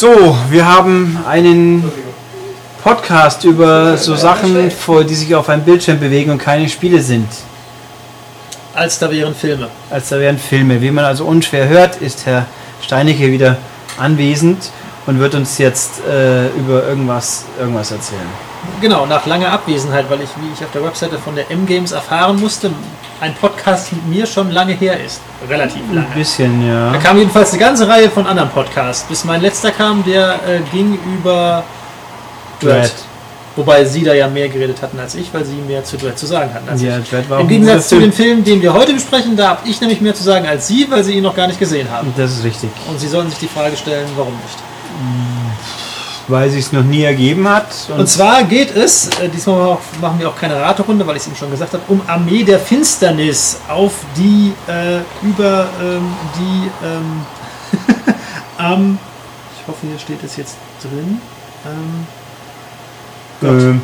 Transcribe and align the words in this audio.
So, 0.00 0.38
wir 0.48 0.64
haben 0.64 1.18
einen 1.28 1.90
Podcast 2.84 3.42
über 3.42 3.96
so 3.96 4.14
Sachen, 4.14 4.70
die 5.08 5.14
sich 5.16 5.34
auf 5.34 5.48
einem 5.48 5.64
Bildschirm 5.64 5.98
bewegen 5.98 6.30
und 6.30 6.38
keine 6.38 6.68
Spiele 6.68 7.00
sind. 7.00 7.26
Als 8.74 9.00
da 9.00 9.10
wären 9.10 9.34
Filme. 9.34 9.66
Als 9.90 10.10
da 10.10 10.20
wären 10.20 10.38
Filme. 10.38 10.80
Wie 10.80 10.92
man 10.92 11.04
also 11.04 11.24
unschwer 11.24 11.68
hört, 11.68 11.96
ist 11.96 12.26
Herr 12.26 12.46
Steinecke 12.80 13.32
wieder 13.32 13.56
anwesend 13.98 14.70
und 15.06 15.18
wird 15.18 15.34
uns 15.34 15.58
jetzt 15.58 15.94
äh, 16.08 16.46
über 16.50 16.86
irgendwas, 16.86 17.46
irgendwas 17.58 17.90
erzählen. 17.90 18.47
Genau, 18.80 19.06
nach 19.06 19.26
langer 19.26 19.50
Abwesenheit, 19.52 20.06
weil 20.08 20.20
ich, 20.22 20.28
wie 20.40 20.52
ich 20.54 20.64
auf 20.64 20.70
der 20.72 20.84
Webseite 20.84 21.18
von 21.18 21.34
der 21.34 21.50
M-Games 21.50 21.92
erfahren 21.92 22.38
musste, 22.40 22.70
ein 23.20 23.34
Podcast 23.34 23.92
mit 23.92 24.06
mir 24.06 24.26
schon 24.26 24.50
lange 24.52 24.72
her 24.74 24.98
ist. 25.04 25.20
Relativ 25.48 25.82
Ein 25.90 25.94
lange. 25.96 26.06
bisschen, 26.14 26.66
ja. 26.66 26.92
Da 26.92 26.98
kam 26.98 27.18
jedenfalls 27.18 27.50
eine 27.50 27.58
ganze 27.60 27.88
Reihe 27.88 28.08
von 28.10 28.26
anderen 28.26 28.50
Podcasts. 28.50 29.04
Bis 29.08 29.24
mein 29.24 29.40
letzter 29.40 29.72
kam, 29.72 30.04
der 30.04 30.34
äh, 30.46 30.60
ging 30.72 30.98
über 31.18 31.64
Duett. 32.60 32.74
Dread. 32.82 32.92
Wobei 33.56 33.84
sie 33.84 34.04
da 34.04 34.14
ja 34.14 34.28
mehr 34.28 34.48
geredet 34.48 34.80
hatten 34.82 35.00
als 35.00 35.16
ich, 35.16 35.34
weil 35.34 35.44
sie 35.44 35.56
mehr 35.56 35.82
zu 35.82 35.96
Duett 35.96 36.16
zu 36.16 36.26
sagen 36.26 36.54
hatten 36.54 36.68
als 36.68 36.80
Ja, 36.80 36.98
ich. 36.98 37.10
Dread 37.10 37.28
war 37.28 37.40
Im 37.40 37.46
ein 37.46 37.48
Gegensatz 37.48 37.88
zu 37.88 37.96
dem 37.98 38.12
Film. 38.12 38.44
Film, 38.44 38.44
den 38.44 38.62
wir 38.62 38.72
heute 38.72 38.92
besprechen, 38.92 39.36
da 39.36 39.48
habe 39.48 39.68
ich 39.68 39.80
nämlich 39.80 40.00
mehr 40.00 40.14
zu 40.14 40.22
sagen 40.22 40.46
als 40.46 40.68
sie, 40.68 40.86
weil 40.88 41.02
sie 41.02 41.14
ihn 41.14 41.24
noch 41.24 41.34
gar 41.34 41.48
nicht 41.48 41.58
gesehen 41.58 41.90
haben. 41.90 42.12
Das 42.16 42.30
ist 42.32 42.44
richtig. 42.44 42.70
Und 42.88 43.00
sie 43.00 43.08
sollen 43.08 43.28
sich 43.30 43.38
die 43.40 43.48
Frage 43.48 43.76
stellen, 43.76 44.06
warum 44.16 44.34
nicht. 44.34 44.58
Weil 46.28 46.50
sich 46.50 46.66
es 46.66 46.72
noch 46.72 46.82
nie 46.82 47.02
ergeben 47.02 47.48
hat. 47.48 47.66
Und 47.96 48.06
zwar 48.06 48.44
geht 48.44 48.76
es, 48.76 49.08
äh, 49.18 49.28
diesmal 49.28 49.62
auch, 49.62 49.80
machen 50.00 50.18
wir 50.18 50.28
auch 50.28 50.36
keine 50.36 50.60
Raterunde, 50.60 51.06
weil 51.06 51.16
ich 51.16 51.22
es 51.22 51.28
ihm 51.28 51.36
schon 51.36 51.50
gesagt 51.50 51.72
habe, 51.72 51.82
um 51.88 52.02
Armee 52.06 52.44
der 52.44 52.58
Finsternis, 52.58 53.58
auf 53.66 53.92
die 54.16 54.52
äh, 54.66 54.98
über 55.22 55.68
ähm, 55.82 56.14
die 56.36 56.70
ähm, 56.84 57.26
am, 58.58 58.98
ich 59.58 59.66
hoffe, 59.66 59.86
hier 59.86 59.98
steht 59.98 60.22
es 60.22 60.36
jetzt 60.36 60.56
drin, 60.82 61.20
ähm, 61.66 62.06
Gott. 63.40 63.62
ähm, 63.62 63.82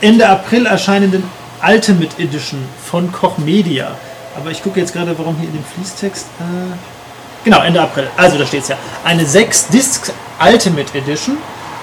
Ende 0.00 0.28
April 0.28 0.66
erscheinenden 0.66 1.24
Ultimate 1.66 2.22
Edition 2.22 2.60
von 2.84 3.10
Koch 3.12 3.38
Media. 3.38 3.96
Aber 4.36 4.50
ich 4.50 4.62
gucke 4.62 4.80
jetzt 4.80 4.92
gerade, 4.92 5.18
warum 5.18 5.36
hier 5.36 5.48
in 5.48 5.54
dem 5.54 5.64
Fließtext. 5.64 6.26
Äh, 6.38 7.44
genau, 7.44 7.60
Ende 7.62 7.82
April. 7.82 8.08
Also 8.16 8.38
da 8.38 8.46
steht 8.46 8.62
es 8.62 8.68
ja. 8.68 8.76
Eine 9.04 9.24
6-Disc 9.24 10.12
Ultimate 10.40 10.96
Edition 10.96 11.36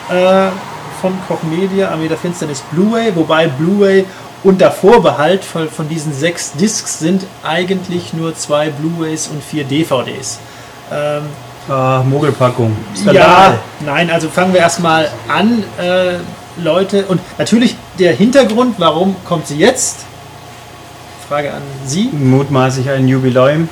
äh, 0.10 0.50
von 1.02 1.14
Koch 1.28 1.44
Media, 1.44 1.92
Armee 1.92 2.08
der 2.08 2.18
Finsternis 2.18 2.62
Blu-ray, 2.72 3.16
wobei 3.16 3.48
Blu-ray 3.48 4.06
unter 4.44 4.72
Vorbehalt 4.72 5.44
von, 5.44 5.70
von 5.70 5.88
diesen 5.90 6.14
sechs 6.14 6.54
Discs 6.54 7.00
sind 7.00 7.26
eigentlich 7.44 8.14
nur 8.14 8.36
zwei 8.36 8.70
Blu-rays 8.70 9.28
und 9.28 9.44
vier 9.44 9.64
DVDs. 9.64 10.40
Ähm, 10.92 11.24
ah, 11.70 12.04
Mogelpackung. 12.04 12.76
ja, 12.96 13.02
Skandal. 13.02 13.60
nein, 13.86 14.10
also 14.10 14.30
fangen 14.30 14.54
wir 14.54 14.62
erstmal 14.62 15.10
an, 15.28 15.64
äh, 15.80 16.18
Leute. 16.62 17.06
Und 17.06 17.22
natürlich 17.38 17.76
der 18.00 18.14
Hintergrund, 18.14 18.76
warum 18.78 19.16
kommt 19.26 19.48
sie 19.48 19.58
jetzt? 19.58 20.06
Frage 21.28 21.54
an 21.54 21.62
Sie. 21.86 22.10
Mutmaßlich 22.12 22.90
ein 22.90 23.08
Jubiläum. 23.08 23.68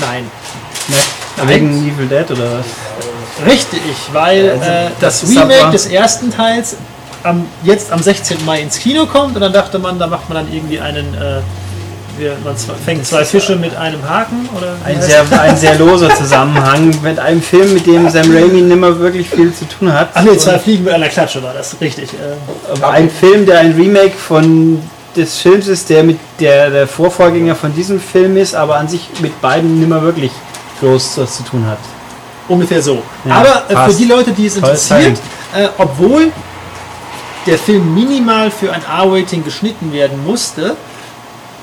Nein. 0.00 0.24
Ne? 0.88 0.96
Nein. 1.36 1.48
Wegen 1.48 1.88
Evil 1.88 2.06
Dead 2.06 2.30
oder 2.30 2.58
was? 2.58 2.66
Richtig, 3.44 3.80
weil 4.12 4.50
Also, 4.50 4.64
äh, 4.64 4.90
das 5.00 5.20
das, 5.20 5.30
Remake 5.30 5.70
des 5.70 5.86
ersten 5.86 6.30
Teils 6.30 6.76
am, 7.22 7.46
jetzt 7.64 7.92
am 7.92 8.02
16. 8.02 8.44
Mai 8.44 8.60
ins 8.60 8.78
Kino 8.78 9.06
kommt 9.06 9.34
und 9.34 9.40
dann 9.40 9.52
dachte 9.52 9.78
man, 9.78 9.98
da 9.98 10.06
macht 10.06 10.28
man 10.28 10.44
dann 10.44 10.52
irgendwie 10.52 10.80
einen, 10.80 11.14
äh, 11.14 11.40
man 12.44 12.56
fängt 12.84 13.06
zwei 13.06 13.24
Fische 13.24 13.56
mit 13.56 13.76
einem 13.76 14.08
Haken 14.08 14.48
oder 14.56 14.74
Ein 14.84 15.02
sehr, 15.02 15.22
ein 15.38 15.56
sehr 15.56 15.74
loser 15.78 16.08
Zusammenhang 16.14 16.94
mit 17.02 17.18
einem 17.18 17.42
Film, 17.42 17.74
mit 17.74 17.86
dem 17.86 18.08
Sam 18.08 18.34
Raimi 18.34 18.62
nimmer 18.62 18.98
wirklich 18.98 19.28
viel 19.28 19.52
zu 19.52 19.66
tun 19.66 19.92
hat. 19.92 20.08
Ach 20.14 20.22
nee, 20.22 20.36
zwei 20.38 20.58
Fliegen 20.58 20.84
mit 20.84 20.94
einer 20.94 21.08
Klatsche 21.08 21.42
war 21.42 21.52
das, 21.52 21.76
richtig. 21.80 22.14
Äh, 22.14 22.72
Aber 22.72 22.92
ein 22.92 23.10
Film, 23.10 23.44
der 23.44 23.58
ein 23.58 23.72
Remake 23.72 24.16
von 24.16 24.80
des 25.14 25.38
Films 25.38 25.66
ist, 25.68 25.90
der 25.90 26.04
mit 26.04 26.18
der, 26.40 26.70
der 26.70 26.86
Vorvorgänger 26.86 27.54
von 27.54 27.74
diesem 27.74 28.00
Film 28.00 28.36
ist, 28.36 28.54
aber 28.54 28.76
an 28.76 28.88
sich 28.88 29.08
mit 29.20 29.40
beiden 29.40 29.80
nimmer 29.80 30.02
wirklich 30.02 30.30
groß 30.80 31.18
was 31.18 31.38
zu 31.38 31.42
tun 31.42 31.66
hat. 31.66 31.78
Ungefähr 32.48 32.82
so. 32.82 33.02
Ja, 33.24 33.34
Aber 33.34 33.64
äh, 33.68 33.90
für 33.90 33.96
die 33.96 34.04
Leute, 34.04 34.32
die 34.32 34.46
es 34.46 34.56
interessiert, 34.56 35.18
äh, 35.54 35.68
obwohl 35.78 36.30
der 37.46 37.58
Film 37.58 37.94
minimal 37.94 38.50
für 38.50 38.72
ein 38.72 38.82
R-Rating 38.82 39.44
geschnitten 39.44 39.92
werden 39.92 40.24
musste, 40.24 40.76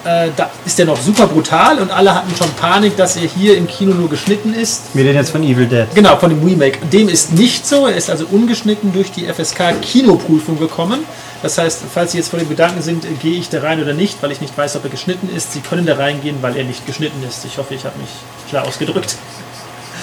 äh, 0.05 0.29
da 0.35 0.49
ist 0.65 0.77
der 0.77 0.85
noch 0.85 0.97
super 0.97 1.27
brutal 1.27 1.79
und 1.79 1.89
alle 1.91 2.13
hatten 2.13 2.35
schon 2.35 2.49
Panik, 2.53 2.97
dass 2.97 3.15
er 3.15 3.23
hier 3.27 3.55
im 3.57 3.67
Kino 3.67 3.93
nur 3.93 4.09
geschnitten 4.09 4.53
ist. 4.53 4.93
Wir 4.93 5.05
reden 5.05 5.15
jetzt 5.15 5.29
von 5.29 5.43
Evil 5.43 5.65
Dead. 5.65 5.87
Genau, 5.95 6.17
von 6.17 6.29
dem 6.29 6.43
Remake. 6.43 6.79
Dem 6.87 7.07
ist 7.07 7.31
nicht 7.31 7.65
so. 7.65 7.87
Er 7.87 7.95
ist 7.95 8.09
also 8.09 8.25
ungeschnitten 8.29 8.91
durch 8.91 9.11
die 9.11 9.25
FSK 9.25 9.81
Kinoprüfung 9.81 10.59
gekommen. 10.59 11.05
Das 11.41 11.57
heißt, 11.57 11.81
falls 11.93 12.11
Sie 12.11 12.17
jetzt 12.17 12.29
vor 12.29 12.39
dem 12.39 12.49
Gedanken 12.49 12.81
sind, 12.81 13.05
äh, 13.05 13.09
gehe 13.21 13.37
ich 13.37 13.49
da 13.49 13.61
rein 13.61 13.81
oder 13.81 13.93
nicht, 13.93 14.21
weil 14.21 14.31
ich 14.31 14.41
nicht 14.41 14.57
weiß, 14.57 14.75
ob 14.75 14.83
er 14.83 14.89
geschnitten 14.89 15.29
ist, 15.33 15.53
Sie 15.53 15.61
können 15.61 15.85
da 15.85 15.95
reingehen, 15.95 16.37
weil 16.41 16.57
er 16.57 16.65
nicht 16.65 16.85
geschnitten 16.85 17.23
ist. 17.27 17.45
Ich 17.45 17.57
hoffe, 17.57 17.73
ich 17.73 17.85
habe 17.85 17.97
mich 17.97 18.09
klar 18.49 18.67
ausgedrückt. 18.67 19.15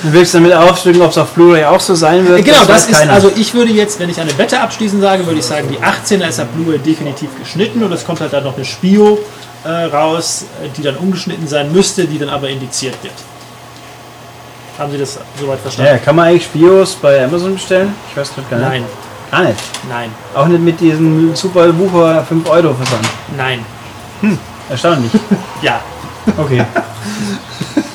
Du 0.02 0.12
willst 0.12 0.34
damit 0.34 0.52
ausdrücken, 0.54 1.02
ob 1.02 1.10
es 1.10 1.18
auf 1.18 1.30
Blu-ray 1.32 1.64
auch 1.64 1.80
so 1.80 1.94
sein 1.94 2.26
wird? 2.26 2.42
Genau, 2.44 2.58
das 2.60 2.68
weiß 2.68 2.88
ist, 2.88 2.98
keiner. 2.98 3.12
also 3.12 3.30
ich 3.36 3.52
würde 3.52 3.70
jetzt, 3.72 3.98
wenn 4.00 4.08
ich 4.08 4.18
eine 4.18 4.36
Wette 4.38 4.58
abschließen 4.60 5.00
sage, 5.00 5.26
würde 5.26 5.38
ich 5.40 5.44
sagen, 5.44 5.68
die 5.70 5.78
18er 5.78 6.28
ist 6.28 6.40
ab 6.40 6.48
Blu-ray 6.54 6.78
definitiv 6.78 7.28
geschnitten 7.38 7.82
und 7.82 7.92
es 7.92 8.04
kommt 8.04 8.20
halt 8.20 8.32
dann 8.32 8.44
noch 8.44 8.56
eine 8.56 8.64
Spio 8.64 9.18
äh, 9.64 9.68
raus, 9.68 10.46
äh, 10.64 10.68
die 10.74 10.82
dann 10.82 10.96
ungeschnitten 10.96 11.46
sein 11.46 11.70
müsste, 11.70 12.06
die 12.06 12.18
dann 12.18 12.30
aber 12.30 12.48
indiziert 12.48 12.94
wird. 13.02 13.12
Haben 14.78 14.92
Sie 14.92 14.98
das 14.98 15.18
soweit 15.38 15.58
verstanden? 15.60 15.92
ja, 15.92 15.98
kann 15.98 16.16
man 16.16 16.28
eigentlich 16.28 16.44
Spios 16.44 16.94
bei 16.94 17.22
Amazon 17.22 17.52
bestellen? 17.54 17.94
Ich 18.10 18.16
weiß 18.16 18.32
gerade 18.34 18.48
gar 18.48 18.58
nicht. 18.58 18.68
Nein, 18.70 18.84
Gar 19.30 19.42
nicht. 19.44 19.60
nein, 19.88 20.10
Auch 20.34 20.46
nicht 20.46 20.62
mit 20.62 20.80
diesem 20.80 21.36
super 21.36 21.78
Wucher 21.78 22.24
5 22.26 22.48
Euro 22.48 22.74
Versand. 22.74 23.06
nein. 23.36 23.64
Erstaunlich. 24.70 25.12
Ja. 25.62 25.80
Okay. 26.38 26.64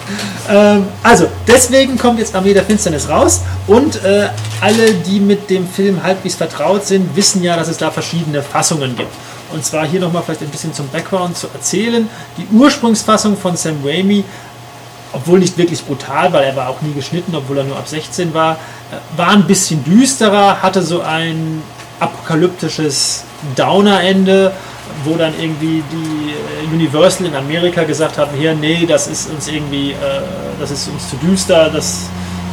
Ähm, 0.49 0.87
also, 1.03 1.27
deswegen 1.47 1.97
kommt 1.97 2.19
jetzt 2.19 2.35
Armee 2.35 2.53
der 2.53 2.63
Finsternis 2.63 3.09
raus 3.09 3.41
und 3.67 4.03
äh, 4.03 4.29
alle, 4.61 4.93
die 4.93 5.19
mit 5.19 5.49
dem 5.49 5.67
Film 5.67 6.03
halbwegs 6.03 6.35
vertraut 6.35 6.85
sind, 6.85 7.15
wissen 7.15 7.43
ja, 7.43 7.55
dass 7.55 7.67
es 7.67 7.77
da 7.77 7.89
verschiedene 7.91 8.41
Fassungen 8.41 8.95
gibt. 8.95 9.11
Und 9.51 9.63
zwar 9.63 9.85
hier 9.85 9.99
nochmal 9.99 10.23
vielleicht 10.23 10.41
ein 10.41 10.49
bisschen 10.49 10.73
zum 10.73 10.87
Background 10.89 11.37
zu 11.37 11.47
erzählen. 11.53 12.07
Die 12.37 12.47
Ursprungsfassung 12.55 13.37
von 13.37 13.55
Sam 13.55 13.77
Raimi, 13.83 14.23
obwohl 15.13 15.39
nicht 15.39 15.57
wirklich 15.57 15.83
brutal, 15.83 16.33
weil 16.33 16.43
er 16.43 16.55
war 16.55 16.69
auch 16.69 16.81
nie 16.81 16.93
geschnitten, 16.93 17.33
obwohl 17.35 17.59
er 17.59 17.63
nur 17.63 17.77
ab 17.77 17.87
16 17.87 18.33
war, 18.33 18.53
äh, 18.53 19.17
war 19.17 19.29
ein 19.29 19.45
bisschen 19.47 19.83
düsterer, 19.83 20.61
hatte 20.61 20.81
so 20.81 21.01
ein 21.01 21.61
apokalyptisches 21.99 23.23
Downer-Ende, 23.55 24.51
wo 25.03 25.15
dann 25.15 25.33
irgendwie 25.39 25.83
die 25.91 26.31
äh, 26.31 26.73
Universal 26.73 27.27
in 27.27 27.35
Amerika 27.35 27.83
gesagt 27.83 28.17
haben, 28.17 28.31
hier, 28.37 28.53
nee, 28.53 28.85
das 28.85 29.07
ist 29.07 29.29
uns 29.29 29.47
irgendwie, 29.47 29.91
äh, 29.91 29.95
das 30.59 30.71
ist 30.71 30.87
uns 30.87 31.09
zu 31.09 31.17
düster, 31.17 31.69
das 31.69 32.09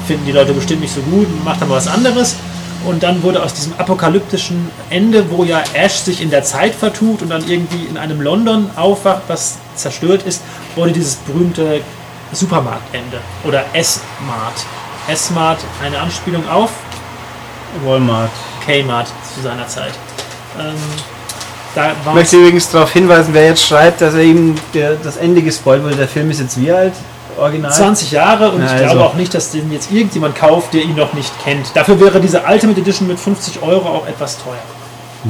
finden 0.07 0.27
die 0.27 0.33
Leute 0.33 0.53
bestimmt 0.53 0.81
nicht 0.81 0.95
so 0.95 1.01
gut, 1.03 1.27
macht 1.45 1.63
aber 1.63 1.77
was 1.77 1.87
anderes. 1.87 2.37
Und 2.85 3.05
dann 3.05 3.23
wurde 3.23 3.41
aus 3.41 3.55
diesem 3.55 3.75
apokalyptischen 3.79 4.69
Ende, 4.91 5.31
wo 5.31 5.45
ja 5.45 5.63
Ash 5.73 5.93
sich 5.93 6.21
in 6.21 6.31
der 6.31 6.43
Zeit 6.43 6.75
vertut 6.75 7.23
und 7.23 7.31
dann 7.31 7.49
irgendwie 7.49 7.87
in 7.89 7.97
einem 7.97 8.21
London 8.21 8.71
aufwacht, 8.75 9.23
was 9.29 9.59
zerstört 9.77 10.25
ist, 10.25 10.43
wurde 10.75 10.91
dieses 10.93 11.15
berühmte 11.15 11.81
Supermarktende 12.33 13.19
oder 13.45 13.65
S-Mart. 13.73 14.67
S-Mart, 15.09 15.59
eine 15.83 16.01
Anspielung 16.01 16.49
auf 16.49 16.71
Walmart. 17.85 18.31
Kmart 18.65 19.09
zu 19.35 19.43
seiner 19.43 19.67
Zeit. 19.67 19.93
Ähm, 20.59 20.75
Ich 21.75 22.13
möchte 22.15 22.37
übrigens 22.37 22.71
darauf 22.71 22.93
hinweisen, 22.93 23.31
wer 23.33 23.47
jetzt 23.47 23.65
schreibt, 23.65 24.01
dass 24.03 24.15
er 24.15 24.23
ihm 24.23 24.55
der, 24.75 24.95
das 24.97 25.17
Ende 25.17 25.41
gespoilt 25.43 25.83
wurde. 25.83 25.97
Der 25.97 26.09
Film 26.09 26.31
ist 26.31 26.41
jetzt 26.41 26.61
wie 26.61 26.71
alt? 26.71 26.93
Original? 27.39 27.73
20 27.73 28.11
Jahre 28.11 28.51
und 28.51 28.61
Ja, 28.61 28.67
ich 28.67 28.73
also. 28.73 28.85
glaube 28.87 29.05
auch 29.05 29.15
nicht, 29.15 29.33
dass 29.33 29.51
den 29.51 29.73
jetzt 29.73 29.91
irgendjemand 29.91 30.37
kauft, 30.37 30.75
der 30.75 30.83
ihn 30.83 30.95
noch 30.95 31.15
nicht 31.15 31.33
kennt. 31.43 31.75
Dafür 31.75 31.99
wäre 31.99 32.21
diese 32.21 32.43
Ultimate 32.43 32.81
Edition 32.81 33.09
mit 33.09 33.19
50 33.19 33.63
Euro 33.63 33.89
auch 33.89 34.07
etwas 34.07 34.37
teuer. 34.39 34.55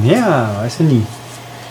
Ja, 0.03 0.49
weiß 0.61 0.79
ja 0.79 0.85
nie. 0.85 1.05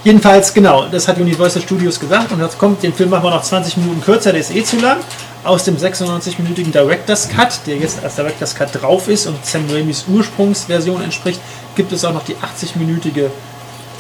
Jedenfalls, 0.05 0.53
genau, 0.53 0.87
das 0.91 1.07
hat 1.07 1.19
Universal 1.19 1.63
Studios 1.63 2.01
gesagt 2.01 2.33
und 2.33 2.41
jetzt 2.41 2.59
kommt, 2.59 2.83
den 2.83 2.93
Film 2.93 3.11
machen 3.11 3.25
wir 3.25 3.31
noch 3.31 3.43
20 3.43 3.77
Minuten 3.77 4.01
kürzer, 4.01 4.33
der 4.33 4.41
ist 4.41 4.55
eh 4.55 4.65
zu 4.65 4.79
lang. 4.79 4.99
Aus 5.45 5.65
dem 5.65 5.77
96-minütigen 5.77 6.73
Director's 6.73 7.29
Cut, 7.29 7.61
der 7.67 7.77
jetzt 7.77 8.03
als 8.03 8.17
Director's 8.17 8.55
Cut 8.55 8.81
drauf 8.81 9.09
ist 9.09 9.27
und 9.27 9.45
Sam 9.45 9.65
Raimis 9.71 10.05
Ursprungsversion 10.09 11.03
entspricht, 11.03 11.41
gibt 11.77 11.93
es 11.93 12.05
auch 12.05 12.13
noch 12.13 12.25
die 12.25 12.35
80-minütige 12.35 13.31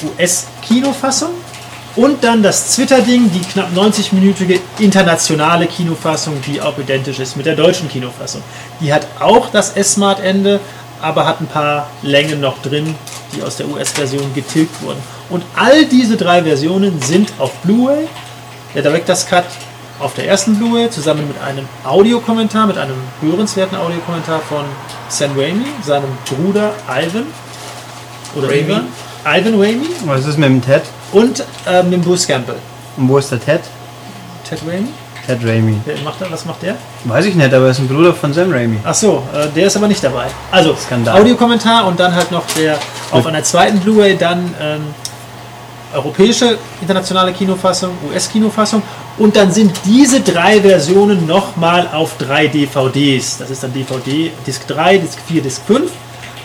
US-Kinofassung. 0.02 1.30
Und 1.94 2.24
dann 2.24 2.42
das 2.42 2.74
Twitter-Ding, 2.74 3.30
die 3.32 3.40
knapp 3.40 3.68
90-minütige 3.74 4.60
internationale 4.78 5.66
Kinofassung, 5.66 6.40
die 6.46 6.60
auch 6.60 6.78
identisch 6.78 7.18
ist 7.18 7.36
mit 7.36 7.44
der 7.44 7.54
deutschen 7.54 7.88
Kinofassung. 7.90 8.42
Die 8.80 8.92
hat 8.92 9.06
auch 9.20 9.50
das 9.50 9.76
S-Smart-Ende, 9.76 10.58
aber 11.02 11.26
hat 11.26 11.42
ein 11.42 11.48
paar 11.48 11.88
Längen 12.02 12.40
noch 12.40 12.62
drin, 12.62 12.94
die 13.34 13.42
aus 13.42 13.56
der 13.56 13.68
US-Version 13.68 14.32
getilgt 14.34 14.82
wurden. 14.82 15.02
Und 15.28 15.44
all 15.54 15.84
diese 15.84 16.16
drei 16.16 16.42
Versionen 16.42 17.00
sind 17.02 17.30
auf 17.38 17.52
Blu-ray, 17.58 18.08
der 18.74 18.82
Director's 18.82 19.26
Cut 19.26 19.44
auf 20.00 20.14
der 20.14 20.26
ersten 20.26 20.56
Blu-ray 20.56 20.90
zusammen 20.90 21.28
mit 21.28 21.40
einem 21.42 21.68
Audiokommentar, 21.84 22.66
mit 22.66 22.78
einem 22.78 22.96
hörenswerten 23.20 23.76
Audiokommentar 23.76 24.40
von 24.40 24.64
Sam 25.08 25.32
Raimi, 25.36 25.66
seinem 25.84 26.16
Bruder 26.24 26.72
Ivan. 26.88 27.26
Oder 28.34 28.48
Raimi. 28.48 28.62
Ivan. 28.62 28.88
Ivan 29.24 29.54
Raimi 29.60 29.86
Was 30.06 30.26
ist 30.26 30.38
mit 30.38 30.48
dem 30.48 30.62
Ted? 30.62 30.82
und 31.12 31.44
äh, 31.66 31.82
mit 31.82 32.02
Bruce 32.02 32.26
Campbell. 32.26 32.56
Und 32.96 33.08
wo 33.08 33.18
ist 33.18 33.30
der 33.30 33.40
Ted? 33.40 33.60
Ted 34.48 34.58
Raimi? 34.66 34.88
Ted 35.26 35.38
Raimi. 35.44 35.76
Wer 35.84 35.98
macht 35.98 36.20
er, 36.20 36.30
was 36.32 36.44
macht 36.44 36.62
der? 36.62 36.74
Weiß 37.04 37.26
ich 37.26 37.34
nicht, 37.34 37.52
aber 37.54 37.66
er 37.66 37.70
ist 37.70 37.78
ein 37.78 37.86
Bruder 37.88 38.12
von 38.12 38.32
Sam 38.32 38.50
Raimi. 38.52 38.78
Ach 38.84 38.94
so, 38.94 39.22
äh, 39.34 39.46
der 39.54 39.66
ist 39.66 39.76
aber 39.76 39.86
nicht 39.88 40.02
dabei. 40.02 40.26
Also, 40.50 40.74
Skandal. 40.74 41.20
Audiokommentar 41.20 41.86
und 41.86 42.00
dann 42.00 42.14
halt 42.14 42.30
noch 42.32 42.44
der 42.58 42.78
auf 43.12 43.26
einer 43.26 43.42
zweiten 43.44 43.78
Blu-ray 43.78 44.16
dann 44.16 44.52
ähm, 44.60 44.82
europäische 45.94 46.56
internationale 46.80 47.32
Kinofassung, 47.32 47.90
US-Kinofassung 48.10 48.82
und 49.18 49.36
dann 49.36 49.52
sind 49.52 49.72
diese 49.84 50.20
drei 50.22 50.60
Versionen 50.60 51.26
nochmal 51.26 51.88
auf 51.92 52.16
drei 52.18 52.46
DVDs. 52.48 53.38
Das 53.38 53.50
ist 53.50 53.62
dann 53.62 53.72
DVD 53.72 54.32
Disc 54.46 54.66
3, 54.66 54.98
Disc 54.98 55.18
4, 55.28 55.42
Disc 55.42 55.60
5. 55.66 55.90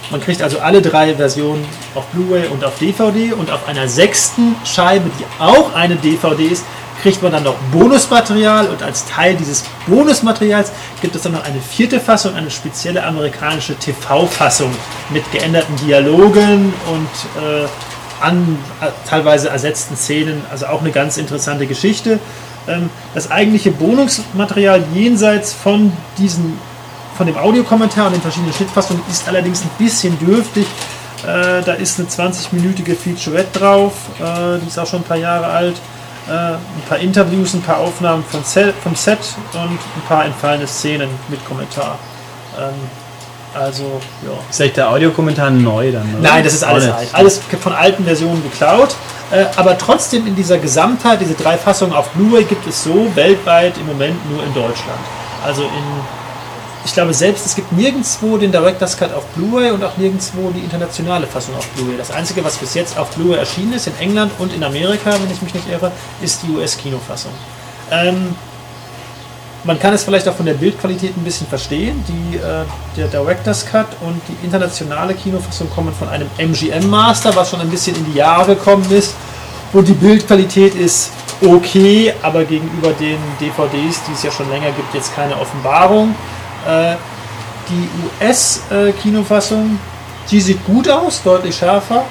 Man 0.09 0.21
kriegt 0.21 0.41
also 0.41 0.59
alle 0.59 0.81
drei 0.81 1.15
Versionen 1.15 1.65
auf 1.93 2.05
Blu-ray 2.07 2.47
und 2.47 2.63
auf 2.63 2.79
DVD 2.79 3.33
und 3.33 3.51
auf 3.51 3.67
einer 3.67 3.87
sechsten 3.87 4.55
Scheibe, 4.63 5.09
die 5.19 5.25
auch 5.41 5.73
eine 5.73 5.95
DVD 5.95 6.45
ist, 6.45 6.63
kriegt 7.01 7.21
man 7.21 7.31
dann 7.31 7.43
noch 7.43 7.55
Bonusmaterial 7.71 8.67
und 8.67 8.81
als 8.81 9.05
Teil 9.05 9.35
dieses 9.35 9.63
Bonusmaterials 9.85 10.71
gibt 11.01 11.15
es 11.15 11.21
dann 11.21 11.33
noch 11.33 11.43
eine 11.43 11.59
vierte 11.61 11.99
Fassung, 11.99 12.35
eine 12.35 12.49
spezielle 12.49 13.03
amerikanische 13.03 13.75
TV-Fassung 13.75 14.71
mit 15.09 15.29
geänderten 15.31 15.75
Dialogen 15.75 16.73
und 16.91 17.43
äh, 17.43 17.67
an 18.19 18.57
äh, 18.81 18.87
teilweise 19.07 19.49
ersetzten 19.49 19.95
Szenen. 19.95 20.41
Also 20.49 20.67
auch 20.67 20.81
eine 20.81 20.91
ganz 20.91 21.17
interessante 21.17 21.67
Geschichte. 21.67 22.19
Ähm, 22.67 22.89
das 23.13 23.29
eigentliche 23.29 23.71
Bonusmaterial 23.71 24.83
jenseits 24.93 25.53
von 25.53 25.91
diesen 26.17 26.57
von 27.17 27.25
dem 27.25 27.37
Audiokommentar 27.37 28.07
und 28.07 28.13
den 28.13 28.21
verschiedenen 28.21 28.53
Schnittfassungen 28.53 29.01
ist 29.09 29.27
allerdings 29.27 29.61
ein 29.63 29.71
bisschen 29.77 30.17
dürftig. 30.19 30.67
Äh, 31.23 31.63
da 31.63 31.73
ist 31.73 31.99
eine 31.99 32.07
20-minütige 32.07 32.95
Featurette 32.95 33.59
drauf, 33.59 33.93
äh, 34.19 34.59
die 34.59 34.67
ist 34.67 34.77
auch 34.77 34.85
schon 34.85 35.01
ein 35.01 35.05
paar 35.05 35.17
Jahre 35.17 35.47
alt. 35.47 35.75
Äh, 36.27 36.31
ein 36.31 36.83
paar 36.87 36.99
Interviews, 36.99 37.53
ein 37.53 37.61
paar 37.61 37.77
Aufnahmen 37.77 38.23
von 38.29 38.43
Set, 38.43 38.75
vom 38.83 38.95
Set 38.95 39.17
und 39.53 39.61
ein 39.61 40.07
paar 40.07 40.25
entfallene 40.25 40.67
Szenen 40.67 41.09
mit 41.29 41.43
Kommentar. 41.45 41.97
Ähm, 42.59 42.73
also, 43.53 43.99
ja. 44.23 44.33
Ist 44.49 44.59
echt 44.59 44.77
der 44.77 44.89
Audiokommentar 44.89 45.49
neu 45.49 45.91
dann? 45.91 46.03
Oder? 46.13 46.29
Nein, 46.29 46.43
das 46.43 46.53
ist 46.53 46.63
alles 46.63 46.89
alt. 46.89 47.09
Alles 47.13 47.41
von 47.59 47.73
alten 47.73 48.03
Versionen 48.03 48.43
geklaut. 48.43 48.95
Äh, 49.31 49.45
aber 49.55 49.77
trotzdem 49.77 50.27
in 50.27 50.35
dieser 50.35 50.57
Gesamtheit, 50.57 51.21
diese 51.21 51.33
drei 51.33 51.57
Fassungen 51.57 51.95
auf 51.95 52.09
Blu-ray 52.09 52.43
gibt 52.43 52.67
es 52.67 52.83
so 52.83 53.11
weltweit 53.15 53.77
im 53.77 53.87
Moment 53.87 54.29
nur 54.29 54.43
in 54.43 54.53
Deutschland. 54.53 54.99
Also 55.43 55.63
in, 55.63 56.26
ich 56.87 56.93
glaube 56.93 57.13
selbst, 57.13 57.45
es 57.45 57.53
gibt 57.53 57.73
nirgendwo 57.73 58.37
den 58.37 58.49
Director's 58.49 58.97
Cut 58.97 59.13
auf 59.13 59.25
Blu-ray 59.35 59.71
und 59.71 59.83
auch 59.83 59.97
nirgendwo 59.97 60.51
die 60.51 60.61
internationale 60.61 61.27
Fassung 61.27 61.53
auf 61.57 61.67
Blu-ray. 61.71 61.97
Das 61.97 62.11
Einzige, 62.11 62.41
was 62.45 62.55
bis 62.55 62.75
jetzt 62.75 62.97
auf 62.97 63.09
Blu-ray 63.09 63.37
erschienen 63.37 63.73
ist, 63.73 63.87
in 63.87 63.97
England 63.99 64.31
und 64.39 64.53
in 64.53 64.63
Amerika, 64.63 65.11
wenn 65.11 65.29
ich 65.29 65.41
mich 65.41 65.53
nicht 65.53 65.69
irre, 65.69 65.91
ist 66.21 66.43
die 66.43 66.49
US-Kinofassung. 66.55 67.33
Ähm, 67.91 68.33
man 69.65 69.77
kann 69.77 69.93
es 69.93 70.05
vielleicht 70.05 70.29
auch 70.29 70.35
von 70.35 70.45
der 70.45 70.53
Bildqualität 70.53 71.17
ein 71.17 71.25
bisschen 71.25 71.45
verstehen. 71.47 72.01
Die, 72.07 72.37
äh, 72.37 72.63
der 72.95 73.07
Director's 73.09 73.65
Cut 73.65 73.87
und 73.99 74.21
die 74.29 74.45
internationale 74.45 75.13
Kinofassung 75.13 75.69
kommen 75.69 75.93
von 75.93 76.07
einem 76.07 76.29
MGM 76.37 76.89
Master, 76.89 77.35
was 77.35 77.49
schon 77.49 77.59
ein 77.59 77.69
bisschen 77.69 77.97
in 77.97 78.05
die 78.05 78.17
Jahre 78.17 78.55
gekommen 78.55 78.89
ist. 78.91 79.13
Und 79.73 79.89
die 79.89 79.93
Bildqualität 79.93 80.73
ist 80.73 81.11
okay, 81.45 82.13
aber 82.21 82.45
gegenüber 82.45 82.93
den 82.93 83.17
DVDs, 83.41 84.01
die 84.07 84.13
es 84.13 84.23
ja 84.23 84.31
schon 84.31 84.49
länger 84.49 84.71
gibt, 84.71 84.93
jetzt 84.93 85.13
keine 85.13 85.37
Offenbarung. 85.37 86.15
Äh, 86.67 86.95
die 87.69 87.89
US-Kinofassung, 88.21 89.79
die 90.31 90.41
sieht 90.41 90.65
gut 90.65 90.89
aus, 90.89 91.21
deutlich 91.23 91.55
schärfer, 91.55 92.03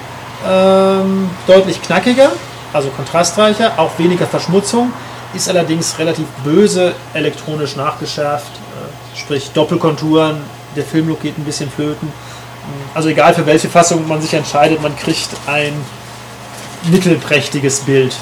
ähm, 0.47 1.29
deutlich 1.47 1.81
knackiger, 1.81 2.31
also 2.73 2.89
kontrastreicher, 2.89 3.73
auch 3.77 3.97
weniger 3.97 4.27
Verschmutzung, 4.27 4.93
ist 5.33 5.49
allerdings 5.49 5.97
relativ 5.97 6.27
böse 6.43 6.93
elektronisch 7.13 7.75
nachgeschärft, 7.75 8.51
äh, 8.51 9.17
sprich 9.17 9.51
Doppelkonturen, 9.51 10.37
der 10.75 10.83
Filmlook 10.83 11.21
geht 11.21 11.37
ein 11.37 11.43
bisschen 11.43 11.71
flöten. 11.71 12.11
Also 12.93 13.09
egal 13.09 13.33
für 13.33 13.45
welche 13.45 13.69
Fassung 13.69 14.07
man 14.07 14.21
sich 14.21 14.33
entscheidet, 14.33 14.81
man 14.81 14.95
kriegt 14.95 15.29
ein 15.47 15.73
mittelprächtiges 16.91 17.81
Bild 17.81 18.13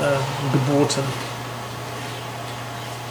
äh, 0.00 0.52
geboten. 0.52 1.02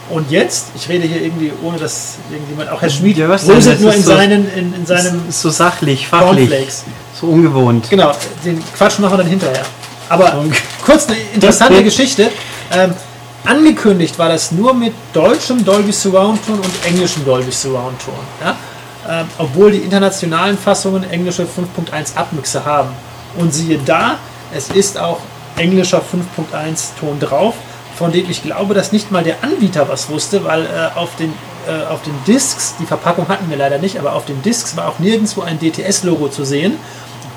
Und 0.10 0.30
jetzt, 0.30 0.68
ich 0.75 0.88
rede 0.88 1.07
hier 1.07 1.22
irgendwie, 1.22 1.52
ohne 1.63 1.78
dass 1.80 2.16
irgendjemand, 2.31 2.69
auch 2.69 2.81
Herr 2.81 2.90
Schmid, 2.90 3.18
Ja, 3.18 3.28
bröselt 3.28 3.81
nur 3.81 3.90
ist 3.90 3.98
in, 3.98 4.04
so- 4.04 4.12
seinen, 4.16 4.54
in, 4.56 4.74
in 4.74 4.86
seinem 4.86 5.28
Ist 5.28 5.42
so 5.42 5.50
sachlich, 5.50 6.07
fachlich. 6.07 6.48
Cornflakes. 6.50 6.84
So 7.19 7.28
ungewohnt. 7.28 7.90
Genau, 7.90 8.12
den 8.44 8.62
Quatsch 8.78 9.00
machen 9.00 9.13
wir 9.13 9.18
dann 9.18 9.28
hinterher. 9.28 9.63
Aber 10.10 10.36
Und- 10.38 10.54
kurz 10.86 11.07
eine 11.07 11.18
interessante 11.34 11.84
Geschichte. 11.84 12.30
Ähm, 12.72 12.94
angekündigt 13.46 14.18
war 14.19 14.30
das 14.30 14.52
nur 14.52 14.74
mit 14.74 14.94
deutschem 15.13 15.63
Dolby 15.66 15.92
Surround 15.92 16.46
Ton 16.46 16.60
und 16.60 16.72
englischem 16.86 17.25
Dolby 17.25 17.52
Surround 17.52 18.00
Ton. 18.04 18.13
Ja? 18.44 18.56
Ähm, 19.22 19.28
obwohl 19.38 19.72
die 19.72 19.80
internationalen 19.80 20.57
Fassungen 20.57 21.04
englische 21.10 21.44
5.1 21.44 22.16
Abmixer 22.16 22.63
haben. 22.66 22.90
Und 23.38 23.54
siehe 23.54 23.80
da, 23.86 24.18
es 24.56 24.69
ist 24.69 24.98
auch 25.00 25.19
englischer 25.57 26.00
5.1 26.02 27.00
Ton 27.00 27.19
drauf, 27.19 27.56
von 27.97 28.12
dem 28.12 28.30
ich 28.30 28.44
glaube, 28.44 28.74
dass 28.74 28.92
nicht 28.92 29.12
mal 29.12 29.24
der 29.24 29.44
Anbieter 29.44 29.88
was 29.88 30.09
wusste, 30.09 30.44
weil 30.44 30.65
äh, 30.65 30.97
auf 30.97 31.15
den 31.15 31.33
äh, 31.68 31.86
auf 31.92 32.01
den 32.03 32.13
Discs, 32.27 32.75
die 32.80 32.86
Verpackung 32.86 33.27
hatten 33.27 33.50
wir 33.50 33.57
leider 33.57 33.77
nicht, 33.77 33.97
aber 33.97 34.13
auf 34.13 34.25
den 34.25 34.42
Discs 34.42 34.75
war 34.77 34.88
auch 34.88 35.00
nirgendwo 35.00 35.42
ein 35.42 35.59
DTS-Logo 35.59 36.27
zu 36.27 36.45
sehen. 36.45 36.77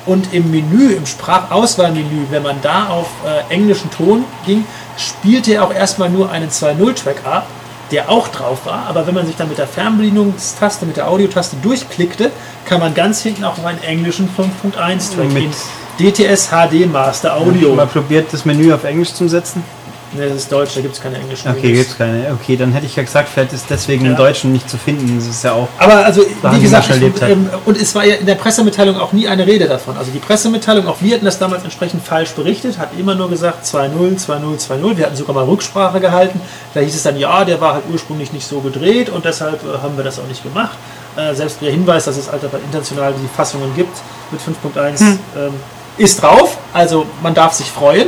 Und 0.05 0.33
im 0.33 0.49
Menü, 0.49 0.93
im 0.93 1.05
Sprachauswahlmenü, 1.05 2.27
wenn 2.29 2.43
man 2.43 2.61
da 2.61 2.87
auf 2.87 3.07
äh, 3.25 3.53
englischen 3.53 3.91
Ton 3.91 4.25
ging, 4.45 4.65
spielte 4.97 5.53
er 5.53 5.63
auch 5.63 5.73
erstmal 5.73 6.09
nur 6.09 6.31
einen 6.31 6.49
2.0-Track 6.49 7.25
ab, 7.25 7.47
der 7.91 8.09
auch 8.09 8.27
drauf 8.29 8.65
war. 8.65 8.85
Aber 8.87 9.05
wenn 9.07 9.13
man 9.13 9.25
sich 9.27 9.35
dann 9.35 9.49
mit 9.49 9.57
der 9.57 9.67
Fernbedienungstaste, 9.67 10.85
mit 10.85 10.97
der 10.97 11.07
Audiotaste 11.09 11.57
durchklickte, 11.61 12.31
kann 12.65 12.79
man 12.79 12.93
ganz 12.93 13.21
hinten 13.21 13.43
auch 13.43 13.57
noch 13.57 13.65
einen 13.65 13.83
englischen 13.83 14.29
5.1-Track 14.29 15.31
Mit- 15.33 15.43
in 15.43 16.11
DTS 16.13 16.49
HD 16.49 16.91
Master 16.91 17.35
Audio. 17.35 17.75
Mal 17.75 17.85
probiert, 17.87 18.31
das 18.31 18.45
Menü 18.45 18.73
auf 18.73 18.83
Englisch 18.85 19.13
zu 19.13 19.27
setzen? 19.27 19.63
Ne, 20.11 20.27
das 20.27 20.37
ist 20.37 20.51
Deutsch, 20.51 20.71
da 20.75 20.81
gibt 20.81 20.95
es 20.95 21.01
keine 21.01 21.17
englischen 21.19 21.49
Okay, 21.51 21.61
Menüs. 21.67 21.77
gibt's 21.79 21.97
keine. 21.99 22.31
Okay, 22.33 22.57
dann 22.57 22.71
hätte 22.71 22.87
ich 22.87 22.95
ja 22.95 23.03
gesagt, 23.03 23.29
vielleicht 23.31 23.53
ist 23.53 23.65
deswegen 23.69 24.05
Ja. 24.05 24.11
im 24.11 24.17
Deutschen 24.17 24.51
nicht 24.51 24.67
zu 24.67 24.77
finden. 24.77 25.15
Das 25.19 25.27
ist 25.27 25.43
ja 25.43 25.53
auch. 25.53 25.67
Aber 25.77 26.03
also, 26.03 26.23
wie 26.51 26.59
gesagt, 26.61 26.89
ich, 26.89 27.21
ähm, 27.21 27.47
und 27.65 27.77
es 27.79 27.93
war 27.93 28.03
ja 28.03 28.15
in 28.15 28.25
der 28.25 28.33
Pressemitteilung 28.33 28.97
auch 28.99 29.13
nie 29.13 29.27
eine 29.27 29.45
Rede 29.45 29.67
davon. 29.67 29.95
Also 29.97 30.09
die 30.09 30.17
Pressemitteilung, 30.17 30.87
auch 30.87 30.97
wir 31.01 31.13
hatten 31.13 31.25
das 31.25 31.37
damals 31.37 31.63
entsprechend 31.63 32.03
falsch 32.03 32.31
berichtet, 32.31 32.79
hat 32.79 32.89
immer 32.97 33.13
nur 33.13 33.29
gesagt 33.29 33.65
2-0, 33.65 34.17
2-0, 34.17 34.57
2-0. 34.57 34.97
Wir 34.97 35.05
hatten 35.05 35.15
sogar 35.15 35.35
mal 35.35 35.43
Rücksprache 35.45 35.99
gehalten. 35.99 36.41
Da 36.73 36.79
hieß 36.79 36.95
es 36.95 37.03
dann, 37.03 37.15
ja, 37.17 37.45
der 37.45 37.61
war 37.61 37.75
halt 37.75 37.83
ursprünglich 37.93 38.33
nicht 38.33 38.47
so 38.47 38.61
gedreht 38.61 39.09
und 39.11 39.25
deshalb 39.25 39.61
äh, 39.63 39.77
haben 39.83 39.95
wir 39.95 40.03
das 40.03 40.17
auch 40.17 40.27
nicht 40.27 40.41
gemacht. 40.41 40.75
Äh, 41.17 41.35
selbst 41.35 41.61
der 41.61 41.69
Hinweis, 41.71 42.05
dass 42.05 42.17
es 42.17 42.29
Alter 42.29 42.49
international 42.65 43.13
die 43.13 43.27
Fassungen 43.27 43.75
gibt 43.75 43.95
mit 44.31 44.41
5.1, 44.41 44.99
Hm. 45.01 45.19
ähm, 45.37 45.53
ist 45.97 46.19
drauf. 46.23 46.57
Also 46.73 47.05
man 47.21 47.35
darf 47.35 47.53
sich 47.53 47.69
freuen. 47.69 48.07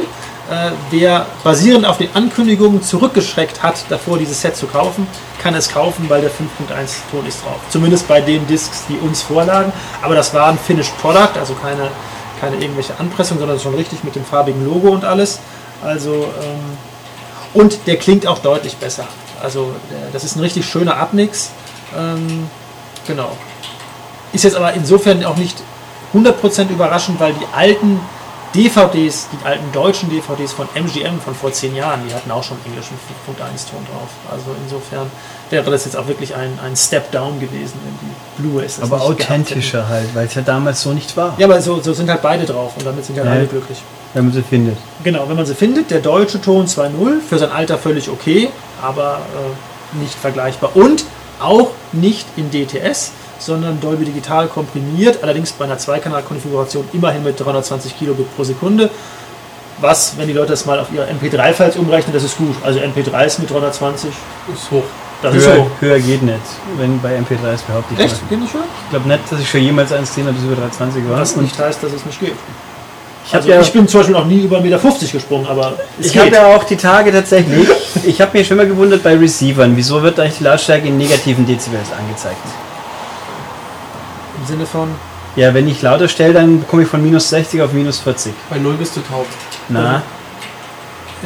Äh, 0.51 0.71
wer 0.89 1.27
basierend 1.45 1.85
auf 1.85 1.97
den 1.97 2.13
Ankündigungen 2.13 2.83
zurückgeschreckt 2.83 3.63
hat, 3.63 3.85
davor 3.87 4.17
dieses 4.17 4.41
Set 4.41 4.57
zu 4.57 4.67
kaufen, 4.67 5.07
kann 5.41 5.55
es 5.55 5.71
kaufen, 5.71 6.09
weil 6.09 6.19
der 6.19 6.29
5.1 6.29 7.09
Ton 7.09 7.25
ist 7.25 7.41
drauf. 7.41 7.61
Zumindest 7.69 8.05
bei 8.09 8.19
den 8.19 8.45
Discs, 8.47 8.83
die 8.89 8.97
uns 8.97 9.21
vorlagen. 9.21 9.71
Aber 10.01 10.13
das 10.13 10.33
war 10.33 10.47
ein 10.47 10.59
Finished 10.59 10.91
Product, 10.99 11.39
also 11.39 11.53
keine, 11.53 11.87
keine 12.41 12.57
irgendwelche 12.57 12.91
Anpressung, 12.99 13.39
sondern 13.39 13.61
schon 13.61 13.75
richtig 13.75 14.03
mit 14.03 14.13
dem 14.15 14.25
farbigen 14.25 14.65
Logo 14.65 14.89
und 14.89 15.05
alles. 15.05 15.39
Also 15.81 16.27
ähm, 16.43 16.77
und 17.53 17.87
der 17.87 17.95
klingt 17.95 18.27
auch 18.27 18.39
deutlich 18.39 18.75
besser. 18.75 19.07
Also 19.41 19.73
der, 19.89 20.09
das 20.11 20.25
ist 20.25 20.35
ein 20.35 20.41
richtig 20.41 20.65
schöner 20.65 20.97
Abmix. 20.97 21.51
Ähm, 21.97 22.49
genau. 23.07 23.37
Ist 24.33 24.43
jetzt 24.43 24.57
aber 24.57 24.73
insofern 24.73 25.23
auch 25.23 25.37
nicht 25.37 25.63
100% 26.13 26.69
überraschend, 26.71 27.21
weil 27.21 27.31
die 27.31 27.45
alten 27.55 28.01
DVDs, 28.53 29.27
die 29.31 29.45
alten 29.45 29.71
deutschen 29.71 30.09
DVDs 30.09 30.51
von 30.51 30.67
MGM 30.75 31.19
von 31.23 31.33
vor 31.33 31.53
zehn 31.53 31.75
Jahren, 31.75 32.01
die 32.07 32.13
hatten 32.13 32.29
auch 32.31 32.43
schon 32.43 32.57
englischen 32.65 32.95
5.1 33.27 33.69
Ton 33.69 33.85
drauf. 33.85 34.09
Also 34.29 34.47
insofern 34.63 35.09
wäre 35.49 35.69
das 35.71 35.85
jetzt 35.85 35.95
auch 35.95 36.07
wirklich 36.07 36.35
ein, 36.35 36.59
ein 36.63 36.75
Step 36.75 37.11
Down 37.11 37.39
gewesen, 37.39 37.73
wenn 37.83 37.97
die 38.01 38.41
Blu-rays 38.41 38.77
das 38.79 38.91
Aber 38.91 39.01
authentischer 39.01 39.87
halt, 39.87 40.13
weil 40.13 40.25
es 40.27 40.35
ja 40.35 40.41
damals 40.41 40.81
so 40.81 40.91
nicht 40.91 41.15
war. 41.15 41.33
Ja, 41.37 41.47
aber 41.47 41.61
so, 41.61 41.79
so 41.81 41.93
sind 41.93 42.09
halt 42.09 42.21
beide 42.21 42.45
drauf 42.45 42.73
und 42.77 42.85
damit 42.85 43.05
sind 43.05 43.17
ja 43.17 43.23
Ja. 43.23 43.31
alle 43.31 43.47
glücklich. 43.47 43.77
Wenn 44.13 44.25
man 44.25 44.33
sie 44.33 44.43
findet. 44.43 44.77
Genau, 45.05 45.29
wenn 45.29 45.37
man 45.37 45.45
sie 45.45 45.55
findet, 45.55 45.89
der 45.89 46.01
deutsche 46.01 46.41
Ton 46.41 46.65
2.0, 46.65 47.21
für 47.21 47.39
sein 47.39 47.51
Alter 47.51 47.77
völlig 47.77 48.09
okay, 48.09 48.49
aber 48.81 49.19
äh, 49.93 49.97
nicht 49.97 50.13
vergleichbar. 50.15 50.71
Und 50.75 51.05
auch 51.39 51.69
nicht 51.93 52.27
in 52.35 52.51
DTS, 52.51 53.11
sondern 53.41 53.79
Dolby 53.81 54.05
Digital 54.05 54.47
komprimiert, 54.47 55.23
allerdings 55.23 55.51
bei 55.51 55.65
einer 55.65 55.77
Zweikanal-Konfiguration 55.77 56.87
immerhin 56.93 57.23
mit 57.23 57.39
320 57.39 57.97
Kilobit 57.97 58.33
pro 58.35 58.43
Sekunde. 58.43 58.89
Was, 59.79 60.13
wenn 60.17 60.27
die 60.27 60.33
Leute 60.33 60.51
das 60.51 60.65
mal 60.65 60.79
auf 60.79 60.87
ihre 60.93 61.05
MP3-Files 61.07 61.75
umrechnen, 61.75 62.13
das 62.13 62.23
ist 62.23 62.37
gut. 62.37 62.55
Also 62.63 62.79
MP3s 62.79 63.41
mit 63.41 63.49
320, 63.49 64.11
Ist 64.53 64.71
hoch. 64.71 64.83
das 65.23 65.33
ist 65.35 65.47
Höher, 65.47 65.55
so. 65.55 65.71
höher 65.79 65.99
geht 65.99 66.21
nicht, 66.21 66.37
wenn 66.77 67.01
bei 67.01 67.17
MP3s 67.17 67.65
behaupte 67.65 67.93
ich 67.93 67.97
mal. 67.97 68.05
Echt? 68.05 68.29
Geht 68.29 68.39
nicht 68.41 68.53
höher? 68.53 68.61
Ich 68.85 68.89
glaube 68.91 69.07
nicht, 69.07 69.19
dass 69.31 69.39
ich 69.39 69.49
schon 69.49 69.61
jemals 69.61 69.91
eins 69.91 70.09
gesehen 70.09 70.27
habe, 70.27 70.35
das 70.35 70.45
über 70.45 70.55
320 70.55 71.09
war. 71.09 71.19
Was 71.19 71.35
nicht 71.35 71.57
heißt, 71.57 71.81
dass 71.81 71.93
es 71.93 72.05
nicht 72.05 72.19
geht. 72.19 72.33
ich 73.25 73.33
habe 73.33 73.37
Also 73.37 73.49
ja, 73.49 73.61
ich 73.61 73.73
bin 73.73 73.87
zum 73.87 74.01
Beispiel 74.01 74.15
noch 74.15 74.25
nie 74.25 74.41
über 74.43 74.57
1,50 74.59 74.61
Meter 74.63 74.79
gesprungen, 75.13 75.47
aber 75.47 75.73
es 75.99 76.07
ich 76.07 76.17
habe 76.19 76.29
ja 76.29 76.55
auch 76.55 76.63
die 76.63 76.75
Tage 76.77 77.11
tatsächlich, 77.11 77.67
ich 78.03 78.21
habe 78.21 78.37
mir 78.37 78.45
schon 78.45 78.57
mal 78.57 78.67
gewundert 78.67 79.01
bei 79.01 79.15
Receivern, 79.17 79.75
wieso 79.75 80.03
wird 80.03 80.19
eigentlich 80.19 80.37
die 80.37 80.43
Lautstärke 80.43 80.87
in 80.87 80.97
negativen 80.99 81.43
Dezibels 81.47 81.87
angezeigt? 81.91 82.37
Im 84.41 84.47
Sinne 84.47 84.65
von, 84.65 84.89
Ja, 85.35 85.53
wenn 85.53 85.67
ich 85.67 85.81
lauter 85.81 86.07
stelle, 86.07 86.33
dann 86.33 86.67
komme 86.67 86.83
ich 86.83 86.89
von 86.89 87.01
minus 87.01 87.29
60 87.29 87.61
auf 87.61 87.71
minus 87.71 87.99
40. 87.99 88.33
Bei 88.49 88.57
null 88.57 88.73
bist 88.73 88.95
du 88.95 89.01
taub. 89.01 89.25
Na, 89.69 90.01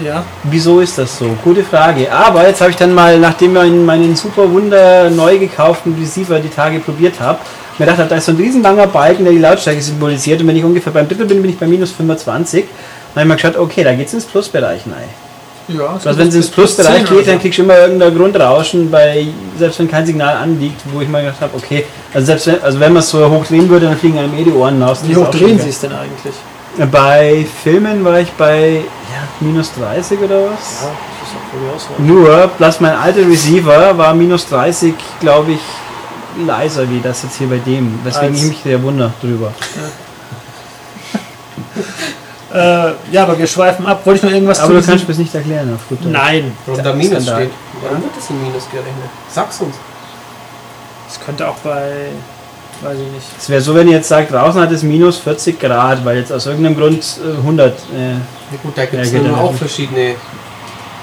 ja, 0.04 0.26
wieso 0.44 0.82
ist 0.82 0.98
das 0.98 1.18
so? 1.18 1.38
Gute 1.42 1.64
Frage. 1.64 2.12
Aber 2.12 2.46
jetzt 2.46 2.60
habe 2.60 2.72
ich 2.72 2.76
dann 2.76 2.94
mal, 2.94 3.18
nachdem 3.18 3.52
ich 3.52 3.62
meinen, 3.62 3.86
meinen 3.86 4.16
super 4.16 4.52
wunder 4.52 5.10
neu 5.10 5.40
gekauften 5.40 5.96
Receiver 5.98 6.40
die 6.40 6.50
Tage 6.50 6.80
probiert 6.80 7.20
habe, 7.22 7.40
mir 7.78 7.86
gedacht, 7.86 8.12
da 8.12 8.16
ist 8.16 8.26
so 8.26 8.34
ein 8.34 8.38
riesenlanger 8.38 8.88
Balken, 8.88 9.24
der 9.24 9.34
die 9.34 9.40
Lautstärke 9.40 9.82
symbolisiert 9.82 10.42
und 10.42 10.48
wenn 10.48 10.58
ich 10.58 10.64
ungefähr 10.66 10.92
beim 10.92 11.08
Drittel 11.08 11.26
bin, 11.26 11.42
bin 11.42 11.52
ich 11.52 11.58
bei 11.58 11.66
minus 11.66 11.92
25. 11.92 12.66
Dann 12.66 12.70
habe 13.14 13.22
ich 13.22 13.28
mal 13.28 13.36
geschaut, 13.36 13.58
okay, 13.58 13.84
da 13.84 13.94
geht 13.94 14.08
es 14.08 14.14
ins 14.14 14.26
Plusbereich 14.26 14.82
rein. 14.86 15.10
Ja. 15.68 16.00
Also 16.04 16.18
wenn 16.18 16.28
es 16.28 16.36
ins 16.36 16.50
Plusbereich 16.50 17.06
geht, 17.06 17.28
dann 17.28 17.40
kriegst 17.40 17.58
du 17.58 17.64
immer 17.64 17.78
irgendein 17.78 18.16
Grundrauschen, 18.16 18.92
bei, 18.92 19.28
selbst 19.58 19.80
wenn 19.80 19.90
kein 19.90 20.06
Signal 20.06 20.38
anliegt, 20.38 20.82
wo 20.94 21.02
ich 21.02 21.10
mal 21.10 21.22
gedacht 21.22 21.42
habe, 21.42 21.56
okay, 21.56 21.86
also 22.14 22.26
selbst 22.26 22.48
wenn, 22.48 22.62
also 22.62 22.80
wenn 22.80 22.94
man 22.94 23.02
es 23.02 23.10
so 23.10 23.30
hoch 23.30 23.46
drehen 23.46 23.70
würde, 23.70 23.88
dann 23.88 23.98
fliegen 23.98 24.18
einem 24.18 24.38
eh 24.38 24.44
die 24.44 24.52
Ohren 24.52 24.82
raus. 24.82 25.00
Wie 25.04 25.16
hoch 25.16 25.30
drehen 25.30 25.60
Sie 25.60 25.70
es 25.70 25.80
denn 25.80 25.92
eigentlich? 25.92 26.34
Bei 26.92 27.46
Filmen 27.64 28.04
war 28.04 28.20
ich 28.20 28.32
bei 28.34 28.74
ja, 28.74 28.82
minus 29.40 29.74
30 29.76 30.20
oder 30.20 30.48
was? 30.48 30.84
Ja, 30.84 30.90
das 31.22 31.30
ist 31.30 31.36
auch 31.36 31.96
voll. 31.96 32.06
Nur, 32.06 32.48
bloß 32.58 32.82
mein 32.82 32.96
alter 32.96 33.26
Receiver 33.28 33.98
war 33.98 34.14
minus 34.14 34.48
30, 34.50 34.94
glaube 35.22 35.54
ich, 35.54 35.62
leiser 36.46 36.90
wie 36.90 37.00
das 37.02 37.24
jetzt 37.24 37.38
hier 37.38 37.48
bei 37.48 37.60
dem. 37.60 37.98
Weswegen 38.04 38.34
Als- 38.34 38.44
ich 38.44 38.50
mich 38.50 38.60
sehr 38.64 38.84
wunder 38.84 39.14
drüber. 39.22 39.54
Äh, 42.54 42.92
ja, 43.12 43.24
aber 43.24 43.38
wir 43.38 43.48
schweifen 43.48 43.86
ab. 43.88 44.02
Wollte 44.06 44.18
ich 44.20 44.24
noch 44.24 44.32
irgendwas 44.32 44.60
Aber 44.60 44.74
du 44.74 44.80
diesem- 44.80 44.92
kannst 44.92 45.06
mir 45.08 45.14
das 45.14 45.18
nicht 45.20 45.34
erklären 45.36 45.74
auf 45.74 45.88
gut. 45.90 46.06
Nein, 46.06 46.52
Warum 46.66 46.84
da 46.84 46.94
Minus 46.94 47.24
Skandal. 47.24 47.36
steht. 47.46 47.52
Warum 47.82 48.04
wird 48.04 48.16
das 48.18 48.30
in 48.30 48.42
Minus 48.44 48.64
gerechnet? 48.70 49.10
Sag's 49.34 49.60
uns. 49.62 49.76
es 51.10 51.20
könnte 51.26 51.48
auch 51.48 51.56
bei, 51.58 52.10
weiß 52.82 52.98
ich 53.00 53.12
nicht. 53.14 53.26
Es 53.38 53.50
wäre 53.50 53.62
so, 53.62 53.74
wenn 53.76 53.88
ihr 53.88 53.96
jetzt 53.98 54.08
sagt, 54.10 54.32
draußen 54.32 54.62
hat 54.62 54.72
es 54.72 54.84
minus 54.84 55.18
40 55.18 55.60
Grad, 55.60 56.04
weil 56.06 56.18
jetzt 56.18 56.32
aus 56.32 56.46
irgendeinem 56.46 56.78
Grund 56.78 57.04
äh, 57.24 57.38
100. 57.38 57.74
Äh, 57.74 58.12
Ja 58.12 58.18
gut, 58.62 58.78
da 58.78 58.86
gibt 58.86 59.04
es 59.04 59.12
Ja, 59.12 59.20
auch 59.36 59.50
nicht. 59.52 59.60
verschiedene. 59.60 60.16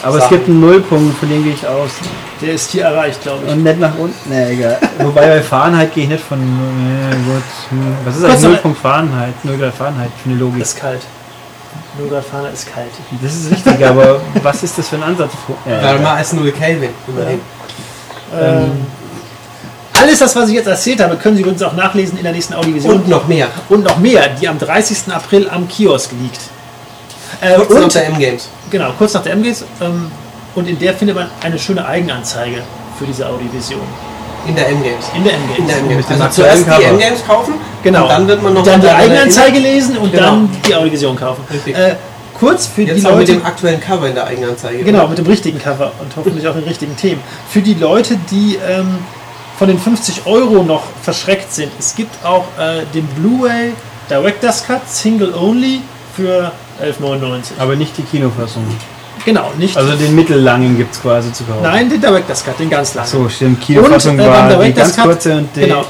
aber 0.03 0.17
es 0.17 0.23
Sachen. 0.25 0.37
gibt 0.37 0.49
einen 0.49 0.61
Nullpunkt, 0.61 1.19
von 1.19 1.29
dem 1.29 1.43
gehe 1.45 1.55
ich 1.55 1.67
aus. 1.67 1.91
Der 2.41 2.53
ist 2.55 2.71
hier 2.71 2.85
erreicht, 2.85 3.21
glaube 3.23 3.45
ich. 3.47 3.53
Und 3.53 3.63
nicht 3.65 3.79
nach 3.81 3.97
unten. 3.99 4.31
Ne, 4.31 4.51
egal. 4.51 4.79
Wobei 4.99 5.27
bei 5.27 5.41
Fahrenheit 5.43 5.93
gehe 5.95 6.05
ich 6.05 6.11
nicht 6.11 6.25
von. 6.25 6.39
Ne, 6.39 7.17
gut. 7.27 7.43
Hm. 7.71 7.97
Was 8.05 8.15
ist 8.17 8.21
Kurz 8.23 8.33
eigentlich 8.33 8.43
noch- 8.45 8.51
0 8.51 8.59
Punkt 8.59 8.79
Fahrenheit? 8.79 9.45
0 9.45 9.57
Grad 9.59 9.75
Fahrenheit 9.75 10.11
für 10.23 10.31
eine 10.31 10.39
Logik. 10.39 10.63
ist 10.63 10.77
kalt. 10.79 11.03
0 11.99 12.09
Grad 12.09 12.25
Fahner 12.25 12.51
ist 12.51 12.73
kalt. 12.73 12.91
Das 13.23 13.35
ist 13.35 13.51
richtig, 13.51 13.87
aber 13.87 14.21
was 14.43 14.63
ist 14.63 14.79
das 14.79 14.89
für 14.89 14.97
ein 14.97 15.03
Ansatz? 15.03 15.33
Ja, 15.67 15.83
Wärmer 15.83 16.01
egal. 16.01 16.17
als 16.17 16.33
0 16.33 16.51
Kelvin. 16.53 16.91
Immerhin. 17.07 17.41
Ähm, 18.35 18.87
alles 20.01 20.19
das, 20.19 20.35
was 20.35 20.49
ich 20.49 20.55
jetzt 20.55 20.67
erzählt 20.67 21.01
habe, 21.03 21.17
können 21.17 21.37
Sie 21.37 21.43
übrigens 21.43 21.63
auch 21.63 21.75
nachlesen 21.75 22.17
in 22.17 22.25
der 22.25 22.33
nächsten 22.33 22.55
Audiovision. 22.55 22.95
Und 22.95 23.09
noch 23.09 23.29
mehr. 23.29 23.49
Und 23.69 23.85
noch 23.85 23.99
mehr, 23.99 24.29
die 24.31 24.49
am 24.49 24.59
30. 24.59 25.13
April 25.13 25.49
am 25.51 25.69
Kiosk 25.69 26.11
liegt. 26.13 26.41
Äh, 27.41 27.55
Kurz 27.57 27.71
nach 27.71 27.83
und, 27.83 27.95
der 27.95 28.07
M-Games. 28.07 28.49
genau, 28.71 28.93
kurz 28.99 29.13
nach 29.15 29.23
der 29.23 29.33
MGs. 29.35 29.65
Ähm, 29.81 30.11
und 30.55 30.69
in 30.69 30.79
der 30.79 30.95
findet 30.95 31.17
man 31.17 31.29
eine 31.43 31.59
schöne 31.59 31.85
Eigenanzeige 31.87 32.63
für 32.99 33.05
diese 33.07 33.27
Audiovision. 33.27 33.81
In 34.47 34.57
der 34.57 34.69
M-Games. 34.69 35.05
In 35.15 35.25
der 35.25 35.35
MGs. 35.35 35.59
In 35.59 35.67
der 35.69 35.77
dem 35.77 35.99
Also 36.21 36.43
zuerst 36.43 36.67
die. 36.79 36.83
M-Games 36.85 37.27
kaufen. 37.27 37.55
Genau. 37.83 38.03
Und 38.05 38.09
dann 38.11 38.29
wird 38.29 38.43
man 38.43 38.55
noch 38.55 38.63
dann 38.65 38.81
die 38.81 38.89
Eigenanzeige 38.89 39.59
lesen 39.59 39.97
und 39.99 40.11
Genau. 40.13 40.25
dann 40.25 40.51
die 40.67 40.75
Audiovision 40.75 41.17
kaufen. 41.17 41.45
Richtig. 41.53 41.77
Äh, 41.77 41.97
kurz 42.39 42.67
für 42.67 42.83
Jetzt 42.83 42.99
die 43.03 43.07
auch 43.07 43.11
mit 43.17 43.29
Leute, 43.29 43.33
dem 43.41 43.47
aktuellen 43.47 43.81
Cover 43.81 44.09
in 44.09 44.15
der 44.15 44.27
Eigenanzeige. 44.27 44.83
genau, 44.83 45.07
mit 45.07 45.19
dem 45.19 45.27
richtigen 45.27 45.61
Cover 45.61 45.93
und 46.01 46.15
hoffentlich 46.17 46.47
auch 46.49 46.55
den 46.55 46.65
richtigen 46.65 46.97
Themen. 46.97 47.21
Für 47.49 47.61
die 47.61 47.75
Leute, 47.75 48.17
die 48.31 48.59
ähm, 48.69 48.99
von 49.59 49.69
den 49.69 49.79
50 49.79 50.27
Euro 50.27 50.63
noch 50.65 50.83
verschreckt 51.03 51.53
sind, 51.53 51.71
es 51.79 51.95
gibt 51.95 52.25
auch 52.25 52.45
äh, 52.59 52.83
den 52.95 53.07
Blu-ray 53.07 53.73
Director's 54.11 54.65
Cut 54.67 54.89
Single 54.89 55.33
Only 55.35 55.83
für 56.17 56.51
11,99. 56.83 57.53
Aber 57.61 57.77
nicht 57.77 57.97
die 57.97 58.03
Kinofassung. 58.03 58.65
Genau, 59.25 59.53
nicht. 59.57 59.77
Also 59.77 59.93
den 59.95 60.17
mittellangen 60.17 60.77
gibt 60.77 60.95
es 60.95 61.01
quasi 61.01 61.33
zu 61.33 61.45
kaufen. 61.45 61.63
nein, 61.63 61.89
den 61.89 62.01
Director's 62.01 62.45
Cut, 62.45 62.59
den 62.59 62.69
ganz 62.69 62.95
langen. 62.95 63.09
So, 63.09 63.29
stimmt. 63.29 63.61
Kinofassung 63.61 64.15
Und, 64.15 64.19
äh, 64.19 64.23
beim 64.25 64.33
war 64.33 64.43
die 64.49 64.55
Director's 64.57 64.75
ganz 64.89 64.97
Cut- 64.97 65.05
kurze 65.05 65.37
und 65.37 65.49
die 65.55 65.61
genau. 65.61 65.81
äh, 65.81 65.85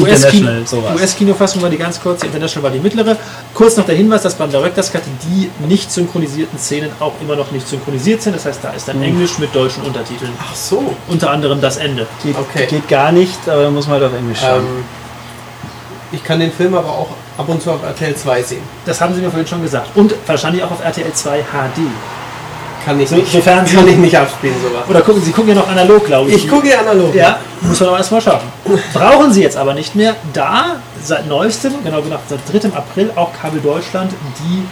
US-Kino- 0.00 0.04
International, 0.06 0.66
sowas. 0.66 0.94
US-Kinofassung 0.94 1.62
war 1.62 1.70
die 1.70 1.76
ganz 1.76 2.00
kurze, 2.00 2.26
International 2.26 2.62
war 2.64 2.70
die 2.70 2.78
mittlere. 2.78 3.16
Kurz 3.52 3.76
noch 3.76 3.84
der 3.84 3.96
Hinweis, 3.96 4.22
dass 4.22 4.34
beim 4.34 4.50
Director's 4.50 4.92
Cut 4.92 5.02
die 5.24 5.50
nicht 5.66 5.90
synchronisierten 5.90 6.56
Szenen 6.56 6.90
auch 7.00 7.14
immer 7.20 7.34
noch 7.34 7.50
nicht 7.50 7.66
synchronisiert 7.66 8.22
sind. 8.22 8.36
Das 8.36 8.44
heißt, 8.44 8.60
da 8.62 8.70
ist 8.70 8.86
dann 8.86 8.98
Mhm. 8.98 9.02
Englisch 9.04 9.38
mit 9.40 9.52
deutschen 9.52 9.82
Untertiteln. 9.82 10.30
Ach 10.40 10.54
so. 10.54 10.94
Unter 11.08 11.30
anderem 11.30 11.60
das 11.60 11.78
Ende. 11.78 12.06
geht, 12.22 12.36
Okay. 12.38 12.66
geht 12.66 12.86
gar 12.88 13.10
nicht, 13.10 13.38
aber 13.48 13.62
da 13.64 13.70
muss 13.70 13.88
man 13.88 13.94
halt 14.00 14.12
auf 14.12 14.16
Englisch 14.16 14.38
schauen. 14.38 14.60
Ähm, 14.60 14.84
ich 16.12 16.22
kann 16.24 16.38
den 16.40 16.52
Film 16.52 16.74
aber 16.74 16.88
auch 16.88 17.08
ab 17.36 17.48
und 17.48 17.60
zu 17.62 17.70
auf 17.72 17.82
RTL 17.82 18.14
2 18.14 18.42
sehen. 18.42 18.62
Das 18.86 19.00
haben 19.00 19.14
Sie 19.14 19.20
mir 19.20 19.30
vorhin 19.30 19.46
schon 19.46 19.62
gesagt. 19.62 19.88
Und 19.96 20.14
wahrscheinlich 20.26 20.62
auch 20.62 20.70
auf 20.70 20.84
RTL 20.84 21.12
2 21.12 21.40
HD. 21.42 21.80
Kann 22.88 22.98
ich, 23.00 23.08
So- 23.10 23.16
nicht, 23.16 23.30
sofern 23.30 23.66
Sie- 23.66 23.76
kann 23.76 23.86
ich 23.86 23.96
nicht 23.96 24.16
abspielen, 24.16 24.54
sowas. 24.62 24.88
Oder 24.88 25.02
gucken 25.02 25.20
Sie, 25.22 25.30
gucken 25.30 25.50
ja 25.50 25.54
noch 25.56 25.68
analog, 25.68 26.06
glaube 26.06 26.30
ich. 26.30 26.36
Ich 26.36 26.48
gucke 26.48 26.68
analog. 26.78 27.14
Ja, 27.14 27.38
muss 27.60 27.78
man 27.80 27.90
aber 27.90 27.98
erstmal 27.98 28.22
schaffen. 28.22 28.48
Brauchen 28.94 29.30
Sie 29.30 29.42
jetzt 29.42 29.58
aber 29.58 29.74
nicht 29.74 29.94
mehr, 29.94 30.16
da 30.32 30.76
seit 31.04 31.26
neuestem, 31.28 31.72
genau 31.84 32.00
gesagt 32.00 32.22
seit 32.30 32.62
3. 32.64 32.74
April, 32.74 33.10
auch 33.14 33.28
Kabel 33.40 33.60
Deutschland 33.60 34.10
die 34.40 34.62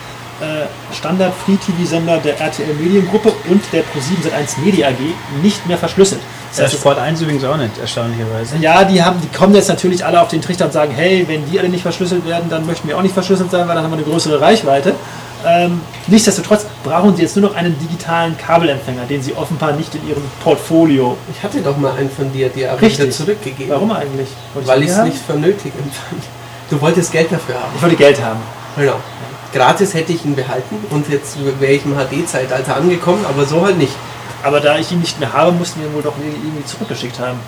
äh, 0.42 0.66
Standard 0.94 1.32
Free 1.44 1.56
TV 1.56 1.84
Sender 1.84 2.16
der 2.18 2.40
RTL 2.40 2.72
Mediengruppe 2.80 3.32
und 3.50 3.62
der 3.72 3.82
Pro7 3.82 4.26
Sat1 4.26 4.64
Media 4.64 4.88
AG 4.88 4.94
nicht 5.42 5.66
mehr 5.66 5.76
verschlüsselt. 5.78 6.20
Das 6.48 6.56
Der 6.56 6.66
heißt, 6.66 6.74
Sport 6.76 6.98
1 6.98 7.20
übrigens 7.20 7.44
auch 7.44 7.56
nicht, 7.58 7.76
erstaunlicherweise. 7.78 8.56
ja, 8.60 8.84
die 8.84 9.02
haben, 9.02 9.20
die 9.22 9.36
kommen 9.36 9.54
jetzt 9.54 9.68
natürlich 9.68 10.04
alle 10.04 10.20
auf 10.22 10.28
den 10.28 10.40
Trichter 10.40 10.66
und 10.66 10.72
sagen, 10.72 10.92
hey, 10.94 11.24
wenn 11.28 11.50
die 11.50 11.58
alle 11.58 11.68
nicht 11.68 11.82
verschlüsselt 11.82 12.26
werden, 12.26 12.48
dann 12.48 12.64
möchten 12.66 12.88
wir 12.88 12.96
auch 12.96 13.02
nicht 13.02 13.14
verschlüsselt 13.14 13.50
sein, 13.50 13.66
weil 13.68 13.74
dann 13.74 13.84
haben 13.84 13.90
wir 13.92 13.98
eine 13.98 14.06
größere 14.06 14.40
Reichweite. 14.40 14.94
Ähm, 15.46 15.80
nichtsdestotrotz 16.08 16.66
brauchen 16.82 17.14
sie 17.14 17.22
jetzt 17.22 17.36
nur 17.36 17.50
noch 17.50 17.56
einen 17.56 17.78
digitalen 17.78 18.36
Kabelempfänger, 18.36 19.04
den 19.04 19.22
sie 19.22 19.34
offenbar 19.34 19.72
nicht 19.72 19.94
in 19.94 20.08
ihrem 20.08 20.24
Portfolio. 20.42 21.16
Ich 21.32 21.42
hatte 21.42 21.60
doch 21.60 21.76
mal 21.76 21.92
einen 21.96 22.10
von 22.10 22.32
dir, 22.32 22.48
die 22.48 22.66
aber 22.66 22.80
Richtig. 22.82 23.04
wieder 23.04 23.12
zurückgegeben. 23.12 23.72
Warum 23.72 23.92
eigentlich? 23.92 24.28
Wollte 24.54 24.68
Weil 24.68 24.82
ich 24.82 24.90
es 24.90 24.98
nicht 24.98 25.18
für 25.18 25.34
nötig 25.34 25.72
empfand. 25.78 26.24
Du 26.68 26.80
wolltest 26.80 27.12
Geld 27.12 27.30
dafür 27.30 27.54
haben. 27.54 27.72
Ich 27.76 27.82
wollte 27.82 27.94
Geld 27.94 28.20
haben. 28.20 28.40
Genau. 28.76 28.96
Gratis 29.52 29.94
hätte 29.94 30.12
ich 30.12 30.24
ihn 30.24 30.34
behalten 30.34 30.76
und 30.90 31.08
jetzt 31.08 31.36
wäre 31.60 31.72
ich 31.72 31.84
im 31.84 31.94
HD-Zeitalter 31.94 32.76
angekommen, 32.76 33.24
aber 33.26 33.46
so 33.46 33.64
halt 33.64 33.78
nicht. 33.78 33.94
Aber 34.42 34.60
da 34.60 34.76
ich 34.76 34.90
ihn 34.90 35.00
nicht 35.00 35.18
mehr 35.20 35.32
habe, 35.32 35.52
mussten 35.52 35.80
wir 35.80 35.86
ihn 35.88 35.94
wohl 35.94 36.02
doch 36.02 36.14
irgendwie 36.18 36.64
zurückgeschickt 36.64 37.20
haben. 37.20 37.38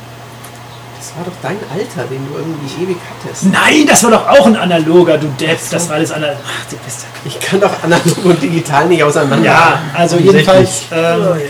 Das 0.98 1.16
war 1.16 1.24
doch 1.24 1.32
dein 1.42 1.58
Alter, 1.72 2.08
den 2.10 2.26
du 2.28 2.38
irgendwie 2.38 2.82
ewig 2.82 2.96
hattest. 3.08 3.44
Nein, 3.44 3.86
das 3.86 4.02
war 4.02 4.10
doch 4.10 4.26
auch 4.26 4.46
ein 4.46 4.56
analoger, 4.56 5.16
du 5.16 5.28
Depp. 5.38 5.58
Das 5.70 5.88
war 5.88 5.96
alles 5.96 6.10
analog. 6.10 6.38
Ach, 6.44 6.70
du 6.70 6.76
bist 6.78 7.02
ja 7.02 7.08
Ich 7.24 7.38
kann 7.38 7.60
doch 7.60 7.70
analog 7.84 8.24
und 8.24 8.42
digital 8.42 8.88
nicht 8.88 9.02
auseinander. 9.04 9.46
Ja, 9.46 9.80
also 9.94 10.16
jedenfalls, 10.16 10.86
ähm, 10.92 11.40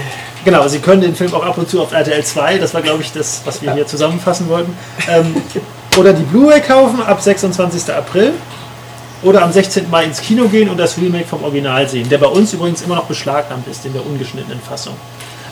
genau, 0.45 0.69
Sie 0.69 0.81
können 0.81 1.01
den 1.01 1.17
Film 1.17 1.33
auch 1.33 1.45
ab 1.45 1.57
und 1.57 1.69
zu 1.69 1.81
auf 1.81 1.93
RTL 1.93 2.23
2, 2.23 2.59
das 2.59 2.75
war 2.75 2.83
glaube 2.83 3.03
ich 3.03 3.11
das, 3.13 3.41
was 3.47 3.63
wir 3.63 3.73
hier 3.73 3.87
zusammenfassen 3.87 4.49
wollten. 4.49 4.77
Ähm, 5.09 5.35
oder 5.97 6.13
die 6.13 6.25
Blu-ray 6.25 6.61
kaufen 6.61 7.01
ab 7.01 7.21
26. 7.23 7.93
April 7.95 8.35
oder 9.23 9.43
am 9.43 9.51
16. 9.51 9.91
Mai 9.91 10.05
ins 10.05 10.21
Kino 10.21 10.47
gehen 10.47 10.69
und 10.69 10.77
das 10.77 10.99
Remake 10.99 11.27
vom 11.27 11.43
Original 11.43 11.89
sehen, 11.89 12.09
der 12.09 12.19
bei 12.19 12.27
uns 12.27 12.53
übrigens 12.53 12.83
immer 12.83 12.97
noch 12.97 13.07
beschlagnahmt 13.07 13.67
ist 13.67 13.85
in 13.87 13.95
der 13.95 14.05
ungeschnittenen 14.05 14.61
Fassung. 14.61 14.95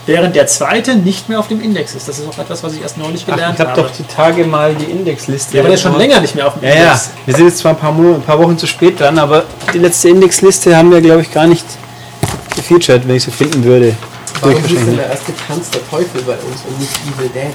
Während 0.06 0.36
der 0.36 0.46
zweite 0.46 0.94
nicht 0.94 1.28
mehr 1.28 1.40
auf 1.40 1.48
dem 1.48 1.60
Index 1.60 1.94
ist. 1.96 2.08
Das 2.08 2.18
ist 2.18 2.28
auch 2.28 2.38
etwas, 2.38 2.62
was 2.62 2.75
ich 2.75 2.82
erst 2.82 2.96
neulich 2.96 3.25
Ach, 3.28 3.34
gelernt 3.34 3.54
ich 3.54 3.60
habe 3.60 3.70
habe. 3.72 3.82
doch 3.82 3.90
die 3.90 4.04
Tage 4.04 4.44
mal 4.44 4.75
die 4.75 4.84
Indexliste. 4.84 5.56
ja, 5.56 5.62
aber 5.62 5.68
der 5.68 5.75
ist 5.75 5.82
schon 5.82 5.98
länger 5.98 6.20
nicht 6.20 6.36
mehr 6.36 6.46
auf 6.46 6.54
dem 6.54 6.62
Ja, 6.62 6.68
ja. 6.70 6.82
Index. 6.82 7.10
Wir 7.25 7.34
sind 7.34 7.46
jetzt 7.46 7.58
zwar 7.58 7.72
ein 7.72 7.78
paar, 7.78 7.92
Mo 7.92 8.14
ein 8.14 8.22
paar 8.22 8.38
Wochen 8.38 8.56
zu 8.56 8.66
spät 8.66 9.00
dran, 9.00 9.18
aber 9.18 9.44
die 9.75 9.78
letzte 9.78 10.08
Indexliste 10.10 10.76
haben 10.76 10.92
wir, 10.92 11.00
glaube 11.00 11.22
ich, 11.22 11.32
gar 11.32 11.46
nicht 11.46 11.64
gefeatured, 12.54 13.06
wenn 13.08 13.16
ich 13.16 13.25
sie 13.25 13.30
finden 13.32 13.64
würde. 13.64 13.96
Warum 14.40 14.56
ist 14.64 14.70
denn 14.70 14.96
der 14.96 15.08
erste 15.10 15.32
Tanz 15.46 15.70
der 15.70 15.88
Teufel 15.88 16.22
bei 16.22 16.34
uns 16.34 16.62
und 16.68 16.78
nicht 16.80 16.92
Evil 17.06 17.28
Dead? 17.30 17.54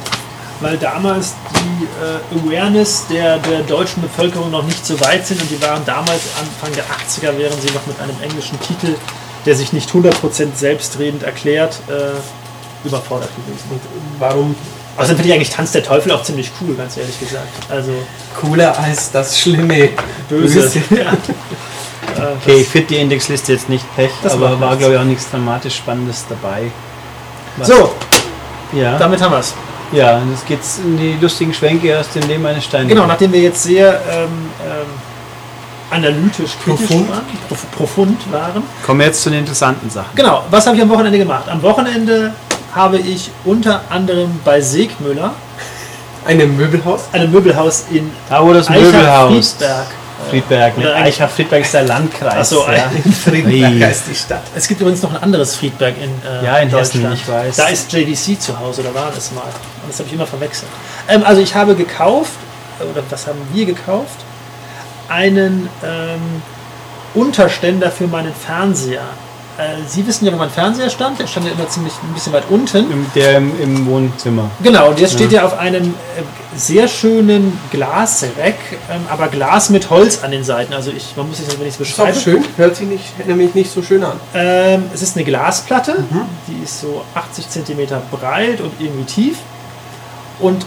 weil 0.61 0.77
damals 0.77 1.33
die 1.55 1.85
äh, 1.85 2.39
Awareness 2.39 3.07
der, 3.09 3.39
der 3.39 3.61
deutschen 3.61 4.01
Bevölkerung 4.03 4.51
noch 4.51 4.63
nicht 4.63 4.85
so 4.85 4.99
weit 5.01 5.25
sind 5.25 5.41
und 5.41 5.49
die 5.49 5.59
waren 5.61 5.83
damals 5.85 6.21
Anfang 6.39 6.71
der 6.75 6.83
80er, 6.85 7.35
wären 7.37 7.59
sie 7.59 7.73
noch 7.73 7.85
mit 7.87 7.99
einem 7.99 8.15
englischen 8.21 8.59
Titel, 8.59 8.95
der 9.45 9.55
sich 9.55 9.73
nicht 9.73 9.89
100% 9.89 10.49
selbstredend 10.55 11.23
erklärt, 11.23 11.79
äh, 11.89 12.11
überfordert 12.83 13.29
gewesen. 13.35 13.65
Und 13.71 13.81
warum 14.19 14.55
Außerdem 14.97 15.17
finde 15.17 15.29
ich 15.29 15.35
eigentlich 15.35 15.49
Tanz 15.49 15.71
der 15.71 15.83
Teufel 15.83 16.11
auch 16.11 16.21
ziemlich 16.21 16.51
cool, 16.59 16.75
ganz 16.75 16.97
ehrlich 16.97 17.17
gesagt. 17.17 17.47
Also 17.69 17.91
cooler 18.39 18.77
als 18.77 19.09
das 19.11 19.39
schlimme 19.39 19.89
böse. 20.29 20.59
Böse? 20.61 20.81
Ja. 20.91 21.13
Okay, 22.41 22.57
ich 22.61 22.67
finde 22.67 22.87
die 22.89 22.97
Indexliste 22.97 23.53
jetzt 23.53 23.69
nicht 23.69 23.85
Pech, 23.95 24.11
Das 24.21 24.33
aber 24.33 24.59
war 24.59 24.75
glaube 24.75 24.93
ich 24.93 24.99
auch 24.99 25.05
nichts 25.05 25.29
dramatisch 25.31 25.77
Spannendes 25.77 26.25
dabei. 26.27 26.69
das, 27.57 27.67
so, 27.67 27.93
Ja, 28.73 28.97
damit 28.97 29.21
haben 29.21 29.31
wir 29.31 29.39
es. 29.39 29.53
ja, 29.93 30.17
und 30.17 30.31
jetzt 30.31 30.45
geht's 30.45 30.79
in 30.79 30.97
die 30.97 31.17
lustigen 31.21 31.53
Schwenke 31.53 31.97
aus 31.97 32.09
dem 32.09 32.27
Leben 32.27 32.45
eines 32.45 32.65
Steines. 32.65 32.89
Genau, 32.89 33.05
nachdem 33.05 33.31
wir 33.31 33.39
jetzt 33.39 33.63
sehr 33.63 34.01
ähm, 34.11 34.27
ähm, 34.61 34.87
analytisch, 35.89 36.51
Profund. 36.65 37.09
waren, 37.09 37.21
prof 37.47 37.71
profund 37.71 38.31
waren. 38.31 38.63
Kommen 38.85 38.99
wir 38.99 39.07
jetzt 39.07 39.21
zu 39.21 39.29
den 39.29 39.39
interessanten 39.39 39.89
Sachen. 39.89 40.09
Genau, 40.15 40.43
was 40.49 40.65
habe 40.67 40.75
ich 40.75 40.81
am 40.81 40.89
Wochenende 40.89 41.17
gemacht? 41.17 41.47
Am 41.47 41.61
Wochenende 41.61 42.33
habe 42.73 42.97
ich 42.97 43.31
unter 43.45 43.81
anderem 43.89 44.39
bei 44.45 44.61
Segmüller, 44.61 45.33
Einem 46.25 46.55
Möbelhaus. 46.55 47.01
einem 47.11 47.31
Möbelhaus 47.31 47.85
in 47.91 48.11
Da 48.29 48.43
wo 48.43 48.53
das 48.53 48.69
Eicher 48.69 48.81
Möbelhaus. 48.81 49.51
Friedberg. 49.57 49.87
Friedberg, 50.29 50.77
ne? 50.77 50.93
Eicher 50.93 51.27
Friedberg 51.27 51.61
ist 51.63 51.73
der 51.73 51.83
Landkreis. 51.83 52.33
Ach 52.37 52.45
so, 52.45 52.65
ja. 52.71 52.91
In 53.03 53.11
Friedberg 53.11 53.81
heißt 53.89 54.03
die 54.09 54.15
Stadt. 54.15 54.43
Es 54.55 54.67
gibt 54.67 54.79
übrigens 54.79 55.01
noch 55.01 55.13
ein 55.15 55.21
anderes 55.23 55.55
Friedberg 55.55 55.95
in, 55.97 56.09
äh, 56.29 56.45
Ja, 56.45 56.57
in 56.57 56.69
Hessen, 56.69 57.01
Deutschland. 57.01 57.15
ich 57.19 57.27
weiß. 57.27 57.55
Da 57.55 57.67
ist 57.67 57.91
JDC 57.91 58.39
zu 58.39 58.57
Hause, 58.59 58.81
oder 58.81 58.93
war 58.93 59.11
es 59.17 59.31
mal? 59.31 59.41
Und 59.41 59.89
das 59.89 59.97
habe 59.97 60.07
ich 60.07 60.13
immer 60.13 60.27
verwechselt. 60.27 60.69
Ähm, 61.07 61.23
also 61.25 61.41
ich 61.41 61.55
habe 61.55 61.75
gekauft, 61.75 62.33
oder 62.79 63.01
was 63.09 63.25
haben 63.27 63.39
wir 63.51 63.65
gekauft? 63.65 64.19
Einen 65.09 65.67
ähm, 65.83 66.41
Unterständer 67.15 67.91
für 67.91 68.07
meinen 68.07 68.33
Fernseher. 68.33 69.01
Äh, 69.57 69.83
Sie 69.87 70.05
wissen 70.07 70.25
ja, 70.25 70.33
wo 70.33 70.37
mein 70.37 70.49
Fernseher 70.49 70.89
stand. 70.89 71.19
Der 71.19 71.27
stand 71.27 71.45
ja 71.45 71.51
immer 71.53 71.67
ziemlich 71.67 71.93
ein 72.03 72.13
bisschen 72.13 72.33
weit 72.33 72.43
unten. 72.49 72.91
Im, 72.91 73.05
der 73.13 73.37
im, 73.37 73.61
im 73.61 73.85
Wohnzimmer. 73.85 74.49
Genau, 74.63 74.89
und 74.89 74.99
jetzt 74.99 75.13
steht 75.13 75.33
er 75.33 75.45
auf 75.45 75.57
einem 75.57 75.89
äh, 75.89 76.23
sehr 76.55 76.87
schönen 76.87 77.59
Glasreck, 77.71 78.57
ähm, 78.89 79.01
aber 79.09 79.27
Glas 79.27 79.69
mit 79.69 79.89
Holz 79.89 80.23
an 80.23 80.31
den 80.31 80.43
Seiten. 80.43 80.73
Also 80.73 80.91
ich, 80.91 81.15
man 81.15 81.27
muss 81.27 81.37
sich 81.37 81.47
das, 81.47 81.59
wenn 81.59 81.67
ich 81.67 81.75
es 81.75 81.79
Ist 81.79 81.95
beschreibe. 81.95 82.17
schön. 82.19 82.45
Hört 82.57 82.75
sich 82.75 82.87
nicht, 82.87 83.27
nämlich 83.27 83.53
nicht 83.53 83.71
so 83.71 83.81
schön 83.81 84.03
an. 84.03 84.19
Ähm, 84.33 84.85
es 84.93 85.01
ist 85.01 85.15
eine 85.15 85.25
Glasplatte, 85.25 86.03
die 86.47 86.63
ist 86.63 86.81
so 86.81 87.03
80 87.13 87.49
cm 87.49 87.87
breit 88.11 88.61
und 88.61 88.71
irgendwie 88.79 89.05
tief. 89.05 89.37
Und 90.39 90.65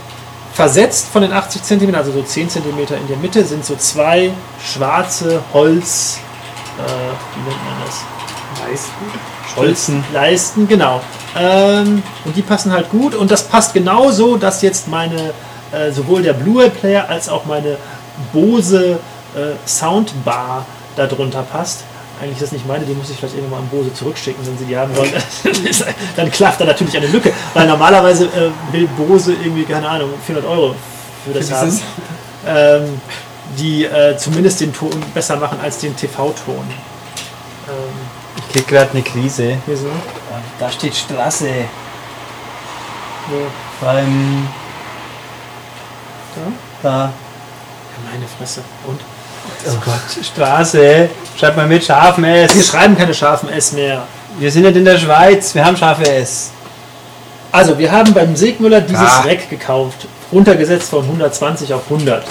versetzt 0.53 1.09
von 1.13 1.23
den 1.23 1.33
80 1.33 1.63
cm, 1.65 1.95
also 1.97 2.13
so 2.13 2.23
10 2.23 2.49
cm 2.49 2.79
in 2.79 3.09
der 3.09 3.17
Mitte, 3.21 3.45
sind 3.45 3.65
so 3.65 3.75
zwei 3.75 4.31
schwarze 4.65 5.43
Holz, 5.53 6.21
äh, 6.79 6.83
wie 6.83 7.49
nennt 7.51 7.65
man 7.65 7.87
das? 7.87 8.05
Leisten. 8.63 8.93
Holzen. 9.57 10.05
Leisten, 10.13 10.69
genau. 10.69 11.01
Ähm, 11.37 12.03
und 12.25 12.37
die 12.37 12.43
passen 12.43 12.73
halt 12.73 12.91
gut. 12.91 13.15
Und 13.15 13.31
das 13.31 13.45
passt 13.45 13.75
genauso, 13.75 14.37
dass 14.37 14.63
jetzt 14.63 14.89
meine, 14.89 15.33
äh, 15.73 15.91
sowohl 15.93 16.23
der 16.23 16.33
Blu-ray-Player 16.33 17.09
als 17.09 17.29
auch 17.29 17.45
meine 17.45 17.77
Bose 18.33 18.99
äh, 19.35 19.69
Soundbar 19.69 20.67
darunter 20.97 21.43
passt. 21.43 21.85
Eigentlich 22.21 22.35
ist 22.35 22.43
das 22.43 22.53
nicht 22.53 22.67
meine, 22.67 22.85
die 22.85 22.95
muss 22.95 23.11
ich 23.11 23.17
vielleicht 23.17 23.35
irgendwann 23.35 23.59
mal 23.59 23.65
an 23.65 23.69
Bose 23.69 23.93
zurückschicken, 23.93 24.47
wenn 24.47 24.57
sie 24.57 24.67
die 24.67 24.77
haben 24.77 24.97
wollen. 24.97 25.13
Dann 26.17 26.31
klafft 26.31 26.61
da 26.61 26.65
natürlich 26.65 26.97
eine 26.97 27.09
Lücke. 27.09 27.33
Weil 27.55 27.67
normalerweise 27.67 28.27
äh, 28.27 28.73
will 28.73 28.89
Bose 28.97 29.33
irgendwie, 29.33 29.65
keine 29.65 29.89
Ahnung, 29.89 30.11
400 30.25 30.49
Euro 30.51 30.75
für 31.25 31.37
das 31.37 31.51
haben. 31.51 31.81
Ähm, 32.47 33.01
die 33.59 33.85
äh, 33.85 34.17
zumindest 34.17 34.61
den 34.61 34.73
Ton 34.73 35.03
besser 35.13 35.37
machen 35.37 35.59
als 35.63 35.79
den 35.79 35.97
TV-Ton. 35.97 36.65
Krieg 38.55 38.69
gerade 38.69 38.91
eine 38.93 39.03
Krise. 39.03 39.57
wieso? 39.67 39.89
Da 40.61 40.71
steht 40.71 40.95
Straße. 40.95 41.49
Wo? 43.29 43.85
Beim. 43.85 44.47
Da. 46.81 46.91
Ja, 46.91 47.13
meine 48.13 48.27
Fresse. 48.39 48.61
Und? 48.87 49.01
Oh 49.67 49.77
Gott. 49.85 50.25
Straße. 50.25 51.09
Schreibt 51.37 51.57
mal 51.57 51.67
mit 51.67 51.83
scharfem 51.85 52.23
Wir 52.23 52.45
S. 52.45 52.69
schreiben 52.69 52.97
keine 52.97 53.13
scharfen 53.13 53.49
S 53.49 53.73
mehr. 53.73 54.05
Wir 54.39 54.53
sind 54.53 54.63
nicht 54.63 54.77
in 54.77 54.85
der 54.85 54.99
Schweiz. 54.99 55.53
Wir 55.53 55.65
haben 55.65 55.77
scharfe 55.77 56.09
S. 56.09 56.53
Also, 57.51 57.77
wir 57.77 57.91
haben 57.91 58.15
beim 58.15 58.37
Segmüller 58.37 58.81
dieses 58.83 59.03
Ah. 59.03 59.23
Rack 59.23 59.51
gekauft. 59.51 60.07
Runtergesetzt 60.33 60.91
von 60.91 61.03
120 61.03 61.75
auf 61.75 61.83
100. 61.91 62.25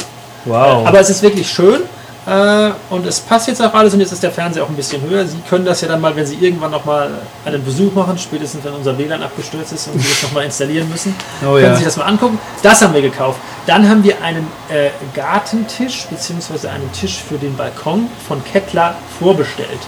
Wow. 0.46 0.88
Aber 0.88 1.02
es 1.02 1.10
ist 1.10 1.22
wirklich 1.22 1.50
schön. 1.50 1.82
Äh, 2.26 2.72
und 2.90 3.06
es 3.06 3.20
passt 3.20 3.48
jetzt 3.48 3.62
auch 3.62 3.74
alles 3.74 3.94
und 3.94 4.00
jetzt 4.00 4.14
ist 4.14 4.24
der 4.24 4.32
Fernseher 4.32 4.64
auch 4.64 4.70
ein 4.70 4.76
bisschen 4.76 5.02
höher. 5.02 5.26
Sie 5.26 5.38
können 5.50 5.66
das 5.66 5.82
ja 5.82 5.90
dann 5.90 6.00
mal, 6.00 6.16
wenn 6.16 6.26
Sie 6.26 6.36
irgendwann 6.36 6.72
noch 6.72 6.86
mal 6.86 7.10
einen 7.46 7.64
Besuch 7.64 7.94
machen, 7.94 8.18
spätestens 8.18 8.64
wenn 8.64 8.74
unser 8.74 8.98
WLAN 8.98 9.22
abgestürzt 9.22 9.74
ist 9.74 9.88
und 9.88 10.00
Sie 10.00 10.08
das 10.08 10.24
noch 10.24 10.32
mal 10.32 10.44
installieren 10.44 10.90
müssen, 10.90 11.16
Oh 11.42 11.54
können 11.54 11.64
ja. 11.64 11.72
Sie 11.72 11.78
sich 11.78 11.86
das 11.86 11.98
mal 11.98 12.06
angucken. 12.06 12.40
Das 12.62 12.82
haben 12.82 12.94
wir 12.94 13.02
gekauft. 13.02 13.40
Dann 13.66 13.88
haben 13.90 14.04
wir 14.04 14.22
einen 14.22 14.48
äh, 14.70 14.90
Gartentisch 15.14 16.06
bzw. 16.10 16.68
einen 16.68 16.92
Tisch 16.94 17.22
für 17.28 17.38
den 17.38 17.56
Balkon 17.58 18.10
von 18.28 18.44
Kettler 18.44 18.96
vorbestellt. 19.20 19.80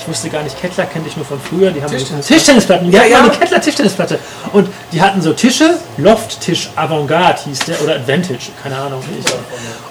Ich 0.00 0.06
wusste 0.08 0.28
gar 0.30 0.42
nicht, 0.42 0.58
Kettler 0.60 0.86
kannte 0.86 1.08
ich 1.08 1.16
nur 1.16 1.26
von 1.26 1.38
früher. 1.40 1.70
Die 1.70 1.82
haben 1.82 1.90
Tischtennisplatten. 1.90 2.26
Tischtennisplatten. 2.36 2.92
Ja, 2.92 3.02
Ja, 3.04 3.18
ja. 3.18 3.28
die 3.28 3.36
Kettler 3.38 3.60
Tischtennisplatte. 3.60 4.18
Und 4.52 4.68
die 4.92 5.02
hatten 5.02 5.20
so 5.20 5.32
Tische, 5.32 5.78
Lofttisch 5.96 6.70
Avantgarde 6.76 7.40
hieß 7.46 7.58
der 7.60 7.82
oder 7.82 7.94
Advantage, 7.96 8.50
keine 8.62 8.76
Ahnung. 8.78 9.02
wie 9.10 9.18
ich- 9.18 9.34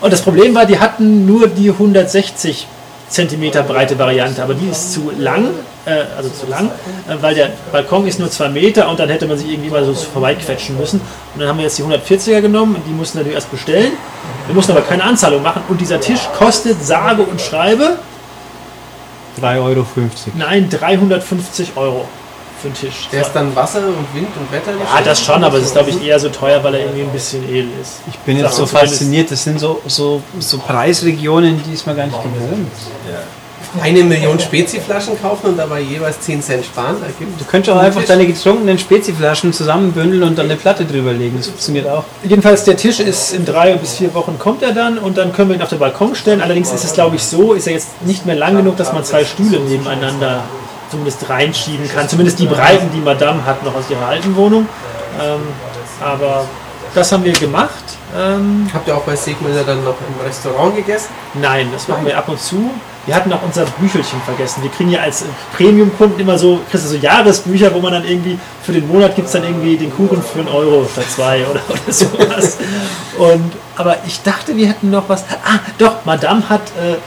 Und 0.01 0.11
das 0.13 0.21
Problem 0.21 0.55
war, 0.55 0.65
die 0.65 0.79
hatten 0.79 1.25
nur 1.25 1.47
die 1.47 1.71
160 1.71 2.67
Zentimeter 3.09 3.63
breite 3.63 3.97
Variante, 3.97 4.43
aber 4.43 4.53
die 4.53 4.67
ist 4.69 4.91
zu 4.93 5.11
lang, 5.17 5.45
äh, 5.85 6.03
also 6.17 6.29
zu 6.29 6.45
lang, 6.47 6.67
äh, 7.07 7.15
weil 7.21 7.35
der 7.35 7.51
Balkon 7.71 8.05
ist 8.05 8.19
nur 8.19 8.29
zwei 8.29 8.49
Meter 8.49 8.89
und 8.89 8.99
dann 8.99 9.07
hätte 9.07 9.25
man 9.27 9.37
sich 9.37 9.49
irgendwie 9.49 9.69
mal 9.69 9.85
so 9.85 9.93
vorbeiquetschen 9.93 10.77
müssen. 10.77 10.99
Und 11.33 11.39
dann 11.39 11.47
haben 11.47 11.57
wir 11.57 11.63
jetzt 11.63 11.77
die 11.77 11.83
140er 11.83 12.41
genommen 12.41 12.75
und 12.75 12.85
die 12.85 12.91
mussten 12.91 13.17
natürlich 13.19 13.35
erst 13.35 13.49
bestellen. 13.49 13.93
Wir 14.47 14.55
mussten 14.55 14.73
aber 14.73 14.81
keine 14.81 15.03
Anzahlung 15.03 15.41
machen 15.41 15.61
und 15.69 15.79
dieser 15.79 16.01
Tisch 16.01 16.19
kostet 16.37 16.85
sage 16.85 17.21
und 17.21 17.39
schreibe 17.39 17.97
3,50 19.41 19.59
Euro. 19.59 19.85
Nein, 20.35 20.69
350 20.69 21.71
Euro 21.75 22.05
für 22.61 22.69
den 22.69 22.73
Tisch. 22.73 23.07
Der 23.11 23.21
ist 23.21 23.33
dann 23.33 23.55
Wasser 23.55 23.79
und 23.87 24.13
Wind 24.13 24.29
und 24.35 24.51
Wetter. 24.51 24.71
ja, 24.71 25.01
das 25.03 25.23
schon, 25.23 25.43
aber 25.43 25.57
es 25.57 25.65
ist, 25.65 25.73
glaube 25.73 25.91
ich, 25.91 26.03
eher 26.03 26.19
so 26.19 26.29
teuer, 26.29 26.63
weil 26.63 26.75
er 26.75 26.79
irgendwie 26.81 27.03
ein 27.03 27.11
bisschen 27.11 27.47
edel 27.47 27.69
ist. 27.81 28.01
Ich 28.07 28.17
bin 28.19 28.37
jetzt 28.37 28.55
so 28.55 28.65
fasziniert. 28.65 29.29
Das 29.31 29.43
sind 29.43 29.59
so, 29.59 29.81
so, 29.85 30.21
so 30.39 30.57
Preisregionen, 30.57 31.61
die 31.63 31.73
ist 31.73 31.85
man 31.85 31.95
gar 31.95 32.07
nicht 32.07 32.21
gewöhnt. 32.21 32.71
Eine 33.81 34.03
Million 34.03 34.39
Speziflaschen 34.39 35.19
kaufen 35.21 35.47
und 35.47 35.57
dabei 35.57 35.81
jeweils 35.81 36.19
10 36.21 36.41
Cent 36.41 36.65
sparen. 36.65 36.97
Du 37.37 37.45
könntest 37.45 37.75
auch 37.75 37.81
einfach 37.81 38.03
deine 38.03 38.25
getrunkenen 38.25 38.77
Speziflaschen 38.79 39.53
zusammenbündeln 39.53 40.23
und 40.23 40.37
dann 40.37 40.45
eine 40.45 40.55
Platte 40.55 40.85
drüber 40.85 41.13
legen. 41.13 41.37
Das 41.37 41.47
funktioniert 41.47 41.87
auch. 41.87 42.03
Jedenfalls, 42.23 42.63
der 42.63 42.77
Tisch 42.77 42.99
ist 42.99 43.33
in 43.33 43.45
drei 43.45 43.73
bis 43.75 43.95
vier 43.95 44.13
Wochen 44.13 44.37
kommt 44.39 44.63
er 44.63 44.73
dann 44.73 44.97
und 44.97 45.17
dann 45.17 45.33
können 45.33 45.49
wir 45.49 45.55
ihn 45.55 45.61
auf 45.61 45.69
den 45.69 45.79
Balkon 45.79 46.15
stellen. 46.15 46.41
Allerdings 46.41 46.71
ist 46.71 46.83
es, 46.83 46.93
glaube 46.93 47.15
ich, 47.17 47.23
so, 47.23 47.53
ist 47.53 47.67
er 47.67 47.73
jetzt 47.73 48.01
nicht 48.05 48.25
mehr 48.25 48.35
lang 48.35 48.55
genug, 48.55 48.77
dass 48.77 48.93
man 48.93 49.03
zwei 49.03 49.25
Stühle 49.25 49.59
nebeneinander 49.59 50.43
zumindest 50.89 51.29
reinschieben 51.29 51.87
kann. 51.89 52.07
Zumindest 52.07 52.39
die 52.39 52.47
Breiten, 52.47 52.89
die 52.93 53.01
Madame 53.01 53.45
hat, 53.45 53.63
noch 53.63 53.75
aus 53.75 53.89
ihrer 53.89 54.07
alten 54.07 54.35
Wohnung. 54.35 54.67
Ähm, 55.21 55.41
aber 56.01 56.45
das 56.93 57.11
haben 57.11 57.23
wir 57.23 57.33
gemacht. 57.33 57.83
Ähm, 58.17 58.69
Habt 58.73 58.87
ihr 58.87 58.95
auch 58.95 59.01
bei 59.03 59.15
Segmüller 59.15 59.63
dann 59.63 59.83
noch 59.83 59.95
im 60.07 60.25
Restaurant 60.25 60.75
gegessen? 60.75 61.09
Nein, 61.33 61.69
das 61.73 61.87
machen 61.87 62.05
wir 62.05 62.17
ab 62.17 62.29
und 62.29 62.39
zu. 62.39 62.71
Wir 63.07 63.15
hatten 63.15 63.31
auch 63.31 63.41
unser 63.41 63.63
Büchelchen 63.79 64.21
vergessen. 64.23 64.61
Wir 64.61 64.69
kriegen 64.69 64.91
ja 64.91 64.99
als 64.99 65.23
Premium-Kunden 65.55 66.19
immer 66.19 66.37
so, 66.37 66.59
kriegst 66.69 66.85
du 66.87 66.89
so 66.89 66.97
Jahresbücher, 66.97 67.73
wo 67.73 67.79
man 67.79 67.93
dann 67.93 68.03
irgendwie 68.05 68.37
für 68.61 68.73
den 68.73 68.85
Monat 68.85 69.15
gibt 69.15 69.27
es 69.27 69.33
dann 69.33 69.43
irgendwie 69.45 69.77
den 69.77 69.95
Kuchen 69.95 70.21
für 70.21 70.39
einen 70.39 70.49
Euro 70.49 70.85
statt 70.91 71.05
zwei 71.09 71.45
oder, 71.47 71.61
oder 71.69 71.93
sowas. 71.93 72.57
Und, 73.17 73.53
aber 73.77 73.95
ich 74.05 74.21
dachte, 74.23 74.55
wir 74.57 74.67
hätten 74.67 74.91
noch 74.91 75.07
was. 75.07 75.23
Ah, 75.23 75.59
doch, 75.77 76.03
Madame 76.03 76.47
hat, 76.49 76.63
äh, 76.77 76.97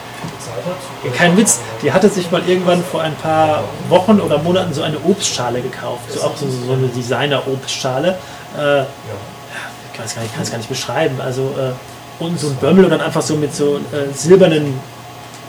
kein 1.16 1.36
Witz, 1.36 1.60
die 1.82 1.92
hatte 1.92 2.08
sich 2.08 2.30
mal 2.30 2.42
irgendwann 2.46 2.82
vor 2.82 3.02
ein 3.02 3.14
paar 3.16 3.64
Wochen 3.90 4.20
oder 4.20 4.38
Monaten 4.38 4.72
so 4.72 4.80
eine 4.82 4.96
Obstschale 5.04 5.60
gekauft. 5.60 6.10
So 6.10 6.22
auch 6.22 6.34
so, 6.34 6.46
so 6.66 6.72
eine 6.72 6.88
Designer-Obstschale. 6.88 8.16
Äh, 8.58 8.80
ich 8.82 9.96
kann 9.96 10.06
es 10.42 10.50
gar, 10.50 10.56
nicht- 10.56 10.68
beschreiben. 10.68 11.20
Also 11.20 11.42
äh, 11.58 12.22
und 12.24 12.40
so 12.40 12.48
ein 12.48 12.56
Bömmel 12.56 12.84
und 12.84 12.90
dann 12.90 13.02
einfach 13.02 13.22
so 13.22 13.36
mit 13.36 13.54
so 13.54 13.76
äh, 13.76 14.14
silbernen 14.14 14.78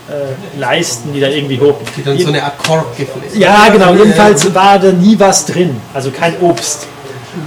äh, 0.10 0.60
Leisten, 0.60 1.14
die 1.14 1.20
da 1.20 1.28
irgendwie 1.28 1.60
hoch. 1.60 1.76
Die 1.96 2.04
dann 2.04 2.18
so 2.18 2.28
eine 2.28 2.44
Art 2.44 2.58
Korb 2.58 2.96
ja, 3.34 3.70
genau. 3.70 3.94
Jedenfalls 3.94 4.54
war 4.54 4.80
da 4.80 4.92
nie 4.92 5.18
was 5.20 5.46
drin, 5.46 5.80
also 5.94 6.12
kein 6.12 6.40
Obst. 6.42 6.88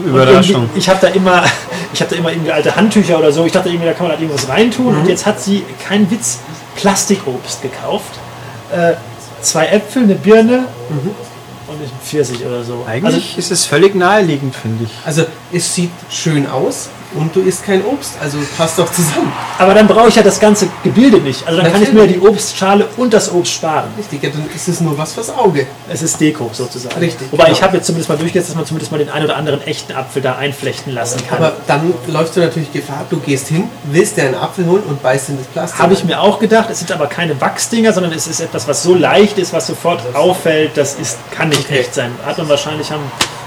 Überraschung. 0.04 0.70
Ich 0.74 0.88
habe 0.88 0.98
da 1.00 1.08
immer, 1.08 1.44
ich 1.92 2.00
habe 2.00 2.10
da 2.10 2.16
immer 2.16 2.30
irgendwie 2.32 2.52
alte 2.52 2.74
Handtücher 2.74 3.18
oder 3.18 3.32
so. 3.32 3.44
Ich 3.44 3.52
dachte 3.52 3.68
irgendwie, 3.68 3.86
da 3.86 3.92
kann 3.92 4.04
man 4.04 4.12
halt 4.12 4.22
irgendwas 4.22 4.48
reintun. 4.48 4.96
Und 4.96 5.08
jetzt 5.08 5.26
hat 5.26 5.40
sie 5.40 5.62
kein 5.86 6.10
Witz 6.10 6.38
Plastikobst 6.76 7.62
gekauft. 7.62 8.14
Äh, 8.72 8.94
zwei 9.42 9.66
Äpfel, 9.66 10.04
eine 10.04 10.14
Birne 10.14 10.66
und 11.66 11.80
ein 11.80 11.90
Pfirsich 12.02 12.44
oder 12.44 12.64
so. 12.64 12.84
Also 12.86 12.86
Eigentlich 12.86 13.38
ist 13.38 13.50
es 13.50 13.66
völlig 13.66 13.94
naheliegend, 13.94 14.54
finde 14.54 14.84
ich. 14.84 14.90
Also 15.04 15.24
es 15.52 15.74
sieht 15.74 15.90
schön 16.10 16.48
aus. 16.48 16.88
Und 17.14 17.34
du 17.34 17.40
isst 17.40 17.64
kein 17.64 17.84
Obst. 17.84 18.12
Also 18.20 18.38
passt 18.56 18.78
doch 18.78 18.90
zusammen. 18.90 19.32
Aber 19.58 19.74
dann 19.74 19.86
brauche 19.86 20.08
ich 20.08 20.16
ja 20.16 20.22
das 20.22 20.40
ganze 20.40 20.68
Gebilde 20.82 21.18
nicht. 21.18 21.46
Also 21.46 21.60
dann 21.60 21.72
kann 21.72 21.82
ich 21.82 21.92
mir 21.92 22.00
Natürlich. 22.00 22.22
die 22.22 22.28
Obstschale 22.28 22.86
und 22.96 23.12
das 23.14 23.32
Obst 23.32 23.52
sparen. 23.52 23.88
Richtig, 23.96 24.22
ja, 24.22 24.30
dann 24.30 24.48
ist 24.54 24.68
es 24.68 24.80
nur 24.80 24.96
was 24.98 25.12
fürs 25.14 25.30
Auge. 25.30 25.66
Es 25.88 26.02
ist 26.02 26.20
Deko 26.20 26.50
sozusagen. 26.52 26.98
Richtig, 26.98 27.30
Wobei 27.30 27.44
genau. 27.44 27.56
ich 27.56 27.62
habe 27.62 27.76
jetzt 27.76 27.86
zumindest 27.86 28.08
mal 28.08 28.18
durchgesetzt, 28.18 28.50
dass 28.50 28.56
man 28.56 28.66
zumindest 28.66 28.92
mal 28.92 28.98
den 28.98 29.10
einen 29.10 29.24
oder 29.24 29.36
anderen 29.36 29.62
echten 29.62 29.92
Apfel 29.92 30.22
da 30.22 30.36
einflechten 30.36 30.92
lassen 30.92 31.20
kann. 31.26 31.38
Aber 31.38 31.52
dann 31.66 31.94
läufst 32.06 32.36
du 32.36 32.40
natürlich 32.40 32.72
Gefahr, 32.72 33.04
du 33.10 33.18
gehst 33.18 33.48
hin, 33.48 33.68
willst 33.84 34.16
dir 34.16 34.22
einen 34.24 34.34
Apfel 34.34 34.66
holen 34.66 34.82
und 34.84 35.02
beißt 35.02 35.30
in 35.30 35.38
das 35.38 35.46
Plastik. 35.46 35.80
Habe 35.80 35.94
ich 35.94 36.04
mir 36.04 36.20
auch 36.20 36.38
gedacht, 36.38 36.68
es 36.70 36.78
sind 36.80 36.92
aber 36.92 37.06
keine 37.06 37.40
Wachsdinger, 37.40 37.92
sondern 37.92 38.12
es 38.12 38.26
ist 38.26 38.40
etwas, 38.40 38.66
was 38.68 38.82
so 38.82 38.94
leicht 38.94 39.38
ist, 39.38 39.52
was 39.52 39.66
sofort 39.66 40.02
auffällt, 40.14 40.72
das 40.76 40.94
ist, 40.94 41.18
kann 41.30 41.48
nicht 41.48 41.64
Okay. 41.64 41.80
echt 41.80 41.94
sein. 41.94 42.10
Hat 42.26 42.36
man 42.38 42.48
wahrscheinlich 42.48 42.90
haben 42.90 43.02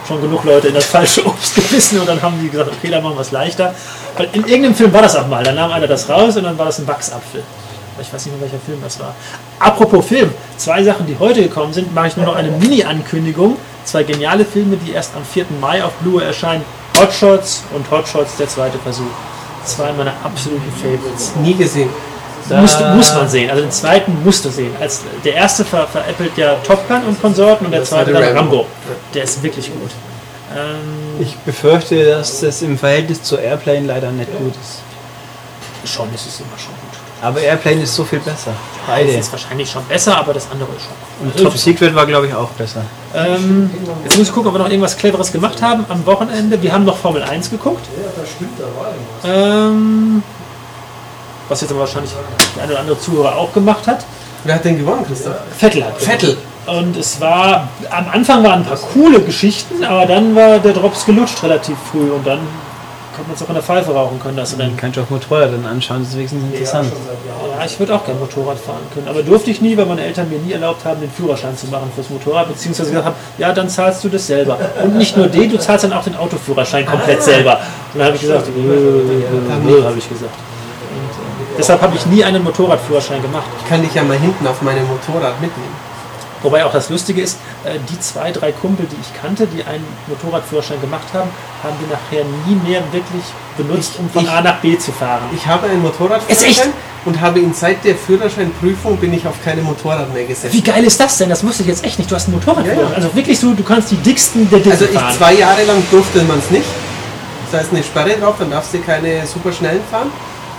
schon 0.07 0.21
genug 0.21 0.43
Leute 0.45 0.69
in 0.69 0.73
das 0.73 0.85
falsche 0.85 1.25
Obst 1.25 1.55
gebissen 1.55 1.99
und 1.99 2.07
dann 2.07 2.21
haben 2.21 2.39
die 2.41 2.49
gesagt, 2.49 2.71
okay, 2.71 2.89
dann 2.89 3.03
machen 3.03 3.15
wir 3.15 3.21
es 3.21 3.31
leichter. 3.31 3.75
Weil 4.15 4.29
in 4.33 4.45
irgendeinem 4.45 4.75
Film 4.75 4.93
war 4.93 5.01
das 5.01 5.15
auch 5.15 5.27
mal, 5.27 5.43
da 5.43 5.51
nahm 5.51 5.71
einer 5.71 5.87
das 5.87 6.09
raus 6.09 6.37
und 6.37 6.43
dann 6.43 6.57
war 6.57 6.65
das 6.65 6.79
ein 6.79 6.87
Wachsapfel. 6.87 7.43
Ich 7.99 8.13
weiß 8.13 8.25
nicht 8.27 8.39
mehr, 8.39 8.49
welcher 8.49 8.63
Film 8.63 8.79
das 8.83 8.99
war. 8.99 9.15
Apropos 9.59 10.05
Film, 10.05 10.31
zwei 10.55 10.83
Sachen, 10.83 11.07
die 11.07 11.17
heute 11.17 11.41
gekommen 11.41 11.73
sind, 11.73 11.93
mache 11.95 12.07
ich 12.07 12.17
nur 12.17 12.27
noch 12.27 12.35
eine 12.35 12.51
Mini-Ankündigung. 12.51 13.57
Zwei 13.85 14.03
geniale 14.03 14.45
Filme, 14.45 14.77
die 14.77 14.91
erst 14.91 15.15
am 15.15 15.25
4. 15.25 15.45
Mai 15.59 15.83
auf 15.83 15.93
Blu-ray 15.93 16.27
erscheinen. 16.27 16.63
Hotshots 16.99 17.63
und 17.73 17.89
Hotshots, 17.89 18.37
der 18.37 18.47
zweite 18.47 18.77
Versuch. 18.77 19.05
Zwei 19.65 19.91
meiner 19.93 20.13
absoluten 20.23 20.71
Favorites. 20.79 21.33
Nie 21.41 21.55
gesehen. 21.55 21.89
Musst, 22.49 22.79
muss 22.95 23.13
man 23.13 23.27
sehen. 23.29 23.49
Also 23.49 23.61
den 23.61 23.71
zweiten 23.71 24.23
musst 24.23 24.45
du 24.45 24.49
sehen. 24.49 24.73
Als, 24.79 25.01
der 25.23 25.33
erste 25.35 25.65
ver, 25.65 25.87
veräppelt 25.87 26.37
ja 26.37 26.55
Top 26.65 26.87
Gun 26.87 27.03
und 27.07 27.21
Konsorten 27.21 27.65
und 27.65 27.71
der 27.71 27.81
Das 27.81 27.89
zweite 27.89 28.13
war 28.13 28.21
dann 28.21 28.29
der 28.33 28.39
Rambo. 28.39 28.55
Rambo. 28.57 28.67
Der 29.13 29.23
ist 29.23 29.41
wirklich 29.43 29.71
gut. 29.71 29.91
Ähm, 30.55 31.19
Ich 31.19 31.35
befürchte, 31.37 32.05
dass 32.05 32.39
das 32.41 32.61
im 32.61 32.77
Verhältnis 32.77 33.21
zu 33.23 33.35
Airplane 33.37 33.81
leider 33.87 34.11
nicht 34.11 34.31
gut 34.37 34.53
ist. 34.61 35.91
schon 35.93 36.13
ist 36.13 36.27
es 36.27 36.39
immer 36.39 36.57
schon 36.57 36.73
gut. 36.73 36.99
Aber 37.19 37.41
Airplane 37.41 37.81
ist 37.81 37.95
so 37.95 38.03
viel 38.03 38.19
besser. 38.19 38.51
Es 38.51 38.87
Beide. 38.87 39.11
ist 39.11 39.31
wahrscheinlich 39.31 39.69
schon 39.69 39.83
besser, 39.85 40.17
aber 40.17 40.33
das 40.35 40.47
andere 40.51 40.69
ist 40.77 40.83
schon. 40.83 41.27
Und 41.27 41.35
Top 41.43 41.57
Secret 41.57 41.95
war, 41.95 42.05
glaube 42.05 42.27
ich, 42.27 42.33
auch 42.35 42.49
besser. 42.51 42.81
Ähm, 43.15 43.69
jetzt 44.03 44.17
muss 44.17 44.27
ich 44.27 44.33
gucken, 44.33 44.49
ob 44.49 44.53
wir 44.55 44.59
noch 44.59 44.69
irgendwas 44.69 44.95
Cleveres 44.95 45.31
gemacht 45.31 45.59
haben 45.61 45.83
am 45.89 46.05
Wochenende. 46.05 46.61
Wir 46.61 46.71
haben 46.71 46.85
noch 46.85 46.97
Formel 46.97 47.23
1 47.23 47.49
geguckt. 47.49 47.83
Ähm, 49.25 50.21
was 51.49 51.61
jetzt 51.61 51.71
aber 51.71 51.81
wahrscheinlich 51.81 52.11
der 52.55 52.63
eine 52.63 52.71
oder 52.73 52.81
andere 52.81 52.99
Zuhörer 52.99 53.35
auch 53.35 53.53
gemacht 53.53 53.87
hat. 53.87 54.05
Wer 54.43 54.55
hat 54.55 54.65
denn 54.65 54.77
gewonnen, 54.77 55.05
Christoph? 55.05 55.35
Vettel 55.57 55.83
hat 55.83 55.99
gewonnen. 55.99 56.19
Vettel. 56.19 56.37
Und 56.67 56.97
es 56.97 57.21
war, 57.21 57.69
am 57.89 58.09
Anfang 58.11 58.43
waren 58.43 58.59
ein 58.59 58.65
paar 58.65 58.77
coole 58.77 59.21
Geschichten, 59.21 59.83
aber 59.85 60.05
dann 60.05 60.35
war 60.35 60.59
der 60.59 60.73
Drops 60.73 61.05
gelutscht 61.05 61.41
relativ 61.41 61.77
früh 61.91 62.11
und 62.11 62.27
dann 62.27 62.39
konnte 63.15 63.29
man 63.29 63.35
es 63.35 63.41
auch 63.41 63.47
in 63.47 63.53
der 63.55 63.63
Pfeife 63.63 63.91
rauchen 63.91 64.19
können, 64.19 64.37
das 64.37 64.51
Dann 64.51 64.61
Rennen. 64.61 64.77
kannst 64.77 64.97
du 64.97 65.01
auch 65.01 65.09
Motorrad 65.09 65.51
dann 65.51 65.65
anschauen, 65.65 66.01
das 66.01 66.09
ist 66.09 66.17
wenigstens 66.17 66.43
interessant. 66.43 66.91
Ja, 67.57 67.65
ich 67.65 67.79
würde 67.79 67.95
auch 67.95 68.05
gerne 68.05 68.19
Motorrad 68.19 68.59
fahren 68.59 68.83
können, 68.93 69.07
aber 69.07 69.23
durfte 69.23 69.49
ich 69.49 69.61
nie, 69.61 69.75
weil 69.75 69.85
meine 69.85 70.03
Eltern 70.03 70.29
mir 70.29 70.37
nie 70.39 70.51
erlaubt 70.51 70.85
haben, 70.85 70.99
den 71.01 71.09
Führerschein 71.09 71.57
zu 71.57 71.67
machen 71.67 71.89
fürs 71.95 72.09
Motorrad, 72.09 72.49
beziehungsweise 72.49 72.89
gesagt 72.91 73.07
haben, 73.07 73.15
ja, 73.37 73.51
dann 73.53 73.69
zahlst 73.69 74.03
du 74.03 74.09
das 74.09 74.27
selber. 74.27 74.59
Und 74.83 74.97
nicht 74.97 75.17
nur 75.17 75.27
den, 75.27 75.49
du 75.49 75.57
zahlst 75.57 75.85
dann 75.85 75.93
auch 75.93 76.03
den 76.03 76.15
Autoführerschein 76.15 76.85
komplett 76.85 77.23
selber. 77.23 77.59
Und 77.93 77.99
dann 77.99 78.07
habe 78.07 78.15
ich 78.15 78.21
gesagt, 78.21 78.47
äh, 78.47 78.51
äh, 78.51 79.79
äh, 79.79 79.83
habe 79.83 79.97
ich 79.97 80.09
gesagt. 80.09 80.33
Deshalb 81.57 81.81
habe 81.81 81.95
ich 81.95 82.05
nie 82.05 82.23
einen 82.23 82.43
Motorradführerschein 82.43 83.21
gemacht. 83.21 83.47
Ich 83.61 83.67
kann 83.69 83.81
dich 83.81 83.93
ja 83.93 84.03
mal 84.03 84.17
hinten 84.17 84.45
auf 84.47 84.61
meinem 84.61 84.85
Motorrad 84.87 85.39
mitnehmen. 85.41 85.87
Wobei 86.43 86.63
auch 86.63 86.71
das 86.71 86.89
Lustige 86.91 87.21
ist, 87.21 87.37
äh, 87.65 87.79
die 87.89 87.99
zwei, 87.99 88.31
drei 88.31 88.51
Kumpel, 88.51 88.85
die 88.85 88.95
ich 89.01 89.19
kannte, 89.19 89.47
die 89.47 89.63
einen 89.63 89.83
Motorradführerschein 90.05 90.79
gemacht 90.79 91.07
haben, 91.13 91.29
haben 91.63 91.75
die 91.81 91.91
nachher 91.91 92.23
nie 92.45 92.55
mehr 92.69 92.81
wirklich 92.91 93.23
benutzt, 93.57 93.93
um 93.97 94.07
von 94.07 94.23
ich- 94.23 94.29
A 94.29 94.41
nach 94.41 94.57
B 94.59 94.77
zu 94.77 94.91
fahren. 94.91 95.23
Ich 95.35 95.47
habe 95.47 95.65
einen? 95.67 95.81
Motorradführerschein 95.81 96.73
und 97.05 97.19
habe 97.21 97.39
ihn 97.39 97.53
seit 97.55 97.83
der 97.83 97.95
Führerscheinprüfung 97.95 98.97
bin 98.97 99.13
ich 99.13 99.25
auf 99.25 99.33
keine 99.43 99.63
Motorrad 99.63 100.13
mehr 100.13 100.25
gesessen. 100.25 100.53
Wie 100.53 100.61
geil 100.61 100.83
ist 100.83 100.99
das 100.99 101.17
denn? 101.17 101.29
Das 101.29 101.43
wusste 101.43 101.63
ich 101.63 101.69
jetzt 101.69 101.83
echt 101.83 101.97
nicht. 101.97 102.11
Du 102.11 102.15
hast 102.15 102.27
einen 102.27 102.35
Motorradführerschein. 102.35 102.83
Ja, 102.85 102.89
ja. 102.91 102.95
Also 102.95 103.15
wirklich 103.15 103.39
so, 103.39 103.53
du 103.53 103.63
kannst 103.63 103.89
die 103.89 103.95
dicksten 103.97 104.47
der 104.51 104.59
Dicken 104.59 104.73
Also 104.73 104.85
ich 104.85 104.91
fahren. 104.91 105.15
zwei 105.17 105.33
Jahre 105.33 105.63
lang 105.63 105.81
durfte 105.89 106.21
man 106.23 106.37
es 106.37 106.51
nicht. 106.51 106.65
Da 107.51 107.59
ist 107.59 107.71
eine 107.71 107.81
Sperre 107.81 108.11
drauf, 108.19 108.35
dann 108.37 108.51
darfst 108.51 108.73
du 108.75 108.79
keine 108.79 109.25
super 109.25 109.51
schnellen 109.51 109.81
fahren. 109.89 110.11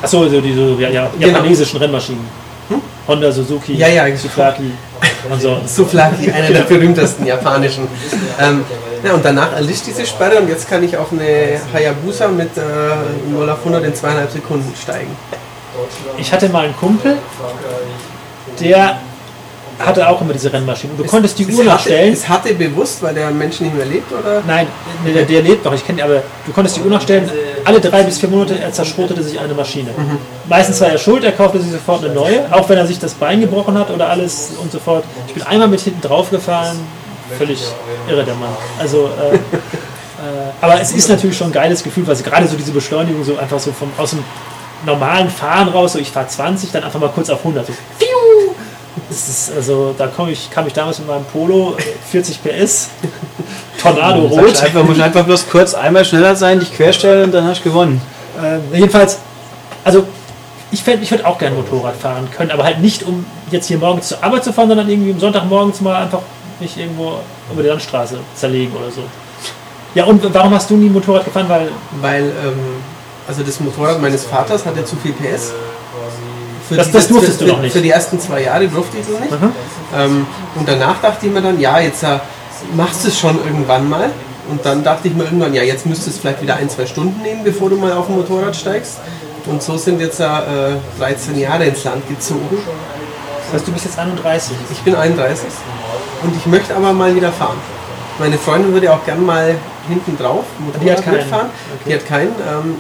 Achso, 0.02 0.28
so 0.28 0.40
diese 0.40 0.76
ja, 0.80 0.88
ja, 0.88 1.11
Genau. 1.18 1.32
japanesischen 1.32 1.78
Rennmaschinen. 1.80 2.48
Honda, 3.06 3.32
Suzuki, 3.32 3.74
Ja, 3.74 3.88
ja, 3.88 4.04
Suzuki 4.14 4.70
und 5.30 5.40
so. 5.40 5.58
Souflaki, 5.66 6.30
einer 6.34 6.48
der 6.48 6.61
berühmtesten 6.62 7.24
japanischen. 7.26 7.88
Ähm, 8.38 8.62
ja, 9.02 9.14
und 9.14 9.24
danach 9.24 9.54
erlischt 9.54 9.87
diese 9.87 10.04
Sperre 10.04 10.37
und 10.38 10.48
jetzt 10.48 10.68
kann 10.68 10.82
ich 10.84 10.94
auf 10.96 11.11
eine 11.12 11.58
Hayabusa 11.72 12.28
mit 12.28 12.50
äh, 12.58 12.61
0 13.30 13.48
auf 13.48 13.58
100 13.61 13.84
in 13.84 13.94
zweieinhalb 13.94 14.30
Sekunden 14.30 14.70
steigen. 14.80 15.16
Ich 16.18 16.30
hatte 16.32 16.48
mal 16.50 16.64
einen 16.66 16.76
Kumpel, 16.76 17.16
der 18.61 19.00
hatte 19.78 20.08
auch 20.08 20.20
immer 20.20 20.32
diese 20.32 20.52
Rennmaschinen. 20.52 20.96
Und 20.96 21.04
du 21.04 21.08
konntest 21.08 21.38
die 21.38 21.44
Es 21.44 21.56
Uhr 21.56 21.64
nachstellen. 21.64 22.12
Es 22.12 22.28
hatte 22.28 22.54
bewusst, 22.54 23.02
weil 23.02 23.14
der 23.14 23.30
Mensch 23.30 23.60
nicht 23.60 23.74
mehr 23.74 23.86
lebt, 23.86 24.10
oder? 24.12 24.42
Nein, 24.46 24.66
nee, 25.04 25.12
der, 25.12 25.24
der 25.24 25.42
lebt 25.42 25.64
noch, 25.64 25.72
ich 25.72 25.86
kenne 25.86 26.00
ihn, 26.00 26.04
aber 26.04 26.22
du 26.46 26.52
konntest 26.52 26.76
die 26.76 26.80
Uhr 26.80 26.90
nachstellen, 26.90 27.30
alle 27.64 27.80
drei 27.80 28.02
bis 28.02 28.18
vier 28.18 28.28
Monate 28.28 28.58
er 28.58 28.72
zerschrotete 28.72 29.22
sich 29.22 29.38
eine 29.38 29.54
Maschine. 29.54 29.90
Meistens 30.48 30.80
war 30.80 30.88
er 30.88 30.98
schuld, 30.98 31.24
er 31.24 31.32
kaufte 31.32 31.60
sich 31.60 31.70
sofort 31.70 32.04
eine 32.04 32.14
neue, 32.14 32.52
auch 32.52 32.68
wenn 32.68 32.78
er 32.78 32.86
sich 32.86 32.98
das 32.98 33.14
Bein 33.14 33.40
gebrochen 33.40 33.78
hat 33.78 33.90
oder 33.90 34.08
alles 34.08 34.52
und 34.60 34.72
so 34.72 34.78
fort. 34.78 35.04
Ich 35.26 35.34
bin 35.34 35.42
einmal 35.44 35.68
mit 35.68 35.80
hinten 35.80 36.00
drauf 36.00 36.30
gefahren, 36.30 36.78
völlig 37.36 37.62
irre 38.08 38.24
der 38.24 38.34
Mann. 38.34 38.56
Also, 38.78 39.06
äh, 39.06 39.34
äh, 39.36 39.38
aber 40.60 40.80
es 40.80 40.92
ist 40.92 41.08
natürlich 41.08 41.36
schon 41.36 41.48
ein 41.48 41.52
geiles 41.52 41.82
Gefühl, 41.82 42.06
weil 42.06 42.16
sie 42.16 42.24
gerade 42.24 42.46
so 42.48 42.56
diese 42.56 42.72
Beschleunigung 42.72 43.22
so 43.24 43.36
einfach 43.36 43.58
so 43.58 43.72
vom, 43.72 43.90
aus 43.96 44.10
dem 44.10 44.24
normalen 44.86 45.28
Fahren 45.28 45.68
raus, 45.68 45.94
so 45.94 45.98
ich 45.98 46.10
fahre 46.10 46.28
20, 46.28 46.72
dann 46.72 46.84
einfach 46.84 47.00
mal 47.00 47.10
kurz 47.10 47.30
auf 47.30 47.40
100. 47.40 47.66
So, 47.66 47.72
das 49.09 49.29
ist, 49.29 49.53
also, 49.57 49.94
da 49.97 50.07
komm 50.14 50.29
ich, 50.29 50.51
kam 50.51 50.66
ich 50.66 50.73
damals 50.73 50.99
mit 50.99 51.09
meinem 51.09 51.25
Polo, 51.25 51.77
40 52.11 52.40
PS, 52.42 52.88
Tornado 53.83 54.23
rot. 54.27 54.62
einfach, 54.62 54.83
musst 54.85 55.01
einfach 55.01 55.25
bloß 55.25 55.49
kurz 55.51 55.75
einmal 55.75 56.05
schneller 56.05 56.35
sein, 56.37 56.61
dich 56.61 56.75
querstellen 56.75 57.25
und 57.25 57.33
dann 57.35 57.44
hast 57.47 57.61
du 57.61 57.71
gewonnen. 57.71 58.01
Ähm, 58.42 58.61
jedenfalls, 58.73 59.18
also 59.85 60.05
ich, 60.71 60.81
fänd- 60.83 61.01
ich 61.03 61.11
würde 61.11 61.27
auch 61.27 61.38
gerne 61.38 61.57
Motorrad 61.57 61.97
fahren 61.97 62.29
können, 62.37 62.51
aber 62.51 62.64
halt 62.64 62.81
nicht, 62.81 63.03
um 63.05 63.25
jetzt 63.51 63.66
hier 63.66 63.79
morgens 63.79 64.09
zur 64.09 64.23
Arbeit 64.23 64.44
zu 64.44 64.53
fahren, 64.53 64.68
sondern 64.68 64.88
irgendwie 64.88 65.12
am 65.12 65.21
Sonntagmorgens 65.21 65.81
mal 65.81 66.03
einfach 66.03 66.21
mich 66.61 66.77
irgendwo 66.77 67.14
über 67.53 67.62
die 67.62 67.68
Landstraße 67.68 68.18
zerlegen 68.35 68.73
oder 68.77 68.90
so. 68.90 69.03
Ja, 69.94 70.05
und 70.05 70.23
warum 70.35 70.53
hast 70.53 70.68
du 70.68 70.77
nie 70.77 70.88
Motorrad 70.90 71.25
gefahren? 71.25 71.47
Weil, 71.49 71.68
Weil, 72.01 72.23
ähm, 72.25 72.59
also 73.27 73.42
das 73.42 73.59
Motorrad 73.61 74.01
meines 74.03 74.25
Vaters 74.25 74.66
hatte 74.66 74.85
zu 74.85 74.97
viel 74.97 75.12
PS. 75.12 75.53
Für 76.68 76.76
Das- 76.76 76.90
das 76.90 77.09
durftest 77.09 77.38
für, 77.38 77.46
du 77.46 77.52
noch 77.52 77.61
nicht. 77.61 77.72
Für 77.72 77.81
die 77.81 77.90
ersten 77.90 78.20
zwei 78.20 78.42
Jahre 78.42 78.68
durfte 78.68 78.98
ich 78.98 79.07
das 79.07 79.20
nicht. 79.20 79.33
Ähm, 79.96 80.26
und 80.54 80.68
danach 80.68 81.00
dachte 81.00 81.26
ich 81.26 81.33
mir 81.33 81.40
dann, 81.42 81.59
ja, 81.61 81.78
jetzt 81.81 82.02
äh, 82.02 82.18
machst 82.76 83.04
du 83.04 83.09
es 83.09 83.18
schon 83.18 83.38
irgendwann 83.44 83.88
mal. 83.88 84.11
Und 84.50 84.64
dann 84.64 84.83
dachte 84.83 85.09
ich 85.09 85.14
mir 85.14 85.24
irgendwann, 85.24 85.52
ja, 85.54 85.62
jetzt 85.62 85.85
müsstest 85.87 86.16
du 86.18 86.20
vielleicht 86.22 86.42
wieder 86.42 86.57
ein, 86.57 86.68
zwei 86.70 86.87
Stunden 86.87 87.20
nehmen, 87.22 87.44
bevor 87.44 87.68
du 87.70 87.76
mal 87.76 87.92
auf 87.92 88.09
ein 88.09 88.16
Motorrad 88.16 88.54
steigst. 88.57 88.98
Und 89.46 89.62
so 89.62 89.76
sind 89.76 90.00
jetzt 90.00 90.20
äh, 90.20 90.26
13 90.98 91.38
Jahre 91.38 91.64
ins 91.66 91.85
Land 91.85 92.07
gezogen. 92.09 92.48
das 93.46 93.54
heißt, 93.54 93.66
du 93.68 93.72
bist 93.72 93.85
jetzt 93.87 93.98
31. 93.98 94.57
Ich 94.72 94.78
bin 94.81 94.94
31 94.94 95.46
und 96.22 96.37
ich 96.37 96.46
möchte 96.46 96.74
aber 96.76 96.92
mal 96.92 97.14
wieder 97.14 97.33
fahren. 97.33 97.57
Meine 98.18 98.37
Freundin 98.37 98.72
würde 98.72 98.92
auch 98.92 99.04
gern 99.07 99.24
mal 99.24 99.54
hinten 99.88 100.18
drauf 100.18 100.44
Motorrad 100.59 100.85
Die 100.85 100.90
hat 100.92 101.04
keinen. 101.04 101.16
mitfahren. 101.16 101.46
Die 101.87 101.94
hat 101.94 102.07
keinen. 102.07 102.28
Ähm, 102.28 102.74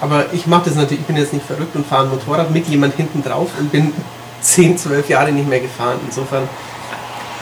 aber 0.00 0.26
ich 0.32 0.46
mache 0.46 0.64
das 0.66 0.74
natürlich, 0.74 1.00
ich 1.00 1.06
bin 1.06 1.16
jetzt 1.16 1.32
nicht 1.32 1.44
verrückt 1.46 1.74
und 1.76 1.86
fahre 1.86 2.04
ein 2.04 2.10
Motorrad 2.10 2.50
mit 2.50 2.66
jemand 2.68 2.94
hinten 2.96 3.22
drauf 3.22 3.48
und 3.58 3.70
bin 3.72 3.92
10, 4.40 4.78
12 4.78 5.08
Jahre 5.08 5.32
nicht 5.32 5.48
mehr 5.48 5.60
gefahren. 5.60 5.98
Insofern, 6.06 6.48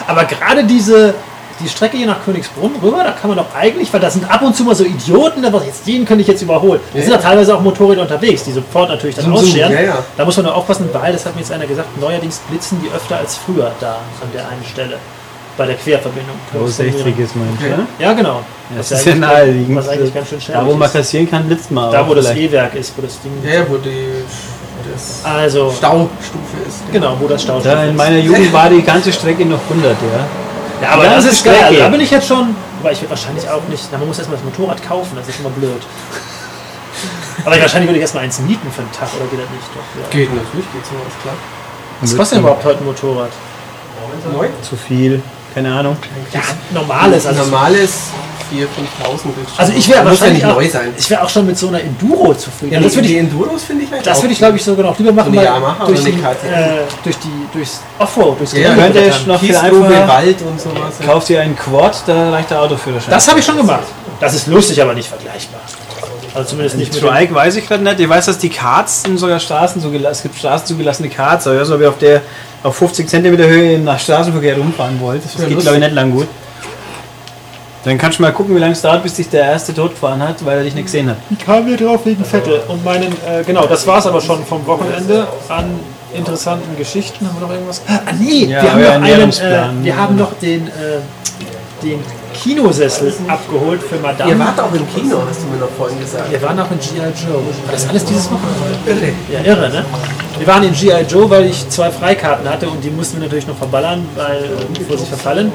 Aber 0.07 0.25
gerade 0.25 0.64
diese 0.64 1.14
die 1.61 1.68
Strecke 1.68 1.97
hier 1.97 2.07
nach 2.07 2.25
Königsbrunn 2.25 2.77
rüber, 2.83 3.03
da 3.03 3.12
kann 3.12 3.29
man 3.31 3.37
doch 3.37 3.55
eigentlich, 3.55 3.92
weil 3.92 4.01
da 4.01 4.11
sind 4.11 4.31
ab 4.31 4.42
und 4.42 4.55
zu 4.55 4.64
mal 4.64 4.75
so 4.75 4.85
Idioten, 4.85 5.42
da 5.42 5.51
jetzt 5.64 5.87
den 5.87 6.05
könnte 6.05 6.23
ich 6.23 6.29
jetzt 6.29 6.42
überholen. 6.42 6.81
Da 6.92 6.99
Ja, 6.99 7.05
sind 7.05 7.12
ja 7.14 7.18
teilweise 7.18 7.57
auch 7.57 7.61
Motorräder 7.61 8.03
unterwegs, 8.03 8.44
die 8.44 8.53
sofort 8.53 8.88
natürlich 8.88 9.16
dann 9.16 9.33
ausscheren. 9.33 9.73
ja, 9.73 9.81
ja. 9.81 10.05
Da 10.16 10.25
muss 10.25 10.37
man 10.37 10.47
nur 10.47 10.55
aufpassen, 10.55 10.88
weil, 10.92 11.12
das 11.12 11.27
hat 11.27 11.35
mir 11.35 11.40
jetzt 11.40 11.51
einer 11.53 11.66
gesagt, 11.66 11.99
neuerdings 12.01 12.38
blitzen 12.49 12.81
die 12.83 12.88
öfter 12.94 13.16
als 13.16 13.37
früher 13.37 13.73
da 13.81 13.97
an 14.23 14.29
der 14.33 14.49
einen 14.49 14.64
Stelle. 14.64 14.99
Bei 15.59 15.66
der 15.66 15.75
Querverbindung. 15.75 16.37
Wo 16.53 16.64
es 16.66 16.77
60 16.77 17.18
ist, 17.18 17.35
du? 17.35 17.40
Okay. 17.59 17.71
ne? 17.77 17.87
Ja, 17.99 18.12
genau. 18.12 18.42
Das 18.77 18.92
Was 18.92 19.01
ist 19.01 19.07
ja 19.07 19.14
naheliegend. 19.16 19.77
Was 19.77 19.88
eigentlich 19.88 20.14
ganz 20.14 20.29
schön 20.29 20.38
Da, 20.38 20.44
schwer 20.44 20.66
wo 20.66 20.75
man 20.75 20.87
ist. 20.87 20.92
kassieren 20.94 21.29
kann, 21.29 21.44
blitzt 21.49 21.71
man 21.73 21.90
Da, 21.90 22.07
wo 22.09 22.14
das 22.14 22.29
vielleicht. 22.29 22.42
E-Werk 22.53 22.75
ist, 22.77 22.92
wo 22.97 23.03
das 23.03 23.21
Ding. 23.21 23.33
ja, 23.44 23.55
ja, 23.61 23.68
wo 23.68 23.77
die 23.79 24.23
das 24.92 25.21
Also, 25.25 25.73
Staustufe 25.77 26.57
ist. 26.66 26.92
genau, 26.92 27.16
wo 27.18 27.27
das 27.27 27.42
Stau 27.42 27.59
Da 27.61 27.85
in 27.85 27.97
meiner 27.97 28.18
Jugend 28.18 28.53
war 28.53 28.71
die 28.71 28.83
ganze 28.83 29.12
Strecke 29.12 29.44
noch 29.44 29.61
100, 29.68 29.90
ja. 29.92 30.27
Ja, 30.81 30.90
aber 30.94 31.03
das 31.05 31.12
ganze 31.14 31.29
ist 31.31 31.44
geil. 31.44 31.57
Also, 31.64 31.79
da 31.81 31.88
bin 31.88 32.01
ich 32.03 32.11
jetzt 32.12 32.29
schon. 32.29 32.55
Aber 32.81 32.92
ich 32.92 33.01
würde 33.01 33.11
wahrscheinlich 33.11 33.51
auch 33.51 33.62
nicht. 33.68 33.83
Na, 33.90 33.99
man 33.99 34.07
muss 34.07 34.18
erstmal 34.18 34.38
das 34.38 34.44
Motorrad 34.44 34.81
kaufen, 34.87 35.11
das 35.16 35.27
ist 35.29 35.35
schon 35.35 35.42
mal 35.42 35.51
blöd. 35.59 35.83
aber 37.44 37.57
ich, 37.57 37.62
wahrscheinlich 37.62 37.88
würde 37.88 37.99
ich 37.99 38.03
erstmal 38.03 38.23
eins 38.25 38.38
mieten 38.38 38.71
für 38.71 38.83
einen 38.83 38.92
Tag 38.92 39.09
oder 39.16 39.27
geht 39.29 39.40
das 39.40 39.51
nicht? 39.51 39.66
Doch, 39.75 40.01
ja. 40.01 40.09
Geht 40.09 40.29
natürlich, 40.33 40.66
geht 40.73 40.87
sowas, 40.87 41.12
klar. 41.23 41.35
Was 42.01 42.16
kostet 42.16 42.37
denn 42.37 42.44
überhaupt 42.44 42.64
heute 42.64 42.79
ein 42.79 42.87
Motorrad? 42.87 43.31
Neu? 44.33 44.47
Zu 44.62 44.77
viel, 44.77 45.21
keine 45.54 45.74
Ahnung. 45.74 45.96
Ja, 46.32 46.40
normales. 46.72 47.26
Also 47.26 47.42
normales 47.42 48.11
4.000, 48.52 48.62
5.000. 48.62 48.68
Also 49.56 49.72
ich 49.76 49.88
wäre 49.88 49.98
ja 50.00 50.04
wahrscheinlich 50.06 50.42
nicht 50.42 50.46
auch, 50.46 50.56
neu 50.56 50.68
sein. 50.68 50.94
ich 50.96 51.11
wäre 51.11 51.22
auch 51.22 51.28
schon 51.28 51.46
mit 51.46 51.58
so 51.58 51.68
einer 51.68 51.80
Enduro 51.80 52.34
zufrieden. 52.34 52.74
Ja, 52.74 52.80
das 52.80 52.92
die, 52.92 52.98
würde 52.98 53.08
die 53.08 53.14
ich, 53.14 53.20
Enduros 53.20 53.62
finde 53.64 53.84
ich 53.84 53.90
halt 53.90 54.06
das 54.06 54.22
würde 54.22 54.32
ich 54.32 54.38
glaube 54.38 54.56
ich 54.56 54.64
sogar 54.64 54.87
noch 54.87 54.98
lieber 54.98 55.12
machen, 55.12 55.34
So 55.34 55.40
Yamaha 55.40 55.87
durch, 55.87 56.00
oder 56.00 56.11
die, 56.11 56.48
äh, 56.48 56.68
durch 57.02 57.16
die 57.18 57.46
durchs 57.52 57.80
Offroad, 57.98 58.38
durchs 58.38 58.52
Ja, 58.52 58.61
ja, 58.61 58.74
Gelände 58.74 59.06
ich 59.06 59.26
noch 59.26 59.40
viel 59.40 59.56
einfacher. 59.56 60.08
Wald 60.08 60.42
und 60.42 60.61
sowas. 60.61 60.94
Ja. 61.00 61.06
Kauft 61.06 61.30
ihr 61.30 61.40
einen 61.40 61.56
Quad, 61.56 62.02
da 62.06 62.30
reicht 62.30 62.50
der 62.50 62.62
Autoführerschein. 62.62 63.11
Das 63.11 63.28
habe 63.28 63.40
ich 63.40 63.44
schon 63.44 63.56
gemacht. 63.56 63.84
Das 64.20 64.34
ist 64.34 64.46
lustig, 64.46 64.80
aber 64.80 64.94
nicht 64.94 65.08
vergleichbar. 65.08 65.61
Also 66.35 66.51
zumindest 66.51 66.77
nicht 66.77 66.93
mit 66.93 67.03
dem, 67.03 67.09
Trike 67.09 67.35
weiß 67.35 67.57
ich 67.57 67.67
gerade 67.67 67.83
nicht. 67.83 68.01
Ich 68.01 68.09
weiß, 68.09 68.27
dass 68.27 68.38
die 68.38 68.51
Karts 68.51 69.05
in 69.07 69.19
sogar 69.19 69.41
Straßen 69.41 69.81
zugelassen 69.81 70.12
Es 70.12 70.23
gibt 70.23 70.37
Straßen 70.37 70.67
zugelassene 70.67 71.09
Karts, 71.09 71.47
aber 71.47 71.64
so 71.64 71.79
wie 71.81 71.87
auf 71.87 71.99
der 71.99 72.23
auf 72.62 72.77
50 72.77 73.09
cm 73.09 73.37
Höhe 73.38 73.79
nach 73.79 73.99
Straßenverkehr 73.99 74.57
rumfahren 74.57 75.01
wollt. 75.01 75.25
Das 75.25 75.35
Ja, 75.35 75.49
geht 75.49 75.61
glaube 75.61 75.77
ich 75.77 75.83
nicht 75.83 75.95
lang 75.95 76.11
gut. 76.11 76.27
Dann 77.85 77.97
kannst 77.97 78.19
du 78.19 78.23
mal 78.23 78.33
gucken, 78.33 78.55
wie 78.55 78.59
lange 78.59 78.73
es 78.73 78.83
dauert, 78.83 79.03
bis 79.03 79.14
dich 79.14 79.29
der 79.31 79.45
erste 79.45 79.73
totgefahren 79.73 80.21
hat, 80.21 80.45
weil 80.45 80.59
er 80.59 80.64
dich 80.64 80.75
nicht 80.75 80.87
gesehen 80.87 81.09
hat. 81.09 81.17
Ich 81.31 81.38
kam 81.38 81.64
hier 81.67 81.77
drauf 81.77 82.05
wegen 82.05 82.25
Vettel 82.25 82.61
und 82.69 82.85
meinen, 82.85 83.12
äh, 83.12 83.45
genau, 83.47 83.67
das 83.67 83.87
war 83.87 83.99
es 83.99 84.07
aber 84.07 84.21
schon 84.21 84.45
vom 84.45 84.67
Wochenende 84.67 85.29
an 85.49 85.79
interessanten 86.12 86.77
Geschichten. 86.77 87.27
Haben 87.27 87.37
wir 87.37 87.47
noch 87.47 87.53
irgendwas? 87.53 87.83
Ah, 87.87 88.01
nee, 88.19 88.47
Ja, 88.47 88.62
wir, 88.62 88.71
haben 88.93 89.01
noch 89.01 89.09
einen, 89.09 89.31
äh, 89.31 89.85
wir 89.85 89.97
haben 89.97 90.17
noch 90.17 90.33
den, 90.38 90.67
äh, 90.67 90.71
den 91.83 92.03
Kinosessel 92.38 93.12
abgeholt 93.27 93.83
für 93.83 93.96
Madame. 93.96 94.31
Ihr 94.31 94.38
wart 94.38 94.61
auch 94.61 94.72
im 94.72 94.87
Kino, 94.94 95.22
hast 95.29 95.42
du 95.42 95.46
mir 95.48 95.59
noch 95.59 95.70
vorhin 95.77 95.98
gesagt. 95.98 96.31
Wir 96.31 96.40
waren 96.42 96.59
auch 96.61 96.70
in 96.70 96.79
G.I. 96.79 96.98
Joe. 96.98 97.42
War 97.64 97.72
das 97.72 97.88
alles 97.88 98.05
dieses 98.05 98.31
Wochenende? 98.31 98.79
Irre. 98.87 99.12
Ja, 99.33 99.53
irre, 99.53 99.68
ne? 99.70 99.85
Wir 100.38 100.46
waren 100.46 100.62
in 100.62 100.72
G.I. 100.72 101.03
Joe, 101.09 101.29
weil 101.29 101.46
ich 101.46 101.68
zwei 101.68 101.90
Freikarten 101.90 102.48
hatte 102.48 102.68
und 102.68 102.83
die 102.83 102.90
mussten 102.90 103.16
wir 103.16 103.24
natürlich 103.24 103.46
noch 103.46 103.57
verballern, 103.57 104.07
weil, 104.14 104.48
bevor 104.79 104.96
sie 104.96 105.07
verfallen. 105.07 105.53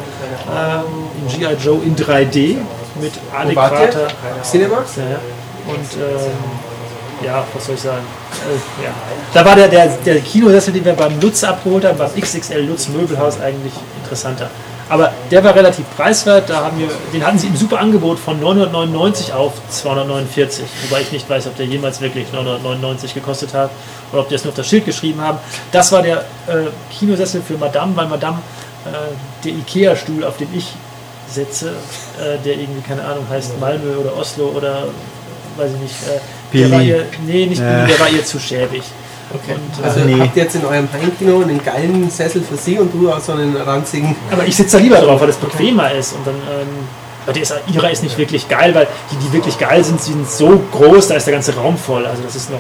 Ähm, 0.54 0.82
in 1.22 1.40
G.I. 1.40 1.56
Joe 1.64 1.80
in 1.84 1.96
3D 1.96 2.58
mit 3.02 3.14
adäquater. 3.34 4.08
Cinemax? 4.44 4.98
Ja, 4.98 5.04
ja. 5.04 5.20
Und 5.68 5.78
ähm, 5.78 7.26
ja, 7.26 7.46
was 7.54 7.66
soll 7.66 7.76
ich 7.76 7.82
sagen? 7.82 8.04
Äh, 8.34 8.84
ja. 8.84 8.92
Da 9.34 9.46
war 9.46 9.56
der, 9.56 9.70
der, 9.70 9.88
der 9.88 10.20
Kinosessel, 10.20 10.74
den 10.74 10.84
wir 10.84 10.94
beim 10.94 11.20
Lutz 11.22 11.44
abgeholt 11.44 11.86
haben, 11.86 11.98
beim 11.98 12.12
XXL 12.14 12.66
Lutz 12.66 12.90
Möbelhaus 12.90 13.40
eigentlich 13.40 13.74
interessanter. 14.04 14.50
Aber 14.90 15.14
der 15.32 15.44
war 15.44 15.56
relativ 15.56 15.86
preiswert, 15.96 16.50
da 16.50 16.66
haben 16.66 16.78
wir, 16.78 16.90
den 17.14 17.26
hatten 17.26 17.40
sie 17.40 17.48
im 17.48 17.56
super 17.56 17.80
Angebot 17.80 18.20
von 18.20 18.40
999 18.40 19.34
auf 19.34 19.54
249, 19.70 20.66
wobei 20.84 21.02
ich 21.02 21.12
nicht 21.12 21.30
weiß, 21.30 21.48
ob 21.48 21.56
der 21.56 21.66
jemals 21.66 22.02
wirklich 22.02 22.32
999 22.32 23.14
gekostet 23.14 23.54
hat 23.54 23.72
oder 24.12 24.22
ob 24.22 24.30
die 24.30 24.36
es 24.36 24.44
nur 24.44 24.52
auf 24.52 24.58
das 24.58 24.68
Schild 24.68 24.86
geschrieben 24.86 25.22
haben. 25.22 25.40
Das 25.72 25.92
war 25.92 26.02
der 26.02 26.18
äh, 26.48 26.68
Kinosessel 26.92 27.42
für 27.42 27.58
Madame, 27.58 27.96
weil 27.96 28.08
Madame 28.08 28.40
äh, 28.86 28.90
der 29.44 29.54
Ikea-Stuhl, 29.54 30.24
auf 30.26 30.38
dem 30.38 30.50
ich 30.54 30.74
sitze, 31.30 31.70
äh, 31.70 32.38
der 32.44 32.58
irgendwie, 32.58 32.82
keine 32.82 33.04
Ahnung, 33.06 33.26
heißt 33.30 33.60
Malmö 33.60 33.96
oder 33.98 34.18
Oslo 34.18 34.48
oder 34.56 34.84
weiß 35.58 35.72
ich 35.76 35.82
nicht. 35.82 35.96
Äh, 36.08 36.58
der 36.58 36.72
war 36.72 36.82
ihr, 36.82 37.06
nee, 37.26 37.46
nicht 37.46 37.62
der 37.62 38.00
war 38.00 38.10
ihr 38.10 38.24
zu 38.24 38.40
schäbig. 38.40 38.84
Okay. 39.34 39.56
Und, 39.56 39.84
äh, 39.84 39.88
Also 39.88 40.00
nee. 40.02 40.20
habt 40.20 40.36
ihr 40.36 40.44
jetzt 40.44 40.56
in 40.56 40.66
eurem 40.66 40.88
Heimkino 40.92 41.42
einen 41.42 41.64
geilen 41.64 42.10
Sessel 42.10 42.42
für 42.42 42.58
sie 42.58 42.78
und 42.80 42.94
du 42.94 43.12
auch 43.12 43.20
so 43.20 43.34
einen 43.34 43.56
ranzigen. 43.56 44.16
Aber 44.32 44.46
ich 44.46 44.56
sitze 44.56 44.78
da 44.78 44.84
lieber 44.84 44.98
drauf, 44.98 45.22
weil 45.22 45.30
es 45.30 45.38
bequemer 45.38 45.92
ist. 45.92 46.14
Und 46.14 46.28
dann, 46.28 46.36
ähm, 46.36 46.68
weil 47.26 47.34
der 47.34 47.44
ist, 47.44 47.54
ihrer 47.74 47.90
ist 47.90 48.04
nicht 48.04 48.18
wirklich 48.18 48.48
geil, 48.50 48.76
weil 48.76 48.88
die, 49.12 49.16
die 49.18 49.34
wirklich 49.34 49.58
geil 49.58 49.84
sind, 49.84 50.02
sind 50.02 50.30
so 50.30 50.62
groß, 50.72 51.08
da 51.08 51.16
ist 51.16 51.26
der 51.26 51.34
ganze 51.34 51.56
Raum 51.56 51.78
voll. 51.78 52.06
Also 52.06 52.22
das 52.24 52.36
ist 52.36 52.52
noch 52.52 52.60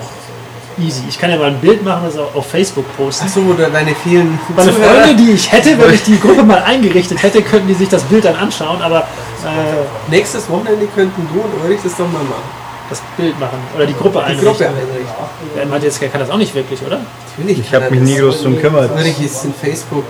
easy. 0.79 1.03
Ich 1.07 1.19
kann 1.19 1.29
ja 1.29 1.37
mal 1.37 1.47
ein 1.47 1.59
Bild 1.59 1.83
machen, 1.83 2.03
das 2.05 2.17
auch 2.17 2.33
auf 2.33 2.47
Facebook 2.47 2.85
posten. 2.97 3.25
Achso, 3.25 3.41
oder 3.41 3.69
deine 3.69 3.93
vielen 4.03 4.39
Meine 4.55 4.71
Zuhörer. 4.73 5.03
Freunde, 5.03 5.15
die 5.23 5.31
ich 5.31 5.51
hätte, 5.51 5.77
wenn 5.77 5.93
ich 5.93 6.03
die 6.03 6.19
Gruppe 6.19 6.43
mal 6.53 6.63
eingerichtet 6.63 7.21
hätte, 7.21 7.41
könnten 7.43 7.67
die 7.67 7.73
sich 7.75 7.89
das 7.89 8.03
Bild 8.03 8.25
dann 8.25 8.35
anschauen, 8.35 8.81
aber 8.81 8.99
äh, 9.01 10.09
Nächstes 10.09 10.49
Wochenende 10.49 10.87
könnten 10.95 11.27
du 11.31 11.41
und 11.41 11.63
Ulrich 11.63 11.81
das 11.83 11.91
doch 11.97 12.07
mal 12.07 12.23
machen. 12.23 12.62
Das 12.89 13.01
Bild 13.17 13.39
machen 13.39 13.57
oder 13.75 13.85
die 13.85 13.93
Gruppe 13.93 14.19
Die 14.19 14.25
einrichten. 14.25 14.47
Gruppe 14.47 14.65
einrichten. 14.67 15.69
Meint 15.69 15.83
jetzt, 15.83 16.01
er 16.01 16.09
kann 16.09 16.19
das 16.21 16.29
auch 16.29 16.37
nicht 16.37 16.53
wirklich, 16.53 16.81
oder? 16.85 16.99
Natürlich 17.37 17.59
Ich 17.59 17.73
habe 17.73 17.89
mich 17.91 18.01
nie 18.01 18.17
groß 18.17 18.43
drum 18.43 18.55
gekümmert. 18.55 18.91
Ulrich 18.91 19.21
ist 19.21 19.45
in 19.45 19.53
Facebook. 19.53 20.03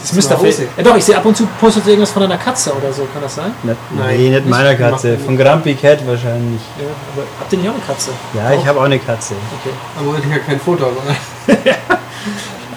Das 0.00 0.12
ist 0.12 0.30
Mr. 0.30 0.36
Hause. 0.36 0.44
Face. 0.46 0.60
Ja 0.76 0.82
doch, 0.82 0.96
ich 0.96 1.04
sehe 1.04 1.16
ab 1.16 1.24
und 1.24 1.34
zu 1.34 1.46
postet 1.58 1.86
irgendwas 1.86 2.10
von 2.10 2.22
einer 2.24 2.36
Katze 2.36 2.74
oder 2.74 2.92
so, 2.92 3.06
kann 3.10 3.22
das 3.22 3.36
sein? 3.36 3.52
Nicht, 3.62 3.76
Nein, 3.96 4.16
nee, 4.18 4.28
nicht 4.30 4.46
meiner. 4.46 4.74
Katze. 4.74 5.16
Von 5.18 5.36
Grumpy 5.38 5.74
Cat 5.74 6.06
wahrscheinlich. 6.06 6.60
Ja, 6.78 6.84
aber 7.14 7.22
habt 7.40 7.50
ihr 7.52 7.58
nicht 7.58 7.68
auch 7.70 7.74
eine 7.74 7.82
Katze? 7.82 8.10
Ja, 8.34 8.52
ich 8.52 8.66
habe 8.66 8.78
auch 8.80 8.84
eine 8.84 8.98
Katze. 8.98 9.32
Okay. 9.62 9.74
Aber 9.98 10.10
Ulrich 10.10 10.24
hat 10.30 10.46
kein 10.46 10.60
Foto, 10.60 10.84
oder? 10.84 11.56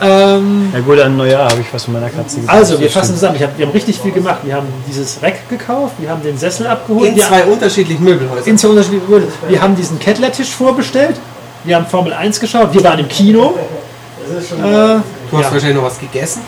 Ähm, 0.01 0.71
Ja 0.73 0.79
gut, 0.81 0.99
an 0.99 1.17
Neujahr 1.17 1.49
habe 1.49 1.61
ich 1.61 1.73
was 1.73 1.85
von 1.85 1.93
meiner 1.93 2.09
Katze 2.09 2.37
gesagt. 2.39 2.57
also, 2.57 2.79
wir 2.79 2.89
fassen 2.89 3.15
zusammen. 3.15 3.35
Ich 3.35 3.43
hab, 3.43 3.57
wir 3.57 3.65
haben 3.65 3.73
richtig 3.73 3.99
viel 3.99 4.11
gemacht. 4.11 4.39
Wir 4.43 4.55
haben 4.55 4.67
dieses 4.87 5.21
Rack 5.21 5.49
gekauft, 5.49 5.95
wir 5.99 6.09
haben 6.09 6.21
den 6.23 6.37
Sessel 6.37 6.67
abgeholt. 6.67 7.09
In 7.09 7.15
wir, 7.15 7.23
zwei 7.23 7.43
unterschiedlichen 7.45 8.03
Möbelhäusern. 8.03 8.47
in 8.47 8.57
zwei 8.57 8.69
unterschiedliche 8.69 9.05
Möbel. 9.09 9.27
Wir 9.47 9.61
haben 9.61 9.75
diesen 9.75 9.99
Kettlertisch 9.99 10.49
vorbestellt. 10.55 11.19
Wir 11.63 11.75
haben 11.75 11.85
Formel 11.85 12.13
1 12.13 12.39
geschaut. 12.39 12.73
Wir 12.73 12.83
waren 12.83 12.99
im 12.99 13.07
Kino. 13.07 13.55
Äh, 13.57 14.99
Du 15.29 15.37
hast 15.37 15.45
ja. 15.45 15.51
wahrscheinlich 15.51 15.75
noch 15.75 15.83
was 15.83 15.99
gegessen. 15.99 16.41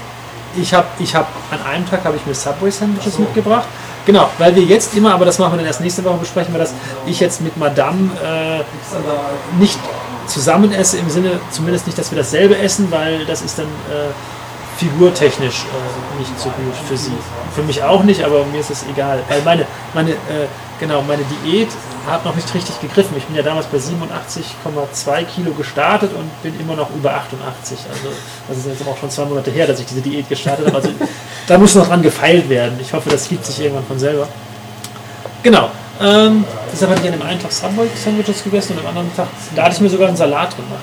Ich 0.55 0.73
habe 0.73 0.88
ich 0.99 1.13
hab, 1.15 1.27
an 1.51 1.59
einem 1.69 1.89
Tag 1.89 2.03
habe 2.05 2.15
ich 2.15 2.25
mir 2.25 2.33
Subway-Sandwiches 2.33 3.19
mitgebracht. 3.19 3.67
Genau, 4.05 4.29
weil 4.38 4.55
wir 4.55 4.63
jetzt 4.63 4.95
immer, 4.95 5.13
aber 5.13 5.25
das 5.25 5.38
machen 5.38 5.53
wir 5.53 5.57
dann 5.57 5.67
erst 5.67 5.81
nächste 5.81 6.03
Woche, 6.03 6.17
besprechen 6.17 6.53
wir 6.53 6.59
das, 6.59 6.73
ich 7.05 7.19
jetzt 7.19 7.41
mit 7.41 7.55
Madame 7.57 8.09
äh, 8.23 8.62
nicht 9.59 9.77
zusammen 10.29 10.71
esse, 10.71 10.97
im 10.97 11.09
Sinne 11.09 11.39
zumindest 11.51 11.87
nicht, 11.87 11.97
dass 11.97 12.11
wir 12.11 12.17
dasselbe 12.17 12.57
essen, 12.57 12.91
weil 12.91 13.25
das 13.25 13.41
ist 13.41 13.57
dann 13.57 13.65
äh, 13.65 14.11
figurtechnisch 14.77 15.65
äh, 15.65 16.19
nicht 16.19 16.39
so 16.39 16.49
gut 16.49 16.75
für 16.87 16.97
sie. 16.97 17.11
Für 17.53 17.63
mich 17.63 17.83
auch 17.83 18.03
nicht, 18.03 18.23
aber 18.23 18.45
mir 18.45 18.61
ist 18.61 18.71
es 18.71 18.85
egal. 18.89 19.21
Weil 19.27 19.41
meine, 19.41 19.65
meine, 19.93 20.11
äh, 20.11 20.47
genau, 20.79 21.01
meine 21.01 21.23
Diät 21.23 21.67
hat 22.07 22.23
noch 22.23 22.35
nicht 22.35 22.53
richtig 22.53 22.79
gegriffen. 22.79 23.15
Ich 23.17 23.25
bin 23.25 23.35
ja 23.35 23.43
damals 23.43 23.65
bei 23.67 23.77
87,2 23.77 25.23
Kilo 25.25 25.51
gestartet 25.51 26.11
und 26.13 26.43
bin 26.43 26.57
immer 26.59 26.75
noch 26.75 26.89
über 26.95 27.13
88. 27.13 27.77
Also 27.91 28.15
das 28.47 28.57
ist 28.57 28.67
jetzt 28.67 28.87
auch 28.87 28.97
schon 28.97 29.09
zwei 29.09 29.25
Monate 29.25 29.51
her, 29.51 29.67
dass 29.67 29.79
ich 29.79 29.85
diese 29.85 30.01
Diät 30.01 30.29
gestartet 30.29 30.67
habe. 30.67 30.77
Also 30.77 30.89
da 31.47 31.57
muss 31.57 31.75
noch 31.75 31.87
dran 31.87 32.01
gefeilt 32.01 32.47
werden. 32.47 32.79
Ich 32.81 32.93
hoffe, 32.93 33.09
das 33.09 33.27
gibt 33.27 33.45
sich 33.45 33.59
irgendwann 33.59 33.85
von 33.85 33.99
selber. 33.99 34.27
Genau. 35.43 35.71
Ähm, 36.01 36.45
deshalb 36.71 36.91
hatte 36.91 37.01
ich 37.01 37.13
an 37.13 37.19
dem 37.19 37.27
einen 37.27 37.41
Tag 37.41 37.51
Subway-Sandwiches 37.51 38.43
gegessen 38.43 38.73
und 38.73 38.79
am 38.79 38.88
anderen 38.88 39.13
Tag, 39.15 39.27
da 39.53 39.63
hatte 39.63 39.75
ich 39.75 39.81
mir 39.81 39.89
sogar 39.89 40.07
einen 40.07 40.15
Salat 40.15 40.55
gemacht. 40.55 40.79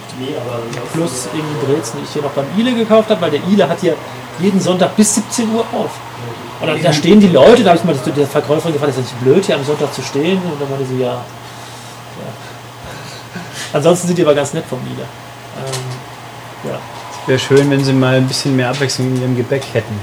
Plus 0.92 1.28
irgendwie 1.32 1.66
Brezen, 1.66 1.98
die 1.98 2.04
ich 2.04 2.12
hier 2.12 2.22
noch 2.22 2.32
beim 2.32 2.44
Ile 2.56 2.74
gekauft 2.74 3.08
habe, 3.08 3.20
weil 3.22 3.30
der 3.30 3.40
Ile 3.48 3.66
hat 3.66 3.80
hier 3.80 3.94
jeden 4.38 4.60
Sonntag 4.60 4.94
bis 4.94 5.14
17 5.14 5.54
Uhr 5.54 5.60
auf. 5.72 5.90
Und 6.60 6.66
dann, 6.68 6.82
da 6.82 6.92
stehen 6.92 7.20
die 7.20 7.28
Leute, 7.28 7.62
da 7.62 7.70
habe 7.70 7.78
ich 7.78 7.84
mal 7.84 7.94
zu 8.02 8.10
der 8.10 8.26
Verkäuferin 8.26 8.74
gefragt, 8.74 8.90
ist 8.90 8.98
das 8.98 9.06
nicht 9.06 9.20
blöd, 9.22 9.44
hier 9.44 9.56
am 9.56 9.64
Sonntag 9.64 9.92
zu 9.94 10.02
stehen? 10.02 10.38
Und 10.38 10.60
dann 10.60 10.68
meinte 10.68 10.84
sie, 10.86 11.00
ja. 11.00 11.14
ja. 11.14 11.22
Ansonsten 13.72 14.08
sind 14.08 14.18
die 14.18 14.22
aber 14.22 14.34
ganz 14.34 14.52
nett 14.52 14.64
vom 14.68 14.80
Ile. 14.80 15.02
Ähm, 15.02 16.70
ja. 16.70 16.78
Wäre 17.26 17.38
schön, 17.38 17.70
wenn 17.70 17.82
sie 17.82 17.92
mal 17.92 18.16
ein 18.16 18.28
bisschen 18.28 18.54
mehr 18.54 18.70
Abwechslung 18.70 19.08
in 19.08 19.20
ihrem 19.20 19.36
Gebäck 19.36 19.64
hätten. 19.72 19.98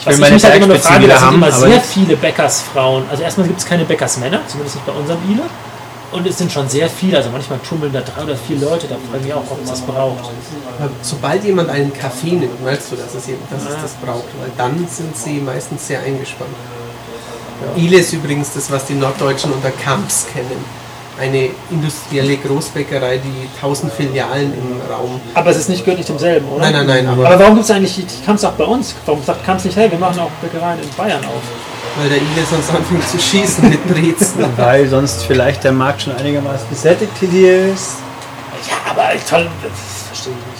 Ich 0.00 0.06
Was 0.06 0.14
will 0.14 0.14
ich 0.14 0.20
meine 0.20 0.34
mich 0.34 0.44
halt 0.44 0.56
immer 0.56 0.66
nur 0.66 0.78
frage, 0.78 1.04
wieder 1.04 1.12
da 1.12 1.18
sind 1.18 1.26
haben, 1.26 1.34
immer 1.36 1.52
sehr 1.52 1.80
viele 1.80 2.16
Bäckersfrauen. 2.16 3.04
Also 3.10 3.22
erstmal 3.22 3.46
gibt 3.46 3.60
es 3.60 3.66
keine 3.66 3.84
Bäckersmänner, 3.84 4.40
zumindest 4.48 4.76
nicht 4.76 4.86
bei 4.86 4.92
unserem 4.92 5.20
Ile. 5.30 5.42
Und 6.12 6.26
es 6.26 6.38
sind 6.38 6.50
schon 6.50 6.68
sehr 6.68 6.88
viele, 6.88 7.18
also 7.18 7.30
manchmal 7.30 7.58
tummeln 7.60 7.92
da 7.92 8.00
drei 8.00 8.24
oder 8.24 8.36
vier 8.36 8.58
Leute, 8.58 8.88
da 8.88 8.96
frage 8.96 9.18
ich 9.18 9.24
mich 9.26 9.34
auch, 9.34 9.48
ob 9.48 9.62
es 9.62 9.70
das 9.70 9.80
braucht. 9.82 10.30
Sobald 11.02 11.44
jemand 11.44 11.68
einen 11.68 11.92
Kaffee 11.92 12.32
nimmt, 12.32 12.64
weißt 12.64 12.90
du, 12.90 12.96
dass 12.96 13.14
es, 13.14 13.28
eben, 13.28 13.42
dass 13.50 13.62
es 13.62 13.80
das 13.80 13.92
braucht. 14.04 14.24
Weil 14.40 14.50
dann 14.56 14.88
sind 14.88 15.16
sie 15.16 15.34
meistens 15.34 15.86
sehr 15.86 16.00
eingespannt. 16.00 16.50
Ile 17.76 17.98
ist 17.98 18.12
übrigens 18.12 18.54
das, 18.54 18.70
was 18.70 18.86
die 18.86 18.94
Norddeutschen 18.94 19.52
unter 19.52 19.70
Kamps 19.70 20.26
kennen. 20.32 20.64
Eine 21.20 21.50
industrielle 21.70 22.38
Großbäckerei, 22.38 23.18
die 23.18 23.60
tausend 23.60 23.92
Filialen 23.92 24.54
im 24.54 24.80
Raum. 24.90 25.20
Aber 25.34 25.50
es 25.50 25.58
ist 25.58 25.68
nicht, 25.68 25.84
gehört 25.84 25.98
nicht 25.98 26.08
demselben, 26.08 26.48
oder? 26.48 26.62
Nein, 26.62 26.72
nein, 26.72 26.86
nein, 26.86 27.06
aber 27.08 27.26
Aber 27.26 27.38
warum 27.38 27.54
gibt 27.56 27.66
es 27.66 27.70
eigentlich 27.70 27.94
die 27.94 28.24
Kamps 28.24 28.42
auch 28.42 28.52
bei 28.52 28.64
uns? 28.64 28.94
Warum 29.04 29.22
sagt 29.22 29.44
Kamps 29.44 29.64
nicht, 29.64 29.76
hey, 29.76 29.90
wir 29.90 29.98
machen 29.98 30.18
auch 30.18 30.30
Bäckereien 30.40 30.80
in 30.80 30.88
Bayern 30.96 31.22
auf? 31.24 31.42
weil 31.96 32.08
der 32.08 32.18
Ile 32.18 32.46
sonst 32.48 32.70
anfängt 32.70 33.06
zu 33.08 33.18
schießen 33.18 33.68
mit 33.68 33.86
Brezen. 33.88 34.44
Weil 34.56 34.88
sonst 34.88 35.24
vielleicht 35.24 35.64
der 35.64 35.72
Markt 35.72 36.02
schon 36.02 36.14
einigermaßen 36.14 36.68
besättigt 36.68 37.12
hier 37.18 37.72
ist. 37.72 37.96
Ja, 38.68 38.90
aber 38.90 39.08
toll, 39.28 39.48
das 39.62 40.06
verstehe 40.06 40.32
ich 40.32 40.46
nicht. 40.52 40.59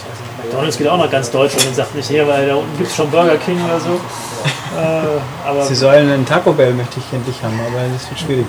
McDonalds 0.51 0.79
geht 0.79 0.89
auch 0.89 0.99
nach 0.99 1.11
ganz 1.11 1.31
Deutschland 1.31 1.69
und 1.69 1.77
sagt 1.77 1.95
nicht, 1.95 2.09
hier, 2.09 2.27
weil 2.27 2.49
da 2.49 2.57
unten 2.57 2.77
gibt 2.77 2.91
es 2.91 2.97
schon 2.97 3.09
Burger 3.09 3.37
King 3.37 3.57
oder 3.65 3.79
so. 3.79 3.91
Äh, 3.91 5.49
aber 5.49 5.65
Sie 5.65 5.77
sollen 5.77 6.11
einen 6.11 6.27
Taco 6.27 6.53
Bell 6.53 6.73
möchte 6.73 6.99
ich 6.99 7.13
endlich 7.13 7.41
haben, 7.43 7.59
aber 7.61 7.85
das 7.93 8.11
wird 8.11 8.21
schwierig. 8.21 8.47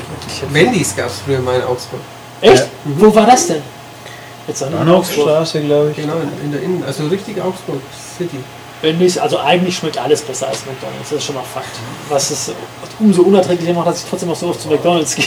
Wendy's 0.51 0.95
gab 0.95 1.07
es 1.07 1.19
früher 1.19 1.39
mal 1.39 1.57
in 1.57 1.63
Augsburg. 1.63 1.99
echt? 2.41 2.67
Wo 2.85 3.13
war 3.13 3.27
das 3.27 3.47
denn? 3.47 3.61
Jetzt 4.47 4.61
in 4.61 4.67
Augsburg. 4.67 4.79
Bahnhofstraße, 4.79 5.61
glaube 5.61 5.91
ich. 5.91 5.97
Genau, 5.97 6.15
in, 6.43 6.51
der 6.51 6.61
Innen, 6.63 6.83
also 6.85 7.05
richtig 7.07 7.39
Augsburg 7.39 7.81
City. 8.17 8.37
Nicht, 8.97 9.19
also 9.19 9.37
eigentlich 9.37 9.77
schmeckt 9.77 9.99
alles 9.99 10.23
besser 10.23 10.47
als 10.47 10.65
McDonalds, 10.65 11.09
das 11.09 11.19
ist 11.19 11.25
schon 11.25 11.35
mal 11.35 11.43
Fakt. 11.43 11.69
Was 12.09 12.31
es 12.31 12.51
umso 12.99 13.21
unerträglicher 13.21 13.73
macht, 13.73 13.87
dass 13.87 14.03
ich 14.03 14.09
trotzdem 14.09 14.29
noch 14.29 14.35
so 14.35 14.47
oft 14.47 14.59
zu 14.59 14.69
McDonalds 14.69 15.15
gehe. 15.15 15.25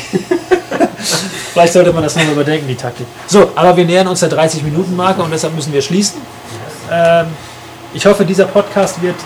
Vielleicht 1.53 1.73
sollte 1.73 1.93
man 1.93 2.03
das 2.03 2.17
nochmal 2.17 2.33
überdenken, 2.33 2.67
die 2.67 2.75
Taktik. 2.75 3.07
So, 3.29 3.51
aber 3.55 3.77
wir 3.77 3.85
nähern 3.85 4.09
uns 4.09 4.21
der 4.21 4.31
30-Minuten-Marke 4.31 5.23
und 5.23 5.31
deshalb 5.31 5.55
müssen 5.55 5.73
wir 5.73 5.83
schließen. 5.83 6.21
Ähm, 6.95 7.27
ich 7.93 8.07
hoffe, 8.07 8.25
dieser 8.25 8.45
Podcast 8.45 9.03
wird 9.03 9.17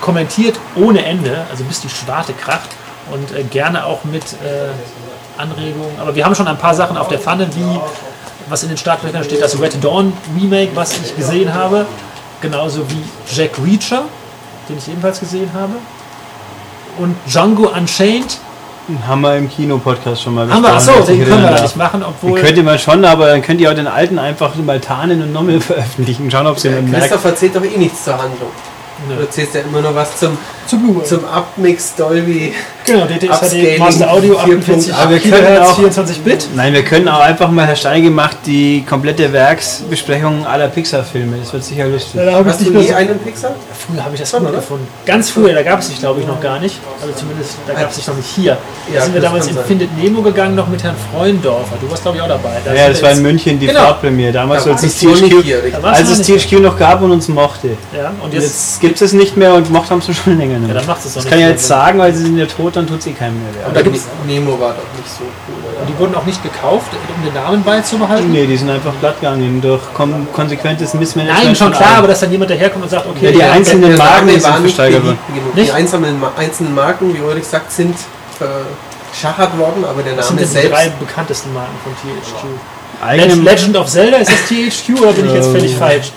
kommentiert 0.00 0.58
ohne 0.76 1.04
Ende, 1.04 1.44
also 1.50 1.64
bis 1.64 1.80
die 1.80 1.88
Schwarte 1.88 2.32
kracht. 2.32 2.70
Und 3.12 3.34
äh, 3.36 3.42
gerne 3.42 3.84
auch 3.84 4.04
mit 4.04 4.24
äh, 4.34 5.40
Anregungen. 5.40 5.98
Aber 5.98 6.14
wir 6.14 6.24
haben 6.24 6.34
schon 6.34 6.46
ein 6.46 6.58
paar 6.58 6.74
Sachen 6.74 6.96
auf 6.96 7.08
der 7.08 7.18
Pfanne, 7.18 7.48
wie 7.56 7.80
was 8.48 8.62
in 8.62 8.68
den 8.68 8.78
Startlöchern 8.78 9.24
steht, 9.24 9.42
das 9.42 9.60
Red 9.60 9.82
Dawn 9.82 10.12
Remake, 10.36 10.70
was 10.74 10.96
ich 10.98 11.16
gesehen 11.16 11.52
habe. 11.52 11.86
Genauso 12.40 12.84
wie 12.90 13.02
Jack 13.32 13.52
Reacher, 13.64 14.04
den 14.68 14.78
ich 14.78 14.88
ebenfalls 14.88 15.20
gesehen 15.20 15.50
habe. 15.52 15.74
Und 16.98 17.16
Django 17.26 17.68
Unchained. 17.68 18.38
Haben 19.06 19.20
wir 19.22 19.36
im 19.36 19.48
Kino-Podcast 19.48 20.22
schon 20.22 20.34
mal 20.34 20.48
Haben 20.50 20.62
wir, 20.62 20.72
achso, 20.72 20.92
den 21.02 21.24
können 21.24 21.42
wir 21.42 21.50
da 21.50 21.62
nicht 21.62 21.76
machen, 21.76 22.04
obwohl. 22.06 22.38
Den 22.38 22.44
könnt 22.44 22.58
ihr 22.58 22.64
mal 22.64 22.78
schon, 22.78 23.04
aber 23.04 23.28
dann 23.28 23.42
könnt 23.42 23.60
ihr 23.60 23.70
auch 23.70 23.74
den 23.74 23.86
alten 23.86 24.18
einfach 24.18 24.54
mal 24.56 24.80
tarnen 24.80 25.22
und 25.22 25.32
nochmal 25.32 25.60
veröffentlichen. 25.60 26.30
Schauen, 26.30 26.46
ob 26.46 26.58
sie 26.58 26.70
dann 26.70 26.90
merkt. 26.90 27.06
Christoph 27.08 27.24
erzählt 27.24 27.56
doch 27.56 27.64
eh 27.64 27.76
nichts 27.76 28.04
zur 28.04 28.14
Handlung. 28.14 28.50
Nö. 29.08 29.14
Du 29.16 29.20
erzählst 29.22 29.54
ja 29.54 29.62
immer 29.62 29.80
noch 29.80 29.94
was 29.94 30.18
zum, 30.18 30.36
Zu 30.70 30.78
Blu-ray. 30.78 31.04
zum 31.04 31.24
Upmix 31.24 31.94
Dolby. 31.96 32.54
Genau, 32.86 33.04
DTSHD 33.06 33.30
Upscaling 33.30 33.78
Master 33.78 34.10
Audio 34.12 34.34
4.8. 34.38 34.42
48 34.58 34.94
Aber 34.94 35.10
wir 35.10 35.18
können 35.20 35.58
auch- 35.58 35.76
24 35.76 36.20
Bit. 36.22 36.48
Nein, 36.56 36.72
wir 36.72 36.82
können 36.84 37.08
auch 37.08 37.20
einfach 37.20 37.50
mal, 37.50 37.66
Herr 37.66 37.76
Steige 37.76 38.10
macht 38.10 38.38
die 38.46 38.84
komplette 38.88 39.32
Werksbesprechung 39.32 40.46
aller 40.46 40.68
Pixar-Filme. 40.68 41.36
Das 41.38 41.52
wird 41.52 41.64
sicher 41.64 41.86
lustig. 41.86 42.14
Ja, 42.14 42.24
da 42.26 42.32
habe 42.32 42.48
ich 42.48 42.54
Hast 42.54 42.66
du 42.66 42.70
nie 42.70 42.86
so 42.88 42.94
einen 42.94 43.18
Pixar? 43.18 43.52
Früher 43.86 44.04
habe 44.04 44.14
ich 44.14 44.20
das 44.20 44.30
Schon, 44.30 44.50
gefunden. 44.50 44.86
Ganz 45.06 45.30
früher, 45.30 45.52
da 45.54 45.62
gab 45.62 45.80
es 45.80 45.88
sich 45.88 45.98
glaube 45.98 46.20
ich 46.20 46.26
noch 46.26 46.40
gar 46.40 46.58
nicht. 46.58 46.78
Also 47.00 47.14
zumindest, 47.14 47.56
da 47.66 47.74
gab 47.74 47.90
es 47.90 47.96
sich 47.96 48.06
noch 48.06 48.16
nicht 48.16 48.28
hier. 48.28 48.56
Da 48.88 48.94
Ja, 48.94 49.02
sind 49.04 49.14
wir 49.14 49.20
damals 49.20 49.46
in. 49.48 49.56
Findet 49.66 49.96
Nemo 49.96 50.22
gegangen, 50.22 50.54
noch 50.54 50.68
mit 50.68 50.82
Herrn 50.82 50.96
Freundorfer. 51.12 51.76
Du 51.80 51.90
warst 51.90 52.02
glaube 52.02 52.16
ich 52.18 52.22
auch 52.22 52.28
dabei. 52.28 52.50
Da 52.64 52.72
Ja, 52.74 52.88
das 52.88 53.02
war 53.02 53.12
in 53.12 53.22
München 53.22 53.58
die 53.58 53.66
Genau. 53.66 53.80
Farbpremiere. 53.80 54.32
Damals, 54.32 54.64
Da 54.64 54.72
als 54.72 54.82
es 54.84 54.98
THQ, 54.98 55.42
hier, 55.42 55.62
als 55.82 56.08
es 56.08 56.22
THQ 56.26 56.60
noch 56.60 56.78
gab 56.78 57.02
und 57.02 57.10
uns 57.12 57.28
mochte. 57.28 57.68
Ja, 57.96 58.12
und 58.22 58.32
jetzt, 58.32 58.44
Jetzt 58.44 58.80
gibt 58.80 59.00
es 59.02 59.12
nicht 59.12 59.36
mehr 59.36 59.54
und 59.54 59.70
mocht 59.70 59.90
haben 59.90 60.00
sie 60.00 60.14
schon 60.14 60.38
länger 60.38 60.58
ja, 60.62 60.66
mehr. 60.68 60.76
dann 60.76 60.86
macht 60.86 61.04
es 61.04 61.14
doch 61.14 61.22
Das 61.22 61.30
kann 61.30 61.38
ich 61.40 61.46
jetzt 61.46 61.66
sagen, 61.66 61.98
weil 61.98 62.12
sie 62.14 62.22
sind 62.24 62.38
ja 62.38 62.46
tot, 62.46 62.76
dann 62.76 62.86
tut 62.86 63.00
es 63.00 63.06
eh 63.06 63.12
keinem 63.12 63.34
mehr 63.42 63.52
weh. 63.54 63.66
Und 63.68 63.76
da 63.76 63.82
gibt's- 63.82 64.06
Nemo 64.26 64.58
war 64.60 64.70
doch 64.70 64.98
nicht 64.98 65.08
so 65.10 65.24
cool. 65.24 65.80
Und 65.80 65.88
die 65.88 65.98
wurden 65.98 66.14
auch 66.14 66.24
nicht 66.26 66.42
gekauft, 66.42 66.90
um 66.92 67.24
den 67.24 67.34
Namen 67.34 67.62
beizubehalten. 67.62 68.30
Nee, 68.32 68.46
die 68.46 68.56
sind 68.56 68.68
einfach 68.70 68.92
platt 69.00 69.20
gegangen 69.20 69.60
durch 69.60 69.80
kon 69.94 70.26
konsequentes 70.32 70.94
Missmanagement. 70.94 71.44
Nein, 71.46 71.56
schon 71.56 71.72
klar, 71.72 71.96
aber 71.98 72.08
dass 72.08 72.20
dann 72.20 72.30
jemand 72.32 72.50
daherkommt 72.50 72.84
und 72.84 72.90
sagt, 72.90 73.06
okay, 73.06 73.26
Ja, 73.26 73.30
die 73.32 73.38
der- 73.38 73.52
einzelnen 73.52 73.96
Marken 73.96 74.26
Name 74.26 74.32
sind 74.40 74.44
war 74.52 74.60
nicht 74.60 74.74
versteigert. 74.76 75.04
Nicht? 75.54 75.68
Die 75.68 75.72
einzelnen, 75.72 76.22
einzelnen 76.36 76.74
Marken, 76.74 77.14
wie 77.14 77.20
Ulrich 77.20 77.46
sagt, 77.46 77.72
sind 77.72 77.94
verschachert 79.12 79.58
worden, 79.58 79.84
aber 79.84 80.02
der 80.02 80.14
das 80.16 80.28
sind 80.28 80.36
Name 80.36 80.46
jetzt 80.46 80.64
die 80.64 80.68
drei 80.68 80.82
selbst. 80.84 80.98
bekanntesten 81.00 81.54
Marken 81.54 81.74
von 81.82 81.92
THQ. 81.94 82.46
Eigene 83.02 83.26
Legend, 83.28 83.44
Legend 83.44 83.76
of 83.78 83.86
Zelda, 83.88 84.16
ist 84.18 84.30
das 84.30 84.48
THQ 84.48 85.00
oder 85.00 85.12
bin 85.12 85.26
ich 85.26 85.32
jetzt 85.32 85.48
völlig 85.50 85.72
Ähm, 85.72 85.78
falsch? 85.78 86.12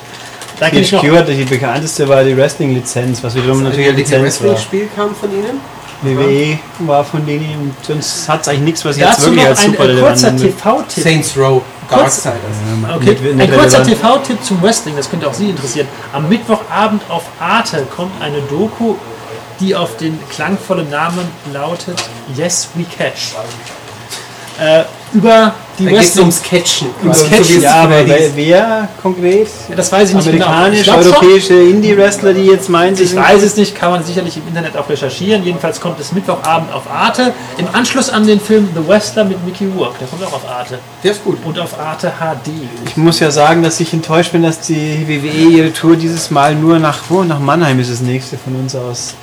Da 0.63 0.69
kenne 0.69 0.81
ich 0.81 0.91
noch. 0.91 1.01
THQ 1.01 1.11
hat 1.17 1.27
die 1.27 1.43
bekannteste 1.43 2.07
war 2.07 2.23
die 2.23 2.37
Wrestling-Lizenz, 2.37 3.23
was 3.23 3.35
wiederum 3.35 3.63
natürlich 3.63 3.87
eine 3.87 3.95
Ein 3.97 3.97
Lizenz 3.97 4.41
war. 4.41 4.49
Wrestling-Spiel 4.51 4.89
kam 4.95 5.13
von 5.15 5.29
ihnen. 5.31 5.59
WWE 6.03 6.59
war 6.79 7.03
von 7.05 7.25
denen 7.25 7.45
und 7.61 7.75
sonst 7.85 8.27
hat 8.27 8.41
es 8.41 8.47
eigentlich 8.49 8.61
nichts, 8.61 8.85
was 8.85 8.97
ich 8.97 9.03
jetzt 9.03 9.21
wirklich 9.21 9.41
noch 9.43 9.49
als 9.49 9.59
ein 9.59 9.71
super 9.71 9.83
äh, 9.83 9.87
relevant 9.87 10.19
kurzer. 10.21 10.35
TV-Tipp. 10.37 11.03
Saints 11.03 11.37
Row, 11.37 11.61
Kurz- 11.89 12.23
Darksiders. 12.23 12.95
Okay, 12.95 13.17
ein 13.39 13.51
kurzer. 13.51 13.83
TV-Tipp 13.83 14.43
zum 14.43 14.61
Wrestling, 14.61 14.95
das 14.97 15.09
könnte 15.09 15.27
auch 15.27 15.33
Sie 15.33 15.49
interessieren. 15.49 15.87
Am 16.11 16.27
Mittwochabend 16.27 17.01
auf 17.09 17.23
Arte 17.39 17.85
kommt 17.95 18.21
eine 18.21 18.41
Doku, 18.49 18.95
die 19.61 19.75
auf 19.75 19.95
den 19.97 20.19
klangvollen 20.29 20.89
Namen 20.89 21.25
lautet 21.53 22.01
Yes 22.35 22.69
We 22.75 22.83
Catch. 22.83 23.35
Äh, 24.59 24.83
über 25.13 25.53
die 25.77 25.85
Da 25.85 25.91
Wrestling. 25.91 26.21
ums 26.21 26.41
Catchen. 26.41 26.87
Ums 27.01 27.23
Catchen, 27.29 27.57
es 27.57 27.63
Ja, 27.63 27.75
aber 27.83 28.05
wer, 28.05 28.35
wer 28.35 28.89
konkret? 29.01 29.47
Ja, 29.69 29.75
das 29.75 29.91
weiß 29.91 30.09
ich 30.09 30.15
nicht 30.15 30.31
genau. 30.31 30.45
Ich 30.45 30.51
Amerikanisch, 30.51 30.83
glaub 30.83 31.03
schon. 31.03 31.13
europäische 31.13 31.53
Indie-Wrestler, 31.53 32.33
die 32.33 32.45
jetzt 32.45 32.69
meinen, 32.69 32.95
sie 32.95 33.03
Ich 33.03 33.15
weiß 33.15 33.41
es 33.41 33.55
nicht, 33.57 33.75
kann 33.75 33.91
man 33.91 34.03
sicherlich 34.03 34.37
im 34.37 34.47
Internet 34.47 34.77
auch 34.77 34.87
recherchieren. 34.89 35.43
Jedenfalls 35.43 35.79
kommt 35.79 35.99
es 35.99 36.11
Mittwochabend 36.11 36.71
auf 36.73 36.89
Arte. 36.91 37.33
Im 37.57 37.67
Anschluss 37.73 38.09
an 38.09 38.25
den 38.27 38.39
Film 38.39 38.69
The 38.75 38.87
Wrestler 38.87 39.23
mit 39.25 39.43
Mickey 39.45 39.67
Rourke. 39.75 39.95
Der 39.99 40.07
kommt 40.07 40.23
auch 40.23 40.33
auf 40.33 40.47
Arte. 40.49 40.79
Der 41.03 41.11
ist 41.11 41.23
gut. 41.23 41.37
Und 41.43 41.59
auf 41.59 41.79
Arte 41.79 42.11
HD. 42.19 42.49
Ich 42.85 42.97
muss 42.97 43.19
ja 43.19 43.31
sagen, 43.31 43.63
dass 43.63 43.79
ich 43.79 43.93
enttäuscht 43.93 44.31
bin, 44.31 44.43
dass 44.43 44.61
die 44.61 45.07
WWE 45.07 45.57
ihre 45.57 45.73
Tour 45.73 45.95
dieses 45.95 46.29
Mal 46.31 46.55
nur 46.55 46.79
nach, 46.79 46.99
wo? 47.09 47.23
nach 47.23 47.39
Mannheim 47.39 47.79
ist 47.79 47.91
das 47.91 48.01
nächste 48.01 48.37
von 48.37 48.55
uns 48.55 48.75
aus. 48.75 49.15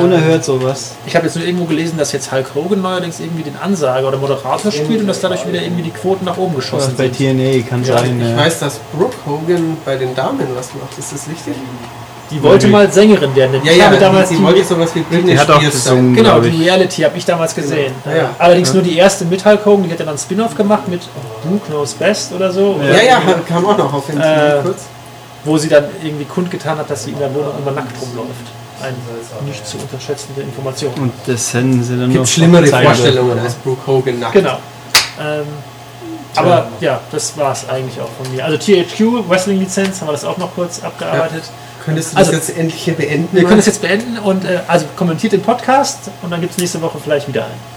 Unerhört 0.00 0.44
sowas. 0.44 0.92
Ich 1.06 1.14
habe 1.14 1.26
jetzt 1.26 1.36
nur 1.36 1.44
irgendwo 1.44 1.66
gelesen, 1.66 1.98
dass 1.98 2.12
jetzt 2.12 2.32
Hulk 2.32 2.54
Hogan 2.54 2.80
neuerdings 2.80 3.20
irgendwie 3.20 3.42
den 3.42 3.56
Ansager 3.56 4.08
oder 4.08 4.16
Moderator 4.16 4.72
spielt 4.72 5.00
und 5.00 5.06
dass 5.06 5.20
dadurch 5.20 5.46
wieder 5.46 5.62
irgendwie 5.62 5.82
die 5.82 5.90
Quoten 5.90 6.24
nach 6.24 6.38
oben 6.38 6.54
geschossen 6.56 6.94
Bei 6.96 7.10
sind. 7.10 7.38
TNA 7.38 7.68
kann 7.68 7.84
sein. 7.84 8.20
Ich 8.20 8.30
ja. 8.30 8.36
weiß, 8.36 8.60
dass 8.60 8.80
Brooke 8.96 9.16
Hogan 9.26 9.76
bei 9.84 9.96
den 9.96 10.14
Damen 10.14 10.40
was 10.56 10.72
macht. 10.74 10.98
Ist 10.98 11.12
das 11.12 11.28
richtig? 11.28 11.54
Die 12.30 12.42
wollte 12.42 12.66
mal 12.68 12.90
Sängerin 12.90 13.36
werden. 13.36 13.60
Ja, 13.62 13.72
ich 13.72 13.78
ja, 13.78 13.84
habe 13.86 13.98
damals 13.98 14.30
sie 14.30 14.36
die, 14.36 14.42
wollte 14.42 14.64
sowas 14.64 14.94
wie 14.94 15.00
Britney 15.02 15.32
Die 15.32 15.38
hat 15.38 15.50
auch 15.50 15.60
gesungen. 15.60 16.14
genau, 16.14 16.40
die. 16.40 16.62
Reality 16.64 17.02
habe 17.02 17.18
ich 17.18 17.24
damals 17.24 17.54
gesehen. 17.54 17.92
Ja, 18.06 18.16
ja. 18.16 18.34
Allerdings 18.38 18.72
nur 18.72 18.82
die 18.82 18.96
erste 18.96 19.26
mit 19.26 19.44
Hulk 19.44 19.64
Hogan, 19.66 19.84
die 19.84 19.92
hat 19.92 20.00
ja 20.00 20.06
dann 20.06 20.16
Spin-off 20.16 20.56
gemacht 20.56 20.88
mit 20.88 21.02
Duke 21.44 21.66
Knows 21.66 21.92
Best 21.92 22.32
oder 22.32 22.50
so. 22.50 22.80
Ja, 22.82 23.02
ja, 23.02 23.22
kam 23.46 23.66
auch 23.66 23.76
noch 23.76 23.92
auf 23.92 24.08
MTV 24.08 24.24
Äh, 24.24 24.62
kurz. 24.62 24.84
Wo 25.44 25.58
sie 25.58 25.68
dann 25.68 25.84
irgendwie 26.02 26.24
kundgetan 26.24 26.78
hat, 26.78 26.88
dass 26.88 27.04
sie 27.04 27.10
in 27.10 27.18
der 27.18 27.32
Wohnung 27.34 27.52
immer 27.60 27.72
nackt 27.72 27.92
rumläuft. 28.00 28.63
Eine 28.82 29.48
nicht 29.48 29.66
zu 29.66 29.78
unterschätzende 29.78 30.42
Information. 30.42 30.92
Und 30.94 31.12
das 31.26 31.54
hätten 31.54 31.82
sie 31.82 31.96
dann 31.98 32.10
Gibt 32.10 32.20
noch 32.20 32.26
schlimmere. 32.26 32.66
Vorstellungen 32.66 33.38
als 33.38 33.54
Brooke 33.54 33.86
Hogan 33.86 34.18
nackt. 34.20 34.34
Genau. 34.34 34.58
Ähm, 35.20 35.46
aber 36.36 36.68
ja, 36.80 37.00
das 37.12 37.36
war 37.38 37.52
es 37.52 37.68
eigentlich 37.68 38.00
auch 38.00 38.08
von 38.20 38.34
mir. 38.34 38.44
Also 38.44 38.58
THQ, 38.58 39.28
Wrestling-Lizenz, 39.28 40.00
haben 40.00 40.08
wir 40.08 40.12
das 40.12 40.24
auch 40.24 40.36
noch 40.36 40.54
kurz 40.54 40.82
abgearbeitet. 40.82 41.44
Könntest 41.84 42.12
du 42.12 42.16
das 42.16 42.28
Also, 42.28 42.38
jetzt 42.38 42.56
endlich 42.56 42.82
hier 42.82 42.94
beenden? 42.94 43.28
Wir 43.32 43.44
können 43.44 43.58
das 43.58 43.66
jetzt 43.66 43.82
beenden 43.82 44.18
und 44.18 44.44
äh, 44.44 44.60
also 44.66 44.86
kommentiert 44.96 45.32
den 45.32 45.42
Podcast 45.42 46.10
und 46.22 46.30
dann 46.30 46.40
gibt 46.40 46.52
es 46.52 46.58
nächste 46.58 46.80
Woche 46.82 46.98
vielleicht 47.02 47.28
wieder 47.28 47.44
einen. 47.44 47.74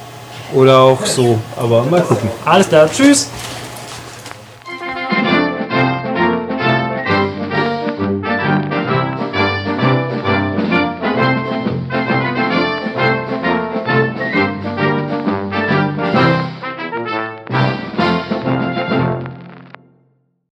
Oder 0.59 0.79
auch 0.79 1.05
so, 1.05 1.37
aber 1.57 1.83
mal 1.83 2.01
gucken. 2.01 2.29
Alles 2.45 2.69
klar, 2.69 2.89
tschüss! 2.89 3.27